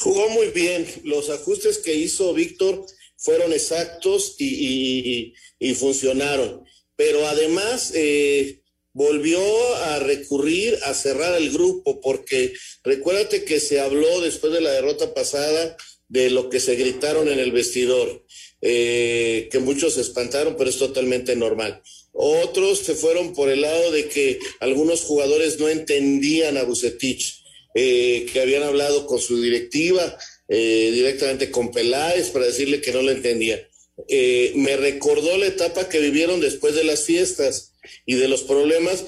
Jugó 0.00 0.28
muy 0.28 0.48
bien, 0.48 0.86
los 1.04 1.30
ajustes 1.30 1.78
que 1.78 1.94
hizo 1.94 2.34
Víctor 2.34 2.84
fueron 3.16 3.50
exactos 3.54 4.36
y, 4.38 5.32
funcionaron, 5.76 6.62
pero 6.94 7.26
además... 7.26 7.90
Eh, 7.94 8.60
volvió 8.96 9.40
a 9.86 9.98
recurrir 9.98 10.78
a 10.84 10.94
cerrar 10.94 11.34
el 11.34 11.50
grupo, 11.50 12.00
porque 12.00 12.52
recuérdate 12.84 13.44
que 13.44 13.58
se 13.58 13.80
habló 13.80 14.20
después 14.20 14.52
de 14.52 14.60
la 14.60 14.70
derrota 14.70 15.12
pasada 15.12 15.76
de 16.14 16.30
lo 16.30 16.48
que 16.48 16.60
se 16.60 16.76
gritaron 16.76 17.26
en 17.28 17.40
el 17.40 17.50
vestidor, 17.50 18.24
eh, 18.62 19.48
que 19.50 19.58
muchos 19.58 19.94
se 19.94 20.00
espantaron, 20.00 20.54
pero 20.56 20.70
es 20.70 20.78
totalmente 20.78 21.34
normal. 21.34 21.82
Otros 22.12 22.78
se 22.78 22.94
fueron 22.94 23.34
por 23.34 23.48
el 23.48 23.62
lado 23.62 23.90
de 23.90 24.06
que 24.08 24.38
algunos 24.60 25.00
jugadores 25.00 25.58
no 25.58 25.68
entendían 25.68 26.56
a 26.56 26.62
Bucetich, 26.62 27.42
eh, 27.74 28.26
que 28.32 28.40
habían 28.40 28.62
hablado 28.62 29.06
con 29.06 29.18
su 29.18 29.42
directiva, 29.42 30.16
eh, 30.46 30.92
directamente 30.94 31.50
con 31.50 31.72
Peláez, 31.72 32.28
para 32.28 32.46
decirle 32.46 32.80
que 32.80 32.92
no 32.92 33.02
lo 33.02 33.10
entendían. 33.10 33.60
me 34.54 34.76
recordó 34.76 35.36
la 35.38 35.46
etapa 35.46 35.88
que 35.88 36.00
vivieron 36.00 36.40
después 36.40 36.74
de 36.74 36.84
las 36.84 37.04
fiestas 37.04 37.72
y 38.06 38.14
de 38.14 38.28
los 38.28 38.42
problemas 38.42 39.04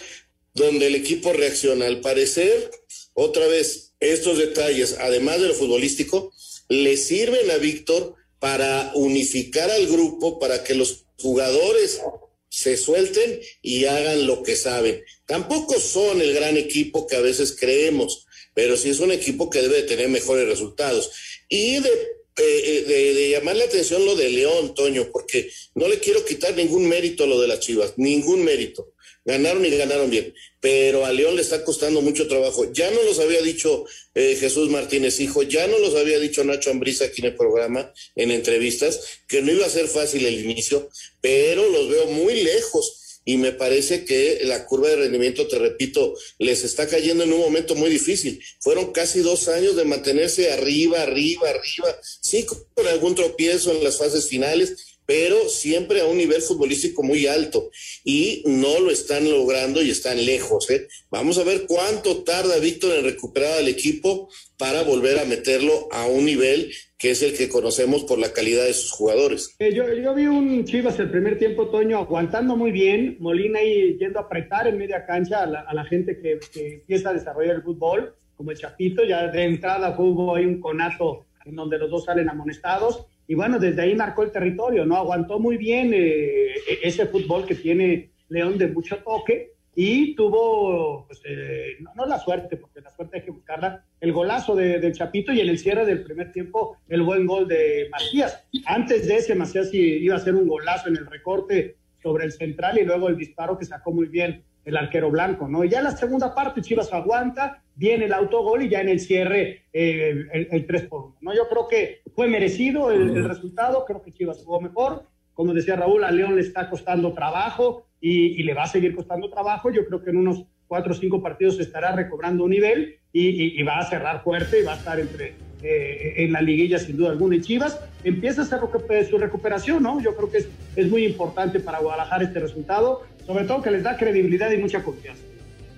donde 0.55 0.87
el 0.89 0.95
equipo 0.97 1.33
reacciona. 1.33 1.87
Al 1.87 2.01
parecer, 2.01 2.71
otra 3.15 3.47
vez, 3.47 3.95
estos 4.01 4.39
detalles, 4.39 4.97
además 4.99 5.41
de 5.41 5.49
lo 5.49 5.55
futbolístico, 5.55 6.33
le 6.69 6.97
sirven 6.97 7.51
a 7.51 7.57
Víctor 7.57 8.15
para 8.39 8.93
unificar 8.95 9.71
al 9.71 9.87
grupo, 9.87 10.39
para 10.39 10.63
que 10.65 10.75
los 10.75 11.07
jugadores 11.19 12.01
se 12.49 12.77
suelten 12.77 13.41
y 13.63 13.85
hagan 13.85 14.27
lo 14.27 14.43
que 14.43 14.57
saben. 14.57 15.03
Tampoco 15.27 15.79
son 15.81 16.21
el 16.21 16.33
gran 16.35 16.57
equipo 16.57 17.07
que 17.07 17.17
a 17.17 17.21
veces 17.21 17.57
creemos, 17.59 18.27
pero 18.55 18.77
sí 18.77 18.91
es 18.91 19.01
un 19.01 19.13
equipo 19.13 19.51
que 19.51 19.63
debe 19.63 19.83
tener 19.83 20.09
mejores 20.09 20.49
resultados. 20.49 21.11
Y 21.49 21.81
de, 21.81 21.91
eh, 22.39 22.85
de, 22.87 23.31
llamar 23.31 23.57
la 23.57 23.65
atención 23.65 24.05
lo 24.05 24.15
de 24.15 24.31
León, 24.31 24.75
Toño, 24.75 25.11
porque 25.13 25.51
no 25.75 25.89
le 25.89 25.99
quiero 25.99 26.25
quitar 26.25 26.55
ningún 26.55 26.89
mérito 26.89 27.25
a 27.25 27.27
lo 27.27 27.41
de 27.41 27.49
las 27.49 27.61
Chivas, 27.61 27.95
ningún 27.97 28.45
mérito. 28.45 28.93
Ganaron 29.27 29.67
y 29.67 29.71
ganaron 29.71 30.09
bien, 30.09 30.33
pero 30.61 31.05
a 31.05 31.13
León 31.13 31.35
le 31.35 31.43
está 31.43 31.65
costando 31.65 32.01
mucho 32.01 32.29
trabajo. 32.29 32.73
Ya 32.73 32.91
no 32.93 33.03
los 33.03 33.19
había 33.19 33.43
dicho 33.43 33.85
eh, 34.15 34.37
Jesús 34.39 34.71
Martínez 34.71 35.19
Hijo, 35.19 35.43
ya 35.43 35.67
no 35.67 35.79
los 35.81 35.97
había 35.97 36.21
dicho 36.21 36.45
Nacho 36.45 36.71
Ambrisa 36.71 37.07
aquí 37.07 37.23
en 37.23 37.29
el 37.29 37.37
programa, 37.37 37.93
en 38.15 38.31
entrevistas, 38.31 39.01
que 39.27 39.43
no 39.43 39.51
iba 39.51 39.67
a 39.67 39.71
ser 39.71 39.89
fácil 39.89 40.25
el 40.25 40.41
inicio, 40.41 40.89
pero 41.21 41.69
los 41.69 41.89
veo 41.89 42.07
muy 42.07 42.41
lejos 42.41 43.03
y 43.29 43.37
me 43.39 43.51
parece 43.51 44.05
que 44.05 44.39
la 44.45 44.65
curva 44.67 44.89
de 44.89 44.97
rendimiento, 44.97 45.49
te 45.49 45.59
repito, 45.59 46.15
les 46.39 46.63
está 46.63 46.87
cayendo 46.87 47.25
en 47.25 47.33
un 47.33 47.41
momento 47.41 47.75
muy 47.75 47.91
difícil. 47.91 48.41
Fueron 48.61 48.93
casi 48.93 49.19
dos 49.19 49.49
años 49.49 49.75
de 49.75 49.85
mantenerse 49.85 50.53
arriba, 50.53 51.03
arriba, 51.03 51.51
arriba, 51.51 52.01
sí, 52.21 52.45
con 52.45 52.87
algún 52.87 53.17
tropiezo 53.17 53.73
en 53.73 53.83
las 53.83 53.99
fases 53.99 54.29
finales, 54.29 54.96
pero 55.07 55.49
siempre 55.49 56.01
a 56.01 56.07
un 56.07 56.19
nivel 56.19 56.43
futbolístico 56.43 57.03
muy 57.03 57.27
alto 57.27 57.71
y 58.05 58.43
no 58.47 58.81
lo 58.81 58.91
están 58.91 59.31
logrando 59.31 59.81
y 59.83 59.91
están 59.91 60.25
lejos. 60.25 60.69
¿eh? 60.71 60.89
Vamos 61.11 61.39
a 61.39 61.45
ver 61.45 61.65
cuánto 61.67 62.25
tarda 62.25 62.59
Víctor 62.59 62.97
en 62.97 63.05
recuperar 63.05 63.59
al 63.59 63.69
equipo 63.69 64.29
para 64.59 64.83
volver 64.83 65.19
a 65.19 65.25
meterlo 65.25 65.89
a 65.93 66.07
un 66.07 66.25
nivel 66.25 66.73
que 66.99 67.11
es 67.11 67.23
el 67.23 67.37
que 67.37 67.49
conocemos 67.49 68.05
por 68.05 68.19
la 68.19 68.33
calidad 68.33 68.65
de 68.65 68.73
sus 68.73 68.91
jugadores. 68.91 69.55
Eh, 69.59 69.73
yo, 69.75 69.93
yo, 69.93 70.15
vi 70.15 70.27
un 70.27 70.65
Chivas 70.65 70.99
el 70.99 71.11
primer 71.11 71.39
tiempo, 71.39 71.69
Toño, 71.69 71.99
aguantando 71.99 72.57
muy 72.57 72.73
bien, 72.73 73.17
Molina 73.21 73.59
ahí 73.59 73.99
yendo 73.99 74.19
a 74.19 74.23
apretar 74.23 74.67
en 74.67 74.79
media 74.79 75.05
cancha 75.05 75.43
a 75.43 75.47
la, 75.47 75.61
a 75.61 75.75
la 75.75 75.85
gente 75.85 76.19
que, 76.21 76.41
que, 76.53 76.75
empieza 76.75 77.11
a 77.11 77.13
desarrollar 77.13 77.57
el 77.57 77.63
fútbol, 77.63 78.15
como 78.35 78.51
el 78.51 78.57
Chapito, 78.57 79.05
ya 79.05 79.29
de 79.29 79.45
entrada 79.45 79.95
hubo 79.99 80.37
ahí 80.37 80.47
un 80.47 80.61
conato 80.61 81.27
en 81.45 81.55
donde 81.55 81.79
los 81.79 81.91
dos 81.91 82.05
salen 82.05 82.29
amonestados 82.29 83.07
y 83.29 83.35
bueno, 83.35 83.59
desde 83.59 83.83
ahí 83.83 83.95
marcó 83.95 84.23
el 84.23 84.31
territorio, 84.31 84.85
¿no? 84.85 84.97
Aguantó 84.97 85.39
muy 85.39 85.57
bien 85.57 85.93
eh, 85.93 86.55
e-, 86.69 86.79
ese 86.83 87.07
fútbol 87.07 87.47
que 87.47 87.55
tiene 87.55 88.11
León 88.29 88.59
de 88.59 88.69
mucho 88.69 88.99
toque 88.99 89.53
y 89.75 90.15
tuvo, 90.15 91.07
pues, 91.07 91.21
eh, 91.27 91.77
no, 91.95 92.07
la 92.07 92.19
suerte, 92.19 92.57
porque 92.57 92.81
la 92.81 92.91
suerte 92.91 93.19
hay 93.19 93.25
que 93.25 93.31
buscarla, 93.31 93.85
el 94.01 94.13
golazo 94.13 94.57
de, 94.57 94.79
del 94.81 94.95
Chapito 94.95 95.33
y 95.33 95.41
en 95.41 95.49
el 95.49 95.59
cierre 95.59 95.85
del 95.85 96.03
primer 96.03 96.33
tiempo 96.33 96.79
el 96.89 97.03
buen 97.03 97.27
gol 97.27 97.47
de 97.47 97.89
Macías. 97.91 98.43
Antes 98.65 99.07
de 99.07 99.17
ese, 99.17 99.35
Macías 99.35 99.69
iba 99.73 100.15
a 100.15 100.19
hacer 100.19 100.35
un 100.35 100.49
golazo 100.49 100.89
en 100.89 100.97
el 100.97 101.07
recorte 101.07 101.77
sobre 102.03 102.25
el 102.25 102.33
central 102.33 102.79
y 102.79 102.85
luego 102.85 103.09
el 103.09 103.17
disparo 103.17 103.59
que 103.59 103.67
sacó 103.67 103.93
muy 103.93 104.07
bien 104.07 104.45
el 104.67 104.77
arquero 104.77 105.11
blanco, 105.11 105.49
¿no? 105.49 105.65
Y 105.65 105.71
ya 105.71 105.79
en 105.79 105.85
la 105.85 105.97
segunda 105.97 106.35
parte 106.35 106.61
Chivas 106.61 106.93
aguanta, 106.93 107.63
viene 107.77 108.07
el 108.07 108.13
autogol 108.13 108.63
y 108.63 108.69
ya 108.69 108.81
en 108.81 108.89
el 108.89 108.99
cierre 108.99 109.63
eh, 109.73 110.27
el, 110.33 110.67
3 110.67 110.83
por 110.83 111.05
1, 111.05 111.17
¿no? 111.21 111.35
Yo 111.35 111.49
creo 111.49 111.69
que 111.69 112.03
fue 112.15 112.27
merecido 112.27 112.91
el, 112.91 113.25
resultado, 113.25 113.85
creo 113.87 114.03
que 114.03 114.13
Chivas 114.13 114.43
jugó 114.45 114.61
mejor, 114.61 115.05
como 115.35 115.55
decía 115.55 115.77
Raúl, 115.77 116.03
a 116.03 116.11
León 116.11 116.35
le 116.35 116.43
está 116.43 116.69
costando 116.69 117.13
trabajo 117.15 117.87
y, 118.01 118.43
le 118.43 118.55
va 118.55 118.65
a 118.65 118.67
seguir 118.69 118.95
costando 118.95 119.31
trabajo, 119.31 119.71
yo 119.71 119.87
creo 119.87 120.03
que 120.03 120.11
en 120.11 120.17
unos 120.17 120.45
cuatro 120.67 120.93
o 120.93 120.97
cinco 120.97 121.23
partidos 121.23 121.61
estará 121.61 121.93
recobrando 121.93 122.45
un 122.45 122.51
nivel 122.51 122.97
y, 123.13 123.63
va 123.63 123.79
a 123.79 123.89
cerrar 123.89 124.25
fuerte 124.25 124.61
y 124.61 124.65
va 124.65 124.73
a 124.73 124.77
estar 124.77 124.99
entre, 124.99 125.35
eh, 125.63 126.15
en 126.17 126.33
la 126.33 126.41
liguilla 126.41 126.79
sin 126.79 126.97
duda 126.97 127.11
alguna. 127.11 127.37
Y 127.37 127.41
Chivas 127.41 127.81
empieza 128.03 128.43
a 128.43 128.45
hacer 128.45 128.61
su 129.09 129.17
recuperación, 129.17 129.83
¿no? 129.83 130.01
Yo 130.01 130.17
creo 130.17 130.31
que 130.31 130.39
es, 130.39 130.49
es 130.75 130.91
muy 130.91 131.05
importante 131.05 131.61
para 131.61 131.79
Guadalajara 131.79 132.25
este 132.25 132.41
resultado 132.41 133.03
sobre 133.27 133.45
todo 133.45 133.63
que 133.63 133.71
les 133.71 133.83
da 133.83 133.97
credibilidad 133.97 134.51
y 134.53 134.59
mucha 134.59 134.83
confianza. 134.83 135.23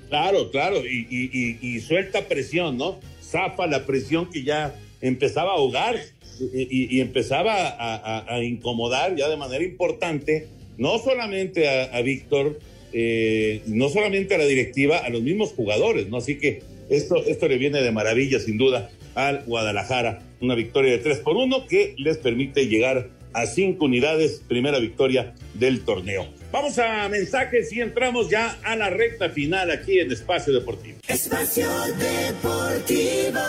Claro, 0.08 0.50
claro, 0.50 0.82
y, 0.86 1.80
suelta 1.80 2.28
presión, 2.28 2.78
¿no? 2.78 2.98
Zafa 3.22 3.66
la 3.66 3.84
presión 3.84 4.30
que 4.30 4.42
ya 4.42 4.74
empezaba 5.00 5.50
a 5.50 5.56
ahogar 5.56 5.96
y, 6.40 7.00
empezaba 7.00 7.76
a, 7.78 8.42
incomodar 8.42 9.16
ya 9.16 9.28
de 9.28 9.36
manera 9.36 9.64
importante, 9.64 10.48
no 10.78 10.98
solamente 10.98 11.68
a, 11.68 12.00
Víctor, 12.00 12.58
eh, 12.92 13.62
no 13.66 13.88
solamente 13.90 14.34
a 14.34 14.38
la 14.38 14.46
directiva, 14.46 14.98
a 14.98 15.10
los 15.10 15.22
mismos 15.22 15.52
jugadores, 15.52 16.08
¿no? 16.08 16.18
Así 16.18 16.38
que 16.38 16.62
esto, 16.88 17.22
esto 17.26 17.48
le 17.48 17.58
viene 17.58 17.82
de 17.82 17.92
maravilla, 17.92 18.40
sin 18.40 18.56
duda, 18.56 18.90
al 19.14 19.44
Guadalajara. 19.44 20.22
Una 20.40 20.54
victoria 20.54 20.92
de 20.92 20.98
3 20.98 21.18
por 21.18 21.36
1 21.36 21.66
que 21.66 21.94
les 21.98 22.16
permite 22.16 22.66
llegar 22.66 23.10
a 23.34 23.46
cinco 23.46 23.84
unidades, 23.84 24.42
primera 24.48 24.78
victoria 24.78 25.34
del 25.54 25.84
torneo. 25.84 26.37
Vamos 26.50 26.78
a 26.78 27.08
mensajes 27.08 27.72
y 27.72 27.80
entramos 27.80 28.30
ya 28.30 28.58
a 28.64 28.74
la 28.74 28.88
recta 28.88 29.28
final 29.28 29.70
aquí 29.70 30.00
en 30.00 30.10
Espacio 30.10 30.54
Deportivo. 30.54 30.98
Espacio 31.06 31.68
Deportivo. 31.98 33.40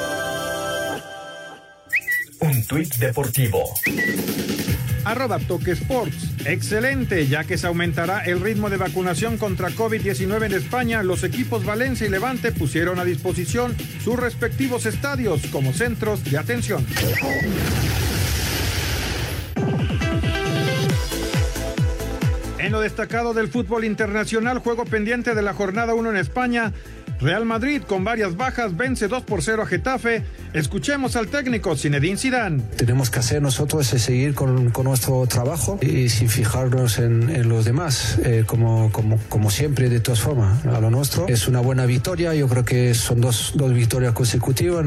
Un 2.42 2.66
tuit 2.68 2.96
deportivo. 2.96 3.74
Arroba 5.06 5.40
Toque 5.40 5.72
Sports. 5.72 6.30
Excelente, 6.46 7.26
ya 7.28 7.46
que 7.46 7.58
se 7.58 7.68
aumentará 7.68 8.20
el 8.26 8.42
ritmo 8.42 8.70
de 8.70 8.78
vacunación 8.78 9.38
contra 9.38 9.70
COVID-19 9.70 10.46
en 10.46 10.54
España, 10.54 11.04
los 11.04 11.24
equipos 11.24 11.66
Valencia 11.66 12.06
y 12.06 12.10
Levante 12.10 12.52
pusieron 12.52 13.00
a 13.00 13.06
disposición 13.06 13.76
sus 14.04 14.18
respectivos 14.18 14.86
estadios 14.86 15.42
como 15.52 15.74
centros 15.74 16.24
de 16.26 16.38
atención. 16.38 16.86
En 22.60 22.74
lo 22.74 22.82
destacado 22.82 23.34
del 23.34 23.48
fútbol 23.48 23.86
internacional, 23.86 24.60
juego 24.60 24.84
pendiente 24.84 25.34
de 25.34 25.42
la 25.42 25.54
jornada 25.54 25.94
1 25.94 26.10
en 26.10 26.18
España, 26.18 26.74
Real 27.22 27.44
Madrid 27.44 27.82
con 27.86 28.06
varias 28.06 28.38
bajas 28.38 28.78
vence 28.78 29.10
2 29.10 29.24
por 29.24 29.42
0 29.42 29.64
a 29.64 29.66
Getafe. 29.66 30.24
Escuchemos 30.54 31.18
al 31.18 31.28
técnico 31.28 31.76
Zinedine 31.76 32.18
Zidane. 32.18 32.64
Tenemos 32.78 33.10
que 33.10 33.20
hacer 33.20 33.42
nosotros 33.42 33.94
es 33.94 34.02
seguir 34.02 34.34
con, 34.34 34.70
con 34.72 34.86
nuestro 34.86 35.28
trabajo 35.28 35.78
y 35.82 36.08
sin 36.08 36.30
fijarnos 36.30 36.98
en, 36.98 37.30
en 37.30 37.50
los 37.50 37.66
demás, 37.66 38.20
eh, 38.24 38.46
como, 38.48 38.90
como, 38.94 39.20
como 39.28 39.52
siempre 39.52 39.90
de 39.90 40.00
todas 40.00 40.22
formas. 40.22 40.66
A 40.66 40.80
lo 40.80 40.90
nuestro 40.90 41.28
es 41.28 41.48
una 41.50 41.60
buena 41.60 41.86
victoria, 41.86 42.34
yo 42.34 42.48
creo 42.48 42.64
que 42.64 42.94
son 42.94 43.20
dos, 43.20 43.52
dos 43.56 43.74
victorias 43.74 44.14
consecutivas, 44.14 44.86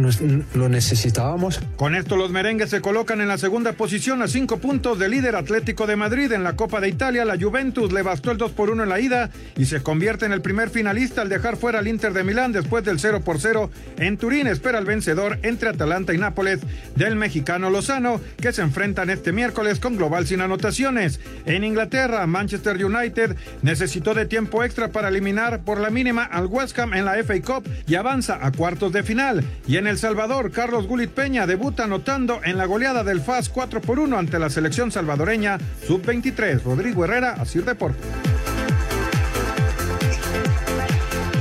lo 0.55 0.69
necesitábamos. 0.69 1.61
Con 1.77 1.95
esto 1.95 2.17
los 2.17 2.31
merengues 2.31 2.71
se 2.71 2.81
colocan 2.81 3.21
en 3.21 3.29
la 3.29 3.37
segunda 3.37 3.75
posición 3.75 4.23
a 4.23 4.29
cinco 4.29 4.57
puntos 4.57 4.99
del 4.99 5.11
líder 5.11 5.37
Atlético 5.37 5.87
de 5.87 5.97
Madrid 5.97 6.33
en 6.33 6.45
la 6.45 6.57
Copa 6.57 6.81
de 6.81 6.89
Italia. 6.89 7.27
La 7.27 7.39
Juventus 7.39 7.93
le 7.93 8.03
bastó 8.03 8.31
el 8.31 8.39
2 8.39 8.53
por 8.53 8.71
1 8.71 8.85
en 8.85 8.89
la 8.89 9.01
ida 9.01 9.31
y 9.57 9.67
se 9.67 9.83
convierte 9.83 10.25
en 10.25 10.33
el 10.33 10.41
primer 10.41 10.71
finalista 10.71 11.21
al 11.21 11.29
dejar 11.29 11.57
fuera 11.57 11.79
al 11.81 11.89
Inter 11.89 12.13
de 12.13 12.22
Milán 12.23 12.53
después 12.53 12.85
del 12.85 12.99
0 12.99 13.23
por 13.25 13.41
0 13.41 13.71
en 13.99 14.17
Turín. 14.17 14.47
Espera 14.47 14.79
el 14.79 14.85
vencedor 14.85 15.39
entre 15.43 15.71
Atalanta 15.71 16.15
y 16.15 16.19
Nápoles 16.19 16.61
del 16.97 17.17
mexicano 17.17 17.71
Lozano, 17.71 18.21
que 18.41 18.53
se 18.53 18.63
enfrentan 18.63 19.11
este 19.11 19.33
miércoles 19.33 19.79
con 19.81 19.97
global 19.97 20.27
sin 20.27 20.41
anotaciones. 20.41 21.21
En 21.47 21.65
Inglaterra, 21.65 22.27
Manchester 22.27 22.85
United 22.85 23.37
necesitó 23.63 24.15
de 24.15 24.27
tiempo 24.27 24.65
extra 24.65 24.89
para 24.89 25.09
eliminar 25.09 25.61
por 25.65 25.81
la 25.81 25.91
mínima 25.91 26.25
al 26.25 26.47
West 26.47 26.79
Ham 26.79 26.95
en 26.95 27.05
la 27.05 27.15
FA 27.23 27.41
Cup 27.41 27.69
y 27.87 27.95
avanza 27.95 28.39
a 28.45 28.53
cuartos 28.53 28.93
de 28.93 29.03
final. 29.03 29.45
Y 29.67 29.77
en 29.77 29.87
El 29.87 29.99
Salvador, 29.99 30.51
Carlos 30.51 30.87
Gulit 30.87 31.11
Peña 31.11 31.47
debuta 31.47 31.85
anotando 31.85 32.41
en 32.45 32.59
la 32.59 32.67
goleada 32.67 33.05
del 33.05 33.21
FAS 33.21 33.49
4 33.49 33.81
por 33.81 33.99
1 33.99 34.19
ante 34.19 34.39
la 34.39 34.51
selección 34.51 34.91
salvadoreña 34.91 35.59
sub-23. 35.87 36.63
Rodrigo 36.63 37.05
Herrera, 37.05 37.33
Asir 37.33 37.65
Deportes. 37.65 38.42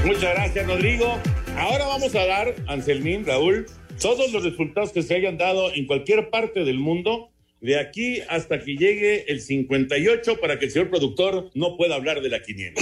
Muchas 0.05 0.33
gracias, 0.33 0.67
Rodrigo. 0.67 1.19
Ahora 1.55 1.85
vamos 1.85 2.15
a 2.15 2.25
dar, 2.25 2.55
Anselmín, 2.67 3.23
Raúl, 3.23 3.67
todos 4.01 4.31
los 4.31 4.43
resultados 4.43 4.91
que 4.91 5.03
se 5.03 5.13
hayan 5.13 5.37
dado 5.37 5.71
en 5.71 5.85
cualquier 5.85 6.31
parte 6.31 6.63
del 6.63 6.79
mundo, 6.79 7.29
de 7.59 7.79
aquí 7.79 8.21
hasta 8.27 8.59
que 8.63 8.77
llegue 8.77 9.31
el 9.31 9.41
58 9.41 10.39
para 10.41 10.57
que 10.57 10.65
el 10.65 10.71
señor 10.71 10.89
productor 10.89 11.51
no 11.53 11.77
pueda 11.77 11.93
hablar 11.95 12.21
de 12.21 12.29
la 12.29 12.41
quiniela. 12.41 12.81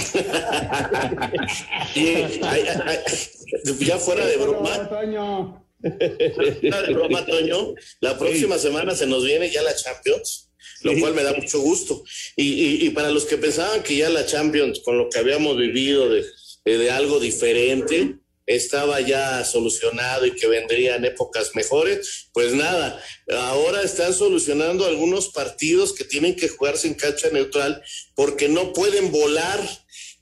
ya 3.80 3.98
fuera 3.98 4.24
de 4.24 4.36
broma. 4.38 4.88
Fuera 4.88 6.82
de 6.82 6.94
broma, 6.94 7.26
Toño. 7.26 7.74
La 8.00 8.18
próxima 8.18 8.56
semana 8.56 8.94
se 8.94 9.06
nos 9.06 9.26
viene 9.26 9.50
ya 9.50 9.62
la 9.62 9.74
Champions 9.74 10.46
lo 10.82 10.98
cual 10.98 11.14
me 11.14 11.22
da 11.22 11.34
mucho 11.34 11.60
gusto. 11.60 12.02
Y, 12.36 12.86
y, 12.86 12.90
para 12.90 13.10
los 13.10 13.26
que 13.26 13.36
pensaban 13.36 13.82
que 13.82 13.96
ya 13.96 14.08
la 14.08 14.24
Champions, 14.24 14.80
con 14.80 14.96
lo 14.96 15.10
que 15.10 15.18
habíamos 15.18 15.58
vivido 15.58 16.08
de 16.08 16.24
de 16.64 16.90
algo 16.90 17.20
diferente, 17.20 18.20
estaba 18.46 19.00
ya 19.00 19.44
solucionado 19.44 20.26
y 20.26 20.32
que 20.32 20.48
vendrían 20.48 21.04
épocas 21.04 21.54
mejores, 21.54 22.28
pues 22.32 22.52
nada, 22.52 23.00
ahora 23.28 23.82
están 23.82 24.12
solucionando 24.12 24.86
algunos 24.86 25.28
partidos 25.28 25.92
que 25.92 26.04
tienen 26.04 26.34
que 26.34 26.48
jugarse 26.48 26.88
en 26.88 26.94
cancha 26.94 27.30
neutral 27.30 27.82
porque 28.14 28.48
no 28.48 28.72
pueden 28.72 29.12
volar. 29.12 29.60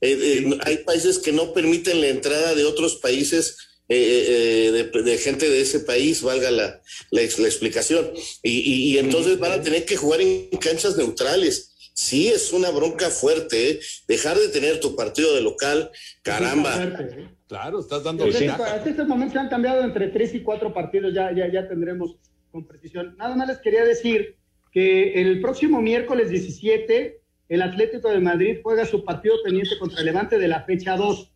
Eh, 0.01 0.19
eh, 0.21 0.59
hay 0.63 0.79
países 0.79 1.19
que 1.19 1.33
no 1.33 1.53
permiten 1.55 2.01
la 2.01 2.09
entrada 2.09 2.55
de 2.55 2.65
otros 2.65 2.97
países 2.97 3.57
de, 3.89 5.19
gente 5.23 5.49
de 5.49 5.63
ese 5.63 5.81
país, 5.81 6.21
valga 6.21 6.51
la, 6.51 6.83
la, 7.11 7.23
explicación. 7.23 8.13
Y, 8.43 8.93
y, 8.93 8.99
entonces 8.99 9.39
van 9.39 9.53
a 9.53 9.63
tener 9.63 9.87
que 9.87 9.97
jugar 9.97 10.21
en 10.21 10.51
canchas 10.61 10.99
neutrales 10.99 11.68
sí 11.99 12.29
es 12.29 12.53
una 12.53 12.71
bronca 12.71 13.11
fuerte, 13.11 13.71
¿eh? 13.71 13.81
dejar 14.07 14.37
de 14.37 14.49
tener 14.51 14.79
tu 14.79 14.95
partido 14.95 15.35
de 15.35 15.43
local, 15.43 15.91
caramba. 16.23 16.73
¿eh? 16.81 17.29
Claro, 17.49 17.81
estás 17.81 18.05
dando 18.05 18.25
Hasta 18.25 18.89
este 18.89 19.03
momento 19.03 19.33
se 19.33 19.41
han 19.41 19.49
cambiado 19.49 19.83
entre 19.83 20.07
tres 20.09 20.33
y 20.33 20.41
cuatro 20.43 20.73
partidos, 20.73 21.13
ya, 21.13 21.33
ya, 21.33 21.51
ya 21.51 21.67
tendremos 21.67 22.17
con 22.53 22.65
precisión. 22.65 23.17
Nada 23.19 23.35
más 23.35 23.49
les 23.49 23.59
quería 23.59 23.85
decir 23.85 24.37
que 24.71 25.21
el 25.21 25.41
próximo 25.41 25.83
miércoles 25.83 26.31
17, 26.31 27.21
el 27.49 27.63
Atlético 27.63 28.11
de 28.11 28.21
Madrid 28.21 28.59
juega 28.63 28.87
su 28.87 29.05
partido 29.05 29.35
pendiente 29.43 29.77
contra 29.77 29.99
el 29.99 30.07
Levante 30.07 30.39
de 30.39 30.47
la 30.47 30.63
fecha 30.63 30.97
2. 30.97 31.33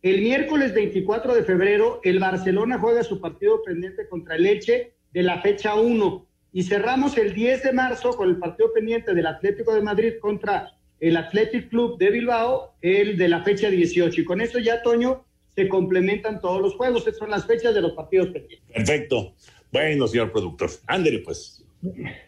El 0.00 0.22
miércoles 0.22 0.72
24 0.72 1.34
de 1.34 1.44
febrero, 1.44 2.00
el 2.04 2.20
Barcelona 2.20 2.78
juega 2.78 3.04
su 3.04 3.20
partido 3.20 3.62
pendiente 3.62 4.08
contra 4.08 4.36
el 4.36 4.44
Leche 4.44 4.94
de 5.12 5.22
la 5.22 5.42
fecha 5.42 5.74
1 5.74 6.29
y 6.52 6.62
cerramos 6.64 7.16
el 7.16 7.34
10 7.34 7.62
de 7.62 7.72
marzo 7.72 8.10
con 8.10 8.28
el 8.28 8.36
partido 8.36 8.72
pendiente 8.72 9.14
del 9.14 9.26
Atlético 9.26 9.74
de 9.74 9.82
Madrid 9.82 10.14
contra 10.20 10.74
el 10.98 11.16
Athletic 11.16 11.68
Club 11.68 11.98
de 11.98 12.10
Bilbao, 12.10 12.74
el 12.82 13.16
de 13.16 13.28
la 13.28 13.42
fecha 13.42 13.70
18. 13.70 14.20
Y 14.20 14.24
con 14.24 14.40
eso 14.40 14.58
ya, 14.58 14.82
Toño, 14.82 15.24
se 15.54 15.68
complementan 15.68 16.40
todos 16.40 16.60
los 16.60 16.74
juegos. 16.74 17.06
Estas 17.06 17.18
son 17.18 17.30
las 17.30 17.46
fechas 17.46 17.74
de 17.74 17.80
los 17.80 17.92
partidos 17.92 18.28
pendientes. 18.28 18.68
Perfecto. 18.74 19.34
Bueno, 19.72 20.06
señor 20.08 20.32
productor. 20.32 20.70
Ándele, 20.86 21.20
pues. 21.20 21.64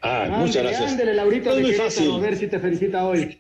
Ah, 0.01 0.27
muchas 0.39 0.63
gracias. 0.63 0.93
Ándele, 0.93 1.15
Laurita 1.15 1.55
de 1.55 1.63
Querétaro, 1.63 2.15
a 2.15 2.21
ver 2.21 2.37
si 2.37 2.47
te 2.47 2.59
felicita 2.59 3.07
hoy. 3.07 3.39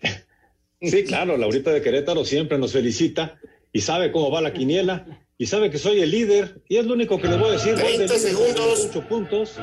Sí, 0.80 1.04
claro, 1.04 1.36
Laurita 1.36 1.72
de 1.72 1.80
Querétaro 1.80 2.24
siempre 2.24 2.58
nos 2.58 2.72
felicita 2.72 3.38
y 3.72 3.80
sabe 3.80 4.10
cómo 4.10 4.30
va 4.30 4.40
la 4.40 4.52
quiniela 4.52 5.21
y 5.42 5.46
sabe 5.46 5.72
que 5.72 5.78
soy 5.78 6.00
el 6.00 6.12
líder 6.12 6.62
y 6.68 6.76
es 6.76 6.86
lo 6.86 6.94
único 6.94 7.20
que 7.20 7.26
le 7.26 7.36
voy 7.36 7.48
a 7.48 7.52
decir. 7.54 7.74
Voy 7.74 7.98
de 7.98 8.08
segundos. 8.08 8.78
28 8.92 9.08
puntos. 9.08 9.56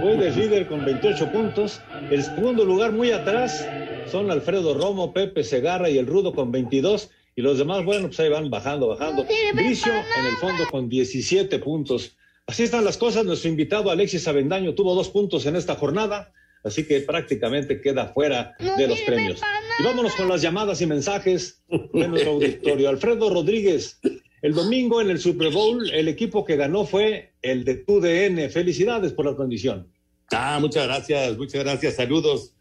voy 0.00 0.16
de 0.18 0.30
líder 0.30 0.68
con 0.68 0.84
28 0.84 1.32
puntos. 1.32 1.80
El 2.08 2.22
segundo 2.22 2.64
lugar 2.64 2.92
muy 2.92 3.10
atrás 3.10 3.66
son 4.08 4.30
Alfredo 4.30 4.74
Romo, 4.74 5.12
Pepe 5.12 5.42
Segarra 5.42 5.90
y 5.90 5.98
el 5.98 6.06
Rudo 6.06 6.32
con 6.32 6.52
22 6.52 7.10
y 7.34 7.42
los 7.42 7.58
demás, 7.58 7.84
bueno, 7.84 8.06
pues 8.06 8.20
ahí 8.20 8.28
van 8.28 8.50
bajando, 8.50 8.86
bajando. 8.86 9.26
Bricio 9.52 9.92
en 9.92 10.26
el 10.26 10.36
fondo 10.36 10.62
con 10.70 10.88
17 10.88 11.58
puntos. 11.58 12.16
Así 12.46 12.62
están 12.62 12.84
las 12.84 12.96
cosas. 12.96 13.24
Nuestro 13.24 13.50
invitado 13.50 13.90
Alexis 13.90 14.28
Avendaño 14.28 14.76
tuvo 14.76 14.94
dos 14.94 15.08
puntos 15.08 15.44
en 15.44 15.56
esta 15.56 15.74
jornada 15.74 16.32
así 16.64 16.86
que 16.86 17.00
prácticamente 17.00 17.80
queda 17.80 18.08
fuera 18.08 18.54
de 18.58 18.86
los 18.86 19.00
premios. 19.00 19.40
Y 19.78 19.82
vámonos 19.82 20.14
con 20.14 20.28
las 20.28 20.42
llamadas 20.42 20.80
y 20.80 20.86
mensajes 20.86 21.62
de 21.68 22.08
nuestro 22.08 22.32
auditorio. 22.32 22.88
Alfredo 22.88 23.30
Rodríguez, 23.30 23.98
el 24.42 24.54
domingo 24.54 25.00
en 25.00 25.08
el 25.08 25.20
Super 25.20 25.52
Bowl, 25.52 25.88
el 25.90 26.08
equipo 26.08 26.44
que 26.44 26.56
ganó 26.56 26.84
fue 26.84 27.30
el 27.42 27.64
de 27.64 27.76
TUDN. 27.76 28.50
Felicidades 28.50 29.12
por 29.12 29.24
la 29.24 29.36
condición. 29.36 29.88
Ah, 30.32 30.58
muchas 30.60 30.86
gracias, 30.86 31.38
muchas 31.38 31.62
gracias. 31.62 31.94
Saludos. 31.94 32.54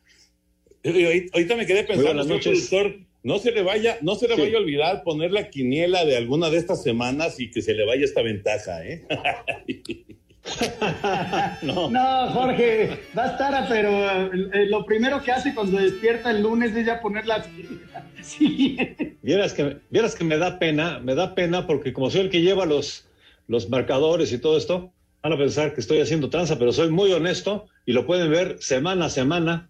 Ahorita 0.83 1.55
me 1.55 1.65
quedé 1.65 1.83
pensando, 1.83 2.23
señor 2.23 2.41
productor, 2.41 2.95
no 3.23 3.39
se 3.39 3.51
le 3.51 3.63
vaya, 3.63 3.97
no 4.01 4.15
se 4.15 4.27
le 4.27 4.35
vaya 4.35 4.57
a 4.57 4.61
olvidar 4.61 5.03
poner 5.03 5.31
la 5.31 5.49
quiniela 5.49 6.05
de 6.05 6.17
alguna 6.17 6.49
de 6.49 6.57
estas 6.57 6.83
semanas 6.83 7.39
y 7.39 7.51
que 7.51 7.61
se 7.61 7.73
le 7.73 7.85
vaya 7.85 8.05
esta 8.05 8.21
ventaja, 8.21 8.85
¿eh? 8.85 9.05
no. 11.61 11.89
no. 11.89 12.29
Jorge, 12.31 12.99
va 13.17 13.25
a 13.25 13.31
estar, 13.31 13.65
pero 13.69 14.33
eh, 14.33 14.65
lo 14.67 14.85
primero 14.85 15.21
que 15.21 15.31
hace 15.31 15.53
cuando 15.53 15.77
despierta 15.77 16.31
el 16.31 16.41
lunes 16.41 16.75
es 16.75 16.85
ya 16.85 16.99
poner 16.99 17.27
la 17.27 17.45
sí. 18.21 18.77
Vieras 19.21 19.53
que, 19.53 19.77
vieras 19.89 20.15
que 20.15 20.23
me 20.23 20.37
da 20.37 20.57
pena, 20.59 20.99
me 20.99 21.15
da 21.15 21.35
pena 21.35 21.67
porque 21.67 21.91
como 21.93 22.09
soy 22.09 22.21
el 22.21 22.29
que 22.29 22.41
lleva 22.41 22.65
los, 22.65 23.07
los 23.47 23.69
marcadores 23.69 24.31
y 24.31 24.37
todo 24.39 24.57
esto, 24.57 24.93
van 25.21 25.33
a 25.33 25.37
pensar 25.37 25.73
que 25.73 25.81
estoy 25.81 25.99
haciendo 26.01 26.29
tranza, 26.29 26.57
pero 26.57 26.71
soy 26.71 26.89
muy 26.89 27.11
honesto 27.11 27.67
y 27.85 27.91
lo 27.93 28.07
pueden 28.07 28.31
ver 28.31 28.57
semana 28.59 29.05
a 29.05 29.09
semana. 29.09 29.67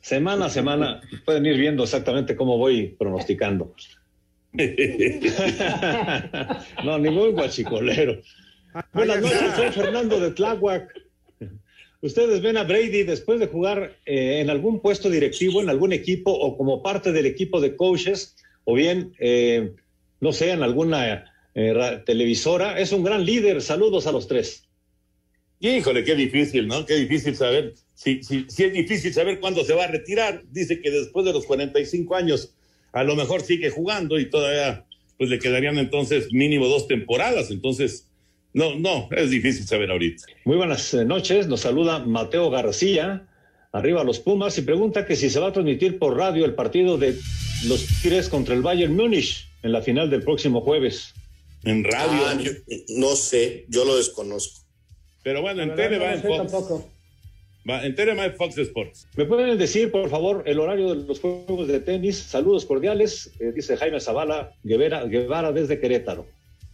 Semana 0.00 0.46
a 0.46 0.50
semana 0.50 1.00
pueden 1.24 1.46
ir 1.46 1.58
viendo 1.58 1.84
exactamente 1.84 2.34
cómo 2.36 2.58
voy 2.58 2.96
pronosticando. 2.98 3.72
no, 6.84 6.98
ningún 6.98 7.32
guachicolero. 7.32 8.20
Buenas 8.92 9.22
noches, 9.22 9.54
soy 9.56 9.70
Fernando 9.70 10.20
de 10.20 10.30
Tláhuac. 10.32 10.92
¿Ustedes 12.02 12.42
ven 12.42 12.58
a 12.58 12.64
Brady 12.64 13.04
después 13.04 13.40
de 13.40 13.46
jugar 13.46 13.96
eh, 14.04 14.40
en 14.40 14.50
algún 14.50 14.80
puesto 14.80 15.08
directivo, 15.08 15.62
en 15.62 15.70
algún 15.70 15.92
equipo 15.92 16.30
o 16.30 16.56
como 16.56 16.82
parte 16.82 17.10
del 17.12 17.24
equipo 17.26 17.60
de 17.60 17.74
coaches 17.74 18.36
o 18.64 18.74
bien, 18.74 19.14
eh, 19.18 19.72
no 20.20 20.32
sé, 20.32 20.50
en 20.50 20.62
alguna 20.62 21.24
eh, 21.54 22.02
televisora? 22.04 22.78
Es 22.78 22.92
un 22.92 23.02
gran 23.02 23.24
líder. 23.24 23.62
Saludos 23.62 24.06
a 24.06 24.12
los 24.12 24.28
tres. 24.28 24.64
Híjole, 25.58 26.04
qué 26.04 26.14
difícil, 26.14 26.66
¿no? 26.66 26.84
Qué 26.84 26.96
difícil 26.96 27.34
saber. 27.34 27.74
Si, 27.94 28.22
si, 28.22 28.44
si 28.48 28.64
es 28.64 28.72
difícil 28.74 29.14
saber 29.14 29.40
cuándo 29.40 29.64
se 29.64 29.72
va 29.72 29.84
a 29.84 29.88
retirar. 29.88 30.42
Dice 30.50 30.82
que 30.82 30.90
después 30.90 31.24
de 31.24 31.32
los 31.32 31.46
45 31.46 32.14
años 32.14 32.54
a 32.92 33.04
lo 33.04 33.16
mejor 33.16 33.40
sigue 33.40 33.70
jugando 33.70 34.18
y 34.18 34.28
todavía 34.28 34.84
pues 35.16 35.30
le 35.30 35.38
quedarían 35.38 35.78
entonces 35.78 36.30
mínimo 36.30 36.68
dos 36.68 36.86
temporadas. 36.86 37.50
Entonces, 37.50 38.05
no, 38.56 38.74
no, 38.74 39.08
es 39.10 39.28
difícil 39.28 39.66
saber 39.66 39.90
ahorita. 39.90 40.24
Muy 40.46 40.56
buenas 40.56 40.94
eh, 40.94 41.04
noches, 41.04 41.46
nos 41.46 41.60
saluda 41.60 41.98
Mateo 41.98 42.48
García, 42.48 43.28
arriba 43.70 44.02
los 44.02 44.18
Pumas, 44.18 44.56
y 44.56 44.62
pregunta 44.62 45.04
que 45.04 45.14
si 45.14 45.28
se 45.28 45.38
va 45.38 45.48
a 45.48 45.52
transmitir 45.52 45.98
por 45.98 46.16
radio 46.16 46.46
el 46.46 46.54
partido 46.54 46.96
de 46.96 47.18
los 47.66 47.86
Tigres 47.86 48.30
contra 48.30 48.54
el 48.54 48.62
Bayern 48.62 48.96
Múnich 48.96 49.46
en 49.62 49.72
la 49.72 49.82
final 49.82 50.08
del 50.08 50.22
próximo 50.22 50.62
jueves. 50.62 51.12
En 51.64 51.84
radio. 51.84 52.18
Ah, 52.24 52.40
no 52.96 53.14
sé, 53.14 53.66
yo 53.68 53.84
lo 53.84 53.94
desconozco. 53.98 54.62
Pero 55.22 55.42
bueno, 55.42 55.62
en 55.62 55.74
tele 55.74 55.98
va 55.98 56.14
en 56.14 56.22
Fox. 56.22 56.54
Va, 57.68 57.84
en 57.84 57.94
tele 57.94 58.14
va 58.14 58.24
en 58.24 58.36
Fox 58.36 58.56
Sports. 58.56 59.06
¿Me 59.16 59.26
pueden 59.26 59.58
decir, 59.58 59.90
por 59.90 60.08
favor, 60.08 60.44
el 60.46 60.60
horario 60.60 60.94
de 60.94 61.06
los 61.06 61.20
juegos 61.20 61.68
de 61.68 61.80
tenis? 61.80 62.16
Saludos 62.16 62.64
cordiales, 62.64 63.32
eh, 63.38 63.52
dice 63.54 63.76
Jaime 63.76 64.00
Zavala 64.00 64.54
Guevara, 64.62 65.04
Guevara 65.04 65.52
desde 65.52 65.78
Querétaro. 65.78 66.26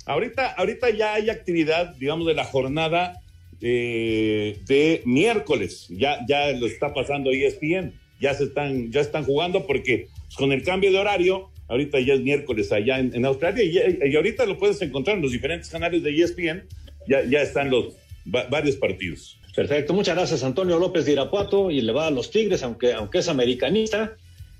Ahorita, 0.06 0.52
ahorita 0.52 0.90
ya 0.90 1.14
hay 1.14 1.30
actividad, 1.30 1.94
digamos, 1.96 2.26
de 2.26 2.34
la 2.34 2.44
jornada 2.44 3.20
eh, 3.60 4.58
de 4.66 5.02
miércoles. 5.04 5.86
Ya, 5.90 6.18
ya 6.28 6.52
lo 6.52 6.66
está 6.66 6.92
pasando 6.92 7.30
ESPN. 7.30 7.92
Ya 8.20 8.34
se 8.34 8.44
están, 8.44 8.90
ya 8.90 9.00
están 9.00 9.24
jugando 9.24 9.66
porque 9.66 10.08
pues, 10.24 10.36
con 10.36 10.52
el 10.52 10.62
cambio 10.62 10.90
de 10.92 10.98
horario, 10.98 11.50
ahorita 11.68 12.00
ya 12.00 12.14
es 12.14 12.20
miércoles 12.20 12.70
allá 12.72 12.98
en, 12.98 13.24
Australia 13.24 13.64
y, 13.64 14.16
ahorita 14.16 14.46
lo 14.46 14.58
puedes 14.58 14.80
encontrar 14.82 15.16
en 15.16 15.22
los 15.22 15.32
diferentes 15.32 15.68
canales 15.70 16.02
de 16.02 16.10
ESPN. 16.10 16.64
Ya, 17.08 17.24
ya 17.24 17.42
están 17.42 17.70
los 17.70 17.94
varios 18.24 18.76
partidos. 18.76 19.38
Perfecto, 19.54 19.92
muchas 19.92 20.16
gracias 20.16 20.44
Antonio 20.44 20.78
López 20.78 21.04
de 21.04 21.12
Irapuato 21.12 21.70
y 21.70 21.82
le 21.82 21.92
va 21.92 22.06
a 22.06 22.10
los 22.10 22.30
Tigres, 22.30 22.62
aunque, 22.62 22.92
aunque 22.94 23.18
es 23.18 23.28
americanista. 23.28 24.16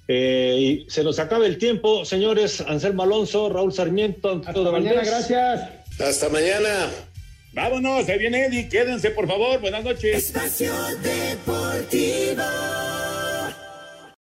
Eh, 0.09 0.85
y 0.87 0.91
se 0.91 1.05
nos 1.05 1.19
acaba 1.19 1.47
el 1.47 1.59
tiempo, 1.59 2.05
señores. 2.05 2.61
Anselmo 2.61 3.03
Alonso, 3.03 3.49
Raúl 3.49 3.73
Sarmiento, 3.73 4.43
Hasta 4.45 4.71
mañana, 4.71 5.03
gracias. 5.05 5.71
Hasta 5.99 6.29
mañana. 6.29 6.91
Vámonos, 7.53 8.09
ahí 8.09 8.19
viene 8.19 8.47
Eddie. 8.47 8.69
Quédense, 8.69 9.11
por 9.11 9.27
favor. 9.29 9.61
Buenas 9.61 9.85
noches. 9.85 10.27
Espacio 10.27 10.73
Deportivo. 11.03 12.43